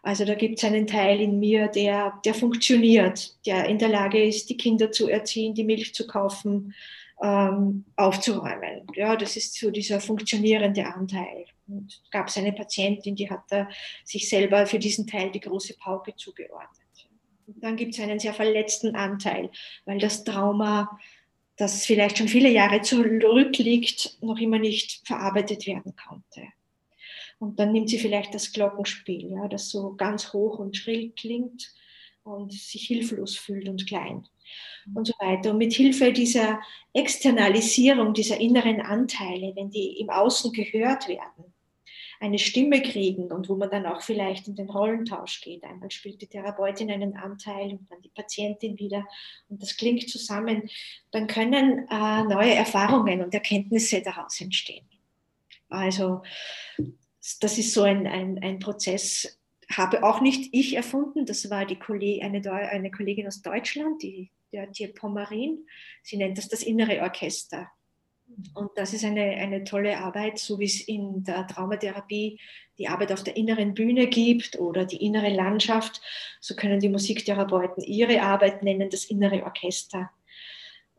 Also 0.02 0.24
da 0.24 0.34
gibt 0.34 0.58
es 0.58 0.64
einen 0.64 0.86
Teil 0.86 1.20
in 1.20 1.38
mir, 1.38 1.68
der, 1.68 2.14
der 2.24 2.34
funktioniert, 2.34 3.36
der 3.46 3.66
in 3.66 3.78
der 3.78 3.88
Lage 3.88 4.22
ist, 4.22 4.48
die 4.48 4.56
Kinder 4.56 4.90
zu 4.90 5.08
erziehen, 5.08 5.54
die 5.54 5.64
Milch 5.64 5.94
zu 5.94 6.06
kaufen, 6.06 6.74
ähm, 7.22 7.84
aufzuräumen. 7.96 8.86
Ja, 8.94 9.14
das 9.16 9.36
ist 9.36 9.58
so 9.58 9.70
dieser 9.70 10.00
funktionierende 10.00 10.86
Anteil. 10.86 11.44
Und 11.68 12.00
es 12.02 12.10
gab 12.10 12.34
eine 12.36 12.52
Patientin, 12.52 13.14
die 13.14 13.30
hat 13.30 13.42
da 13.50 13.68
sich 14.04 14.28
selber 14.28 14.66
für 14.66 14.78
diesen 14.78 15.06
Teil 15.06 15.30
die 15.30 15.40
große 15.40 15.76
Pauke 15.76 16.16
zugeordnet. 16.16 16.80
Und 17.46 17.62
dann 17.62 17.76
gibt 17.76 17.94
es 17.94 18.00
einen 18.00 18.18
sehr 18.18 18.34
verletzten 18.34 18.94
Anteil, 18.94 19.50
weil 19.84 19.98
das 19.98 20.24
Trauma, 20.24 20.98
das 21.56 21.84
vielleicht 21.84 22.18
schon 22.18 22.28
viele 22.28 22.48
Jahre 22.48 22.80
zurückliegt, 22.80 24.18
noch 24.22 24.38
immer 24.38 24.58
nicht 24.58 25.06
verarbeitet 25.06 25.66
werden 25.66 25.94
konnte. 25.96 26.48
Und 27.40 27.58
dann 27.58 27.72
nimmt 27.72 27.88
sie 27.88 27.98
vielleicht 27.98 28.34
das 28.34 28.52
Glockenspiel, 28.52 29.32
ja, 29.32 29.48
das 29.48 29.70
so 29.70 29.94
ganz 29.96 30.32
hoch 30.34 30.58
und 30.58 30.76
schrill 30.76 31.10
klingt 31.16 31.72
und 32.22 32.52
sich 32.52 32.86
hilflos 32.86 33.36
fühlt 33.36 33.66
und 33.66 33.86
klein 33.86 34.28
und 34.94 35.06
so 35.06 35.14
weiter. 35.18 35.52
Und 35.52 35.58
mit 35.58 35.72
Hilfe 35.72 36.12
dieser 36.12 36.60
Externalisierung 36.92 38.12
dieser 38.12 38.38
inneren 38.38 38.82
Anteile, 38.82 39.52
wenn 39.56 39.70
die 39.70 40.00
im 40.00 40.10
Außen 40.10 40.52
gehört 40.52 41.08
werden, 41.08 41.54
eine 42.20 42.38
Stimme 42.38 42.82
kriegen 42.82 43.32
und 43.32 43.48
wo 43.48 43.56
man 43.56 43.70
dann 43.70 43.86
auch 43.86 44.02
vielleicht 44.02 44.46
in 44.46 44.54
den 44.54 44.68
Rollentausch 44.68 45.40
geht. 45.40 45.64
Einmal 45.64 45.90
spielt 45.90 46.20
die 46.20 46.26
Therapeutin 46.26 46.90
einen 46.90 47.16
Anteil 47.16 47.70
und 47.70 47.90
dann 47.90 48.02
die 48.02 48.10
Patientin 48.10 48.78
wieder 48.78 49.06
und 49.48 49.62
das 49.62 49.78
klingt 49.78 50.10
zusammen, 50.10 50.68
dann 51.10 51.26
können 51.26 51.88
äh, 51.88 52.22
neue 52.24 52.54
Erfahrungen 52.54 53.22
und 53.22 53.32
Erkenntnisse 53.32 54.02
daraus 54.02 54.38
entstehen. 54.42 54.86
Also 55.70 56.22
das 57.40 57.58
ist 57.58 57.74
so 57.74 57.82
ein, 57.82 58.06
ein, 58.06 58.38
ein 58.42 58.58
Prozess, 58.58 59.40
habe 59.70 60.02
auch 60.02 60.20
nicht 60.20 60.52
ich 60.52 60.74
erfunden, 60.74 61.26
das 61.26 61.48
war 61.50 61.64
die 61.64 61.78
Kolleg 61.78 62.22
eine, 62.22 62.40
eine 62.50 62.90
Kollegin 62.90 63.26
aus 63.26 63.42
Deutschland, 63.42 64.02
die 64.02 64.30
Dörtje 64.52 64.88
Pommerin. 64.88 65.66
Sie 66.02 66.16
nennt 66.16 66.38
das 66.38 66.48
das 66.48 66.62
innere 66.62 67.00
Orchester. 67.02 67.70
Und 68.54 68.70
das 68.76 68.94
ist 68.94 69.04
eine, 69.04 69.22
eine 69.22 69.64
tolle 69.64 69.98
Arbeit, 69.98 70.38
so 70.38 70.58
wie 70.58 70.64
es 70.64 70.80
in 70.80 71.24
der 71.24 71.46
Traumatherapie 71.46 72.38
die 72.78 72.88
Arbeit 72.88 73.12
auf 73.12 73.24
der 73.24 73.36
inneren 73.36 73.74
Bühne 73.74 74.06
gibt 74.06 74.58
oder 74.58 74.84
die 74.84 75.04
innere 75.04 75.30
Landschaft. 75.30 76.00
So 76.40 76.54
können 76.54 76.80
die 76.80 76.88
Musiktherapeuten 76.88 77.82
ihre 77.82 78.22
Arbeit 78.22 78.62
nennen, 78.62 78.88
das 78.88 79.04
innere 79.04 79.44
Orchester. 79.44 80.10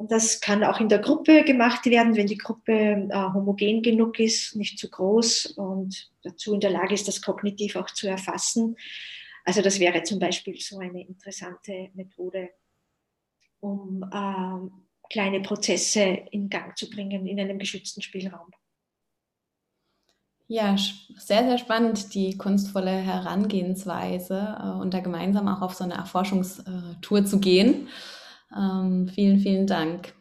Und 0.02 0.12
das 0.12 0.42
kann 0.42 0.64
auch 0.64 0.80
in 0.80 0.90
der 0.90 0.98
Gruppe 0.98 1.44
gemacht 1.44 1.86
werden, 1.86 2.16
wenn 2.16 2.26
die 2.26 2.40
Gruppe 2.40 2.74
äh, 2.74 3.34
homogen 3.36 3.84
genug 3.84 4.18
ist, 4.18 4.56
nicht 4.56 4.80
zu 4.80 4.90
groß 4.90 5.46
und 5.58 6.10
dazu 6.24 6.56
in 6.56 6.60
der 6.60 6.72
Lage 6.72 6.96
ist, 6.96 7.08
das 7.08 7.22
kognitiv 7.22 7.76
auch 7.76 7.86
zu 7.86 8.08
erfassen. 8.08 8.78
Also 9.46 9.62
das 9.62 9.80
wäre 9.80 10.02
zum 10.02 10.18
Beispiel 10.18 10.60
so 10.60 10.80
eine 10.80 11.06
interessante 11.06 11.92
Methode, 11.94 12.50
um 13.60 14.02
äh, 14.12 15.08
kleine 15.12 15.40
Prozesse 15.42 16.02
in 16.32 16.50
Gang 16.50 16.76
zu 16.76 16.90
bringen 16.90 17.28
in 17.28 17.40
einem 17.40 17.60
geschützten 17.60 18.02
Spielraum. 18.02 18.50
Ja, 20.48 20.76
sehr, 20.78 21.44
sehr 21.44 21.60
spannend, 21.60 22.16
die 22.16 22.40
kunstvolle 22.40 22.90
Herangehensweise 22.90 24.58
äh, 24.64 24.82
und 24.82 24.96
da 24.96 25.00
gemeinsam 25.00 25.48
auch 25.48 25.62
auf 25.62 25.76
so 25.76 25.84
eine 25.84 25.94
Erforschungstour 25.94 27.24
zu 27.24 27.40
gehen. 27.40 27.88
Ähm, 28.56 29.08
vielen, 29.08 29.40
vielen 29.40 29.68
Dank. 29.68 30.14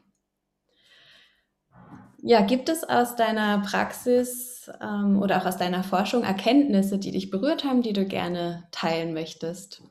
Ja, 2.22 2.43
gibt 2.43 2.68
es 2.68 2.85
aus 2.85 3.16
deiner 3.16 3.61
Praxis 3.61 4.70
ähm, 4.81 5.20
oder 5.20 5.41
auch 5.41 5.47
aus 5.47 5.57
deiner 5.57 5.83
Forschung 5.83 6.22
Erkenntnisse, 6.22 6.99
die 6.99 7.12
dich 7.12 7.31
berührt 7.31 7.64
haben, 7.64 7.83
die 7.83 7.95
du 7.95 8.05
gerne 8.05 8.68
teilen 8.72 9.14
möchtest? 9.14 9.83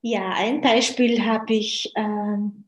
Ja, 0.00 0.32
ein 0.34 0.60
Beispiel 0.60 1.24
habe 1.24 1.54
ich 1.54 1.92
ähm, 1.94 2.64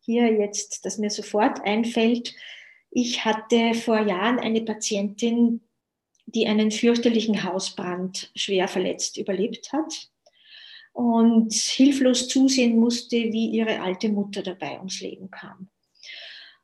hier 0.00 0.32
jetzt, 0.32 0.86
das 0.86 0.96
mir 0.96 1.10
sofort 1.10 1.60
einfällt. 1.66 2.34
Ich 2.90 3.24
hatte 3.24 3.74
vor 3.74 4.00
Jahren 4.00 4.38
eine 4.38 4.62
Patientin, 4.62 5.60
die 6.24 6.46
einen 6.46 6.70
fürchterlichen 6.70 7.44
Hausbrand 7.44 8.30
schwer 8.34 8.68
verletzt 8.68 9.18
überlebt 9.18 9.72
hat 9.72 10.09
und 11.00 11.54
hilflos 11.54 12.28
zusehen 12.28 12.78
musste, 12.78 13.16
wie 13.16 13.48
ihre 13.48 13.80
alte 13.80 14.10
Mutter 14.10 14.42
dabei 14.42 14.76
ums 14.76 15.00
Leben 15.00 15.30
kam. 15.30 15.70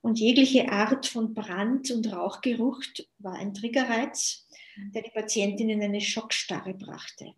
Und 0.03 0.19
jegliche 0.19 0.71
Art 0.71 1.07
von 1.07 1.33
Brand- 1.33 1.91
und 1.91 2.13
Rauchgeruch 2.13 2.83
war 3.19 3.33
ein 3.33 3.55
Triggerreiz, 3.55 4.47
der 4.95 5.01
die 5.01 5.11
Patientin 5.11 5.71
in 5.71 5.83
eine 5.83 6.03
Schockstarre 6.03 6.75
brachte. 6.75 7.33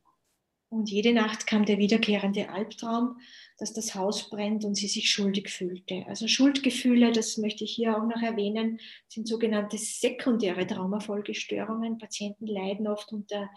Und 0.70 0.90
jede 0.90 1.12
Nacht 1.12 1.46
kam 1.46 1.64
der 1.64 1.78
wiederkehrende 1.78 2.50
Albtraum, 2.50 3.20
dass 3.58 3.72
das 3.72 3.94
Haus 3.94 4.28
brennt 4.28 4.64
und 4.64 4.74
sie 4.74 4.88
sich 4.88 5.08
schuldig 5.08 5.50
fühlte. 5.50 6.04
Also 6.08 6.26
Schuldgefühle, 6.26 7.12
das 7.12 7.36
möchte 7.38 7.62
ich 7.62 7.76
hier 7.76 7.96
auch 7.96 8.06
noch 8.06 8.20
erwähnen, 8.20 8.80
sind 9.06 9.28
sogenannte 9.28 9.78
sekundäre 9.78 10.66
Traumafolgestörungen. 10.66 11.96
Patienten 11.98 12.48
leiden 12.48 12.88
oft 12.88 13.12
unter 13.12 13.48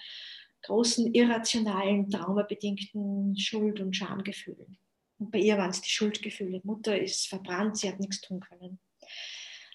großen 0.63 1.13
irrationalen, 1.13 2.09
traumabedingten 2.09 3.37
Schuld- 3.37 3.79
und 3.79 3.95
Schamgefühlen. 3.95 4.77
Und 5.19 5.31
bei 5.31 5.39
ihr 5.39 5.57
waren 5.57 5.69
es 5.69 5.81
die 5.81 5.89
Schuldgefühle. 5.89 6.61
Mutter 6.63 6.99
ist 6.99 7.27
verbrannt, 7.27 7.77
sie 7.77 7.87
hat 7.87 7.99
nichts 7.99 8.21
tun 8.21 8.39
können. 8.39 8.79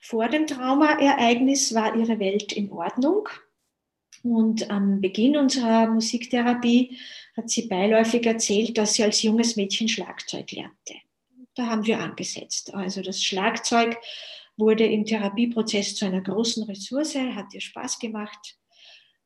Vor 0.02 0.28
dem 0.28 0.46
Traumaereignis 0.46 1.74
war 1.74 1.96
ihre 1.96 2.18
Welt 2.18 2.52
in 2.52 2.70
Ordnung. 2.70 3.28
Und 4.22 4.70
am 4.70 5.00
Beginn 5.00 5.36
unserer 5.36 5.88
Musiktherapie 5.88 6.98
hat 7.36 7.50
sie 7.50 7.68
beiläufig 7.68 8.26
erzählt, 8.26 8.76
dass 8.76 8.94
sie 8.94 9.04
als 9.04 9.22
junges 9.22 9.56
Mädchen 9.56 9.88
Schlagzeug 9.88 10.50
lernte. 10.50 10.94
Da 11.54 11.66
haben 11.66 11.86
wir 11.86 12.00
angesetzt. 12.00 12.74
Also 12.74 13.02
das 13.02 13.22
Schlagzeug 13.22 13.96
wurde 14.56 14.84
im 14.84 15.04
Therapieprozess 15.04 15.94
zu 15.94 16.06
einer 16.06 16.22
großen 16.22 16.64
Ressource, 16.64 17.14
hat 17.14 17.54
ihr 17.54 17.60
Spaß 17.60 17.98
gemacht 17.98 18.56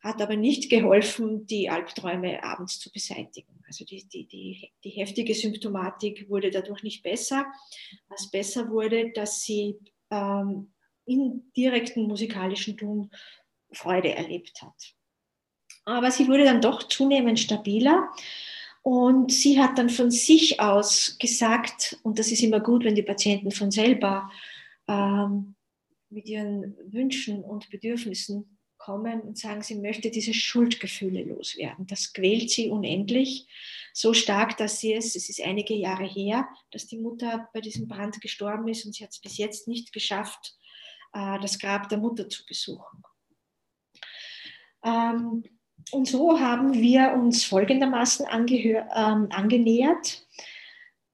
hat 0.00 0.22
aber 0.22 0.36
nicht 0.36 0.70
geholfen, 0.70 1.46
die 1.46 1.68
Albträume 1.68 2.42
abends 2.42 2.78
zu 2.78 2.90
beseitigen. 2.90 3.62
Also 3.66 3.84
die, 3.84 4.06
die, 4.08 4.26
die, 4.26 4.72
die 4.82 4.90
heftige 4.90 5.34
Symptomatik 5.34 6.28
wurde 6.28 6.50
dadurch 6.50 6.82
nicht 6.82 7.02
besser. 7.02 7.46
Was 8.08 8.30
besser 8.30 8.70
wurde, 8.70 9.12
dass 9.12 9.42
sie 9.42 9.78
ähm, 10.10 10.72
in 11.04 11.50
direkten 11.56 12.06
musikalischen 12.06 12.76
Tun 12.76 13.10
Freude 13.72 14.14
erlebt 14.14 14.62
hat. 14.62 14.94
Aber 15.84 16.10
sie 16.10 16.28
wurde 16.28 16.44
dann 16.44 16.60
doch 16.60 16.84
zunehmend 16.84 17.38
stabiler 17.38 18.08
und 18.82 19.32
sie 19.32 19.60
hat 19.60 19.78
dann 19.78 19.90
von 19.90 20.10
sich 20.10 20.60
aus 20.60 21.16
gesagt, 21.18 21.98
und 22.02 22.18
das 22.18 22.32
ist 22.32 22.42
immer 22.42 22.60
gut, 22.60 22.84
wenn 22.84 22.94
die 22.94 23.02
Patienten 23.02 23.50
von 23.50 23.70
selber 23.70 24.30
ähm, 24.88 25.54
mit 26.08 26.26
ihren 26.26 26.76
Wünschen 26.92 27.44
und 27.44 27.70
Bedürfnissen 27.70 28.58
kommen 28.80 29.20
und 29.20 29.38
sagen, 29.38 29.62
sie 29.62 29.76
möchte 29.76 30.10
diese 30.10 30.34
Schuldgefühle 30.34 31.22
loswerden. 31.22 31.86
Das 31.86 32.12
quält 32.12 32.50
sie 32.50 32.70
unendlich, 32.70 33.46
so 33.92 34.14
stark, 34.14 34.56
dass 34.56 34.80
sie 34.80 34.94
es, 34.94 35.14
es 35.14 35.28
ist 35.28 35.40
einige 35.42 35.74
Jahre 35.74 36.06
her, 36.06 36.48
dass 36.72 36.86
die 36.86 36.98
Mutter 36.98 37.48
bei 37.52 37.60
diesem 37.60 37.86
Brand 37.86 38.20
gestorben 38.20 38.66
ist 38.68 38.86
und 38.86 38.94
sie 38.94 39.04
hat 39.04 39.10
es 39.10 39.20
bis 39.20 39.36
jetzt 39.36 39.68
nicht 39.68 39.92
geschafft, 39.92 40.56
äh, 41.12 41.38
das 41.40 41.58
Grab 41.58 41.88
der 41.88 41.98
Mutter 41.98 42.28
zu 42.28 42.44
besuchen. 42.46 43.02
Ähm, 44.82 45.44
und 45.92 46.08
so 46.08 46.40
haben 46.40 46.74
wir 46.74 47.12
uns 47.12 47.44
folgendermaßen 47.44 48.26
ähm, 48.32 49.28
angenähert. 49.30 50.26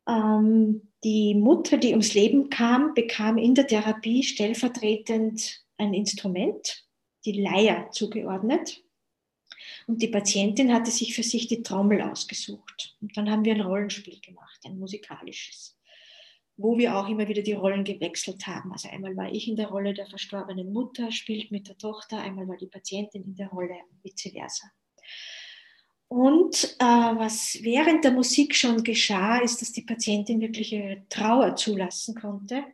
Ähm, 0.09 0.83
Die 1.05 1.35
Mutter, 1.35 1.79
die 1.79 1.91
ums 1.91 2.15
Leben 2.15 2.49
kam, 2.49 2.95
bekam 2.95 3.39
in 3.39 3.55
der 3.55 3.67
Therapie 3.67 4.23
stellvertretend 4.23 5.63
ein 5.79 5.95
Instrument, 5.95 6.86
die 7.27 7.41
Leier 7.41 7.91
zugeordnet. 7.91 8.83
Und 9.87 10.03
die 10.03 10.09
Patientin 10.09 10.73
hatte 10.73 10.91
sich 10.91 11.15
für 11.15 11.23
sich 11.23 11.47
die 11.47 11.63
Trommel 11.63 12.03
ausgesucht. 12.03 12.97
Und 13.01 13.17
dann 13.17 13.31
haben 13.31 13.45
wir 13.45 13.55
ein 13.55 13.61
Rollenspiel 13.61 14.21
gemacht, 14.21 14.61
ein 14.65 14.79
musikalisches, 14.79 15.79
wo 16.57 16.79
wir 16.79 16.97
auch 16.97 17.09
immer 17.09 17.29
wieder 17.29 17.43
die 17.43 17.53
Rollen 17.53 17.85
gewechselt 17.85 18.47
haben. 18.47 18.73
Also 18.73 18.89
einmal 18.89 19.17
war 19.17 19.31
ich 19.33 19.49
in 19.49 19.57
der 19.57 19.69
Rolle 19.69 19.95
der 19.95 20.07
verstorbenen 20.07 20.73
Mutter, 20.73 21.13
spielt 21.13 21.51
mit 21.51 21.69
der 21.69 21.79
Tochter, 21.79 22.21
einmal 22.21 22.49
war 22.49 22.57
die 22.57 22.67
Patientin 22.67 23.25
in 23.25 23.37
der 23.37 23.49
Rolle, 23.49 23.77
vice 24.03 24.33
versa. 24.33 24.67
Und 26.09 26.77
äh, 26.79 26.85
was 26.85 27.59
während 27.63 28.05
der 28.05 28.13
Musik 28.13 28.55
schon 28.55 28.85
geschah, 28.85 29.39
ist, 29.39 29.61
dass 29.61 29.73
die 29.73 29.83
Patientin 29.83 30.41
wirklich 30.41 30.73
ihre 30.73 31.03
Trauer 31.09 31.57
zulassen 31.57 32.15
konnte. 32.15 32.65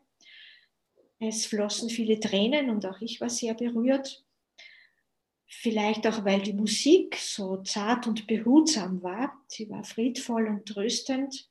Es 1.19 1.47
flossen 1.47 1.89
viele 1.89 2.19
Tränen 2.21 2.69
und 2.69 2.85
auch 2.85 3.01
ich 3.01 3.21
war 3.21 3.31
sehr 3.31 3.55
berührt. 3.55 4.25
Vielleicht 5.55 6.07
auch, 6.07 6.25
weil 6.25 6.41
die 6.41 6.55
Musik 6.55 7.17
so 7.17 7.59
zart 7.59 8.07
und 8.07 8.27
behutsam 8.27 9.03
war. 9.03 9.39
Sie 9.49 9.69
war 9.69 9.85
friedvoll 9.85 10.49
und 10.49 10.67
tröstend. 10.67 11.49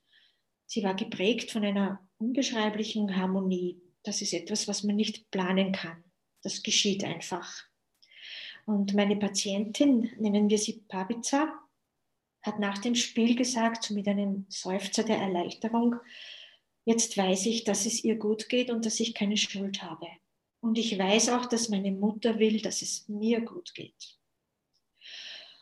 Sie 0.65 0.83
war 0.83 0.95
geprägt 0.95 1.51
von 1.51 1.63
einer 1.63 2.05
unbeschreiblichen 2.17 3.15
Harmonie. 3.15 3.79
Das 4.03 4.23
ist 4.23 4.33
etwas, 4.33 4.67
was 4.67 4.83
man 4.83 4.95
nicht 4.95 5.29
planen 5.29 5.71
kann. 5.71 6.03
Das 6.41 6.63
geschieht 6.63 7.03
einfach. 7.03 7.63
Und 8.65 8.95
meine 8.95 9.17
Patientin, 9.17 10.11
nennen 10.17 10.49
wir 10.49 10.57
sie 10.57 10.83
Pabica, 10.87 11.53
hat 12.41 12.59
nach 12.59 12.79
dem 12.79 12.95
Spiel 12.95 13.35
gesagt, 13.35 13.91
mit 13.91 14.07
einem 14.07 14.47
Seufzer 14.49 15.03
der 15.03 15.17
Erleichterung, 15.17 15.97
jetzt 16.85 17.15
weiß 17.17 17.45
ich, 17.45 17.65
dass 17.65 17.85
es 17.85 18.03
ihr 18.03 18.15
gut 18.15 18.49
geht 18.49 18.71
und 18.71 18.85
dass 18.85 18.99
ich 18.99 19.13
keine 19.13 19.37
Schuld 19.37 19.83
habe. 19.83 20.07
Und 20.61 20.77
ich 20.77 20.97
weiß 20.97 21.29
auch, 21.29 21.47
dass 21.47 21.69
meine 21.69 21.91
Mutter 21.91 22.39
will, 22.39 22.61
dass 22.61 22.81
es 22.81 23.09
mir 23.09 23.41
gut 23.41 23.73
geht. 23.73 24.17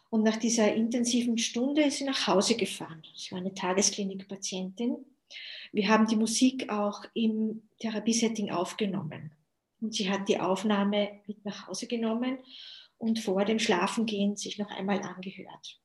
Und 0.09 0.23
nach 0.23 0.37
dieser 0.37 0.73
intensiven 0.73 1.37
Stunde 1.37 1.83
ist 1.83 1.97
sie 1.97 2.03
nach 2.03 2.27
Hause 2.27 2.55
gefahren. 2.55 3.03
Sie 3.15 3.31
war 3.31 3.39
eine 3.39 3.53
Tagesklinikpatientin. 3.53 4.97
Wir 5.71 5.87
haben 5.87 6.07
die 6.07 6.15
Musik 6.15 6.69
auch 6.69 7.05
im 7.13 7.69
Therapiesetting 7.79 8.49
aufgenommen. 8.49 9.31
Und 9.81 9.93
sie 9.93 10.09
hat 10.09 10.27
die 10.27 10.39
Aufnahme 10.39 11.21
mit 11.27 11.45
nach 11.45 11.67
Hause 11.67 11.87
genommen 11.87 12.39
und 12.97 13.19
vor 13.19 13.45
dem 13.45 13.59
Schlafengehen 13.59 14.35
sich 14.35 14.57
noch 14.57 14.69
einmal 14.69 15.01
angehört. 15.01 15.79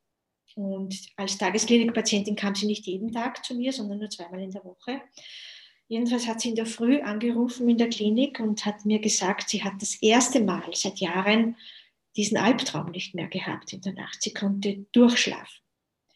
Und 0.56 0.96
als 1.16 1.38
Tagesklinikpatientin 1.38 2.34
kam 2.34 2.54
sie 2.54 2.66
nicht 2.66 2.86
jeden 2.86 3.12
Tag 3.12 3.44
zu 3.44 3.54
mir, 3.54 3.72
sondern 3.72 3.98
nur 3.98 4.10
zweimal 4.10 4.40
in 4.40 4.50
der 4.50 4.64
Woche. 4.64 5.00
Jedenfalls 5.88 6.26
hat 6.26 6.40
sie 6.40 6.50
in 6.50 6.56
der 6.56 6.66
Früh 6.66 7.00
angerufen 7.00 7.68
in 7.68 7.78
der 7.78 7.90
Klinik 7.90 8.40
und 8.40 8.64
hat 8.64 8.84
mir 8.84 9.00
gesagt, 9.00 9.50
sie 9.50 9.62
hat 9.62 9.74
das 9.80 9.96
erste 9.96 10.40
Mal 10.40 10.62
seit 10.72 10.98
Jahren 10.98 11.56
diesen 12.16 12.36
Albtraum 12.36 12.90
nicht 12.90 13.14
mehr 13.14 13.28
gehabt 13.28 13.72
in 13.72 13.80
der 13.80 13.92
Nacht. 13.92 14.22
Sie 14.22 14.32
konnte 14.32 14.86
durchschlafen. 14.92 15.62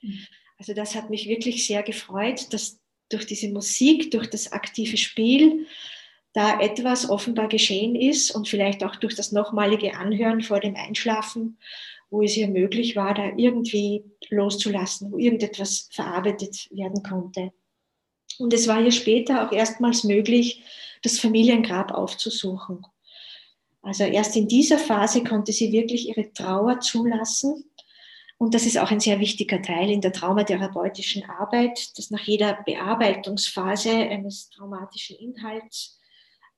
Mhm. 0.01 0.27
Also 0.57 0.75
das 0.75 0.95
hat 0.95 1.11
mich 1.11 1.29
wirklich 1.29 1.67
sehr 1.67 1.83
gefreut, 1.83 2.53
dass 2.53 2.81
durch 3.11 3.27
diese 3.27 3.49
Musik, 3.49 4.11
durch 4.11 4.29
das 4.29 4.53
aktive 4.53 4.97
Spiel 4.97 5.67
da 6.33 6.61
etwas 6.61 7.09
offenbar 7.09 7.49
geschehen 7.49 7.95
ist 7.95 8.31
und 8.31 8.49
vielleicht 8.49 8.85
auch 8.85 8.97
durch 8.97 9.15
das 9.15 9.33
nochmalige 9.33 9.95
Anhören 9.95 10.43
vor 10.43 10.61
dem 10.61 10.77
Einschlafen 10.77 11.59
wo 12.11 12.23
es 12.23 12.37
ihr 12.37 12.49
möglich 12.49 12.97
war, 12.97 13.15
da 13.15 13.33
irgendwie 13.37 14.05
loszulassen, 14.31 15.13
wo 15.13 15.19
irgendetwas 15.19 15.89
verarbeitet 15.93 16.69
werden 16.71 17.03
konnte. 17.03 17.53
Und 18.39 18.53
es 18.55 18.69
war 18.69 18.81
ihr 18.81 18.93
später 18.93 19.47
auch 19.47 19.53
erstmals 19.53 20.05
möglich, 20.05 20.63
das 21.03 21.19
Familiengrab 21.19 21.93
aufzusuchen. 21.93 22.87
Also 23.83 24.05
erst 24.05 24.37
in 24.37 24.49
dieser 24.49 24.79
Phase 24.79 25.25
konnte 25.25 25.53
sie 25.53 25.73
wirklich 25.73 26.09
ihre 26.09 26.33
Trauer 26.33 26.81
zulassen. 26.81 27.65
Und 28.37 28.55
das 28.55 28.67
ist 28.67 28.79
auch 28.79 28.91
ein 28.91 29.01
sehr 29.01 29.19
wichtiger 29.19 29.61
Teil 29.63 29.91
in 29.91 30.01
der 30.01 30.13
traumatherapeutischen 30.13 31.25
Arbeit, 31.25 31.99
dass 31.99 32.11
nach 32.11 32.21
jeder 32.21 32.63
Bearbeitungsphase 32.65 33.91
eines 33.91 34.51
traumatischen 34.51 35.17
Inhalts 35.17 35.99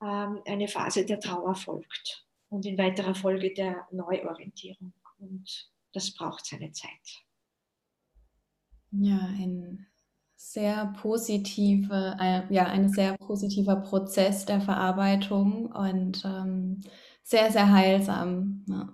ähm, 0.02 0.40
eine 0.46 0.68
Phase 0.68 1.06
der 1.06 1.20
Trauer 1.20 1.54
folgt 1.54 2.26
und 2.50 2.66
in 2.66 2.76
weiterer 2.76 3.14
Folge 3.14 3.54
der 3.54 3.86
Neuorientierung. 3.92 4.92
Und 5.18 5.70
das 5.92 6.12
braucht 6.12 6.44
seine 6.46 6.72
Zeit. 6.72 6.90
Ja, 8.92 9.18
ein 9.18 9.86
sehr 10.42 10.94
positive, 11.02 12.16
äh, 12.18 12.42
ja, 12.52 12.64
ein 12.64 12.88
sehr 12.88 13.14
positiver 13.18 13.76
Prozess 13.76 14.46
der 14.46 14.62
Verarbeitung 14.62 15.66
und 15.66 16.24
ähm, 16.24 16.80
sehr, 17.22 17.52
sehr 17.52 17.70
heilsam, 17.70 18.64
ja, 18.66 18.88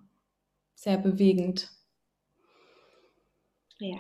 sehr 0.74 0.98
bewegend. 0.98 1.70
Ja. 3.78 3.98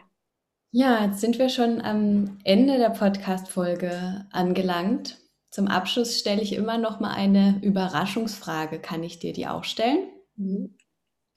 Ja, 0.72 1.04
jetzt 1.04 1.20
sind 1.20 1.38
wir 1.38 1.48
schon 1.48 1.80
am 1.80 2.38
Ende 2.42 2.78
der 2.78 2.90
Podcast-Folge 2.90 4.26
angelangt. 4.32 5.18
Zum 5.50 5.68
Abschluss 5.68 6.18
stelle 6.18 6.42
ich 6.42 6.52
immer 6.52 6.78
noch 6.78 6.98
mal 6.98 7.14
eine 7.14 7.60
Überraschungsfrage. 7.62 8.80
Kann 8.80 9.04
ich 9.04 9.20
dir 9.20 9.32
die 9.32 9.46
auch 9.46 9.64
stellen? 9.64 10.08
Mhm. 10.34 10.76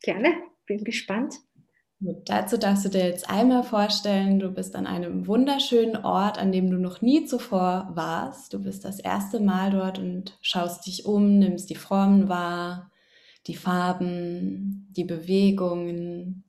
Gerne 0.01 0.33
bin 0.65 0.83
gespannt. 0.83 1.35
Gut, 2.01 2.29
dazu 2.29 2.57
darfst 2.57 2.85
du 2.85 2.89
dir 2.89 3.05
jetzt 3.05 3.29
einmal 3.29 3.63
vorstellen, 3.63 4.39
du 4.39 4.49
bist 4.51 4.75
an 4.75 4.87
einem 4.87 5.27
wunderschönen 5.27 5.97
Ort, 5.97 6.37
an 6.37 6.51
dem 6.53 6.69
du 6.71 6.77
noch 6.77 7.01
nie 7.01 7.25
zuvor 7.25 7.89
warst. 7.93 8.53
Du 8.53 8.59
bist 8.61 8.85
das 8.85 8.99
erste 8.99 9.39
Mal 9.41 9.71
dort 9.71 9.99
und 9.99 10.37
schaust 10.41 10.85
dich 10.87 11.05
um, 11.05 11.39
nimmst 11.39 11.69
die 11.69 11.75
Formen 11.75 12.29
wahr, 12.29 12.91
die 13.47 13.55
Farben, 13.55 14.87
die 14.91 15.03
Bewegungen, 15.03 16.45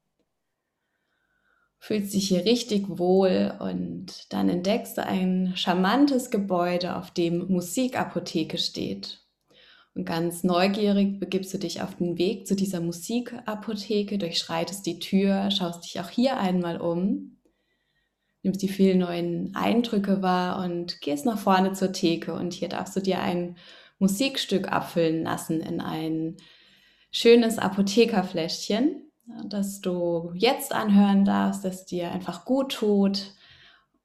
fühlst 1.81 2.15
dich 2.15 2.29
hier 2.29 2.45
richtig 2.45 2.89
wohl 2.89 3.53
und 3.59 4.33
dann 4.33 4.49
entdeckst 4.49 4.97
du 4.99 5.05
ein 5.05 5.55
charmantes 5.57 6.31
Gebäude, 6.31 6.95
auf 6.97 7.11
dem 7.11 7.49
Musikapotheke 7.51 8.57
steht. 8.57 9.27
Und 9.95 10.05
ganz 10.05 10.45
neugierig 10.45 11.19
begibst 11.19 11.53
du 11.53 11.59
dich 11.59 11.83
auf 11.83 11.97
den 11.97 12.17
Weg 12.17 12.47
zu 12.47 12.55
dieser 12.55 12.81
Musikapotheke, 12.81 14.19
durchschreitest 14.19 14.87
die 14.87 14.99
Tür, 15.01 15.51
schaust 15.51 15.85
dich 15.85 16.01
auch 16.01 16.09
hier 16.09 16.39
einmal 16.39 16.81
um, 16.81 17.39
nimmst 18.43 18.63
die 18.63 18.69
vielen 18.69 18.99
neuen 18.99 19.55
Eindrücke 19.55 20.23
wahr 20.23 20.65
und 20.65 21.01
gehst 21.01 21.27
nach 21.27 21.39
vorne 21.39 21.73
zur 21.73 21.93
Theke. 21.93 22.35
Und 22.35 22.55
hier 22.55 22.69
darfst 22.69 22.95
du 22.95 23.01
dir 23.01 23.21
ein 23.21 23.57
Musikstück 23.99 24.73
abfüllen 24.73 25.25
lassen 25.25 25.61
in 25.61 25.81
ein 25.81 26.37
schönes 27.11 27.59
Apothekerfläschchen, 27.59 29.11
das 29.49 29.81
du 29.81 30.33
jetzt 30.35 30.73
anhören 30.73 31.25
darfst, 31.25 31.65
das 31.65 31.85
dir 31.85 32.13
einfach 32.13 32.45
gut 32.45 32.73
tut 32.73 33.35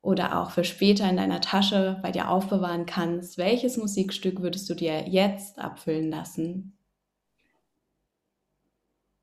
oder 0.05 0.39
auch 0.39 0.51
für 0.51 0.63
später 0.63 1.09
in 1.09 1.17
deiner 1.17 1.41
Tasche 1.41 1.99
bei 2.01 2.11
dir 2.11 2.29
aufbewahren 2.29 2.85
kannst. 2.85 3.37
Welches 3.37 3.77
Musikstück 3.77 4.41
würdest 4.41 4.69
du 4.69 4.75
dir 4.75 5.07
jetzt 5.07 5.57
abfüllen 5.59 6.11
lassen? 6.11 6.77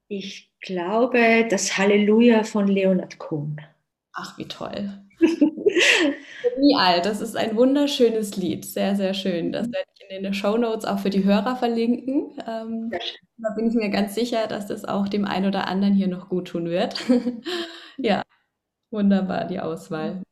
Ich 0.08 0.50
glaube, 0.60 1.46
das 1.48 1.78
Halleluja 1.78 2.42
von 2.44 2.66
Leonard 2.66 3.18
Cohen. 3.18 3.60
Ach, 4.12 4.36
wie 4.36 4.46
toll. 4.46 4.90
Alt. 6.76 7.06
Das 7.06 7.20
ist 7.20 7.36
ein 7.36 7.56
wunderschönes 7.56 8.36
Lied. 8.36 8.64
Sehr, 8.64 8.96
sehr 8.96 9.14
schön. 9.14 9.52
Das 9.52 9.70
werde 9.70 9.86
ich 9.94 10.16
in 10.16 10.22
den 10.22 10.34
Show 10.34 10.56
Notes 10.56 10.84
auch 10.84 10.98
für 10.98 11.10
die 11.10 11.24
Hörer 11.24 11.56
verlinken. 11.56 12.32
Ähm, 12.46 12.90
da 13.38 13.54
bin 13.54 13.68
ich 13.68 13.74
mir 13.74 13.88
ganz 13.88 14.14
sicher, 14.14 14.46
dass 14.48 14.66
das 14.66 14.84
auch 14.84 15.08
dem 15.08 15.24
einen 15.24 15.46
oder 15.46 15.68
anderen 15.68 15.94
hier 15.94 16.08
noch 16.08 16.28
gut 16.28 16.48
tun 16.48 16.66
wird. 16.68 16.96
ja, 17.96 18.22
wunderbar, 18.90 19.46
die 19.46 19.60
Auswahl. 19.60 20.22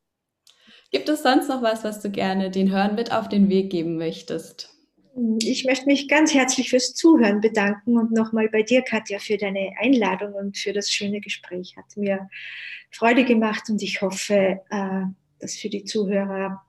Gibt 0.91 1.09
es 1.09 1.23
sonst 1.23 1.49
noch 1.49 1.63
was, 1.63 1.85
was 1.85 2.01
du 2.01 2.11
gerne 2.11 2.51
den 2.51 2.71
Hörern 2.71 2.97
mit 2.97 3.13
auf 3.13 3.29
den 3.29 3.49
Weg 3.49 3.71
geben 3.71 3.97
möchtest? 3.97 4.77
Ich 5.41 5.65
möchte 5.65 5.87
mich 5.87 6.09
ganz 6.09 6.35
herzlich 6.35 6.71
fürs 6.71 6.95
Zuhören 6.95 7.41
bedanken 7.41 7.97
und 7.97 8.13
nochmal 8.13 8.49
bei 8.49 8.63
dir, 8.63 8.83
Katja, 8.83 9.19
für 9.19 9.37
deine 9.37 9.73
Einladung 9.81 10.33
und 10.35 10.57
für 10.57 10.73
das 10.73 10.91
schöne 10.91 11.21
Gespräch. 11.21 11.77
Hat 11.77 11.97
mir 11.97 12.29
Freude 12.91 13.25
gemacht 13.25 13.65
und 13.69 13.83
ich 13.83 14.03
hoffe, 14.03 14.61
äh, 14.71 15.03
dass 15.39 15.57
für 15.57 15.69
die 15.69 15.85
Zuhörer 15.85 16.63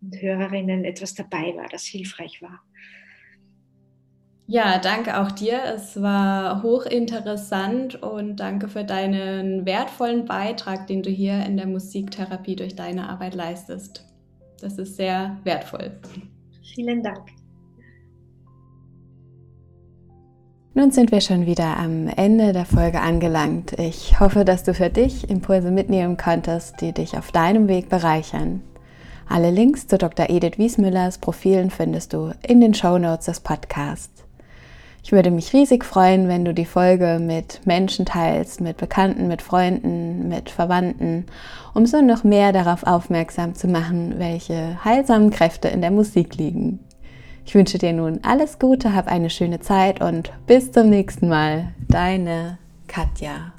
und 0.00 0.20
Hörerinnen 0.20 0.84
etwas 0.84 1.14
dabei 1.14 1.54
war, 1.56 1.68
das 1.68 1.84
hilfreich 1.84 2.42
war. 2.42 2.62
Ja, 4.46 4.78
danke 4.78 5.20
auch 5.20 5.32
dir. 5.32 5.60
Es 5.74 6.00
war 6.00 6.62
hochinteressant 6.62 8.02
und 8.02 8.36
danke 8.36 8.68
für 8.68 8.84
deinen 8.84 9.64
wertvollen 9.64 10.26
Beitrag, 10.26 10.86
den 10.86 11.02
du 11.02 11.08
hier 11.08 11.44
in 11.46 11.56
der 11.56 11.66
Musiktherapie 11.66 12.54
durch 12.54 12.76
deine 12.76 13.08
Arbeit 13.08 13.34
leistest. 13.34 14.04
Das 14.60 14.76
ist 14.78 14.96
sehr 14.96 15.38
wertvoll. 15.44 15.92
Vielen 16.74 17.02
Dank. 17.02 17.30
Nun 20.76 20.90
sind 20.90 21.12
wir 21.12 21.20
schon 21.20 21.46
wieder 21.46 21.76
am 21.78 22.08
Ende 22.08 22.52
der 22.52 22.66
Folge 22.66 23.00
angelangt. 23.00 23.78
Ich 23.78 24.18
hoffe, 24.18 24.44
dass 24.44 24.64
du 24.64 24.74
für 24.74 24.90
dich 24.90 25.30
Impulse 25.30 25.70
mitnehmen 25.70 26.16
konntest, 26.16 26.80
die 26.80 26.92
dich 26.92 27.16
auf 27.16 27.30
deinem 27.30 27.68
Weg 27.68 27.88
bereichern. 27.88 28.60
Alle 29.28 29.50
Links 29.50 29.86
zu 29.86 29.96
Dr. 29.96 30.28
Edith 30.28 30.58
Wiesmüllers 30.58 31.18
Profilen 31.18 31.70
findest 31.70 32.12
du 32.12 32.32
in 32.46 32.60
den 32.60 32.74
Show 32.74 32.98
Notes 32.98 33.26
des 33.26 33.40
Podcasts. 33.40 34.23
Ich 35.04 35.12
würde 35.12 35.30
mich 35.30 35.52
riesig 35.52 35.84
freuen, 35.84 36.28
wenn 36.28 36.46
du 36.46 36.54
die 36.54 36.64
Folge 36.64 37.18
mit 37.20 37.60
Menschen 37.66 38.06
teilst, 38.06 38.62
mit 38.62 38.78
Bekannten, 38.78 39.28
mit 39.28 39.42
Freunden, 39.42 40.28
mit 40.28 40.48
Verwandten, 40.48 41.26
um 41.74 41.84
so 41.84 42.00
noch 42.00 42.24
mehr 42.24 42.52
darauf 42.54 42.84
aufmerksam 42.84 43.54
zu 43.54 43.68
machen, 43.68 44.14
welche 44.16 44.82
heilsamen 44.82 45.28
Kräfte 45.28 45.68
in 45.68 45.82
der 45.82 45.90
Musik 45.90 46.36
liegen. 46.36 46.80
Ich 47.44 47.54
wünsche 47.54 47.76
dir 47.76 47.92
nun 47.92 48.20
alles 48.22 48.58
Gute, 48.58 48.94
hab 48.94 49.06
eine 49.06 49.28
schöne 49.28 49.60
Zeit 49.60 50.00
und 50.00 50.32
bis 50.46 50.72
zum 50.72 50.88
nächsten 50.88 51.28
Mal. 51.28 51.74
Deine 51.86 52.56
Katja. 52.88 53.53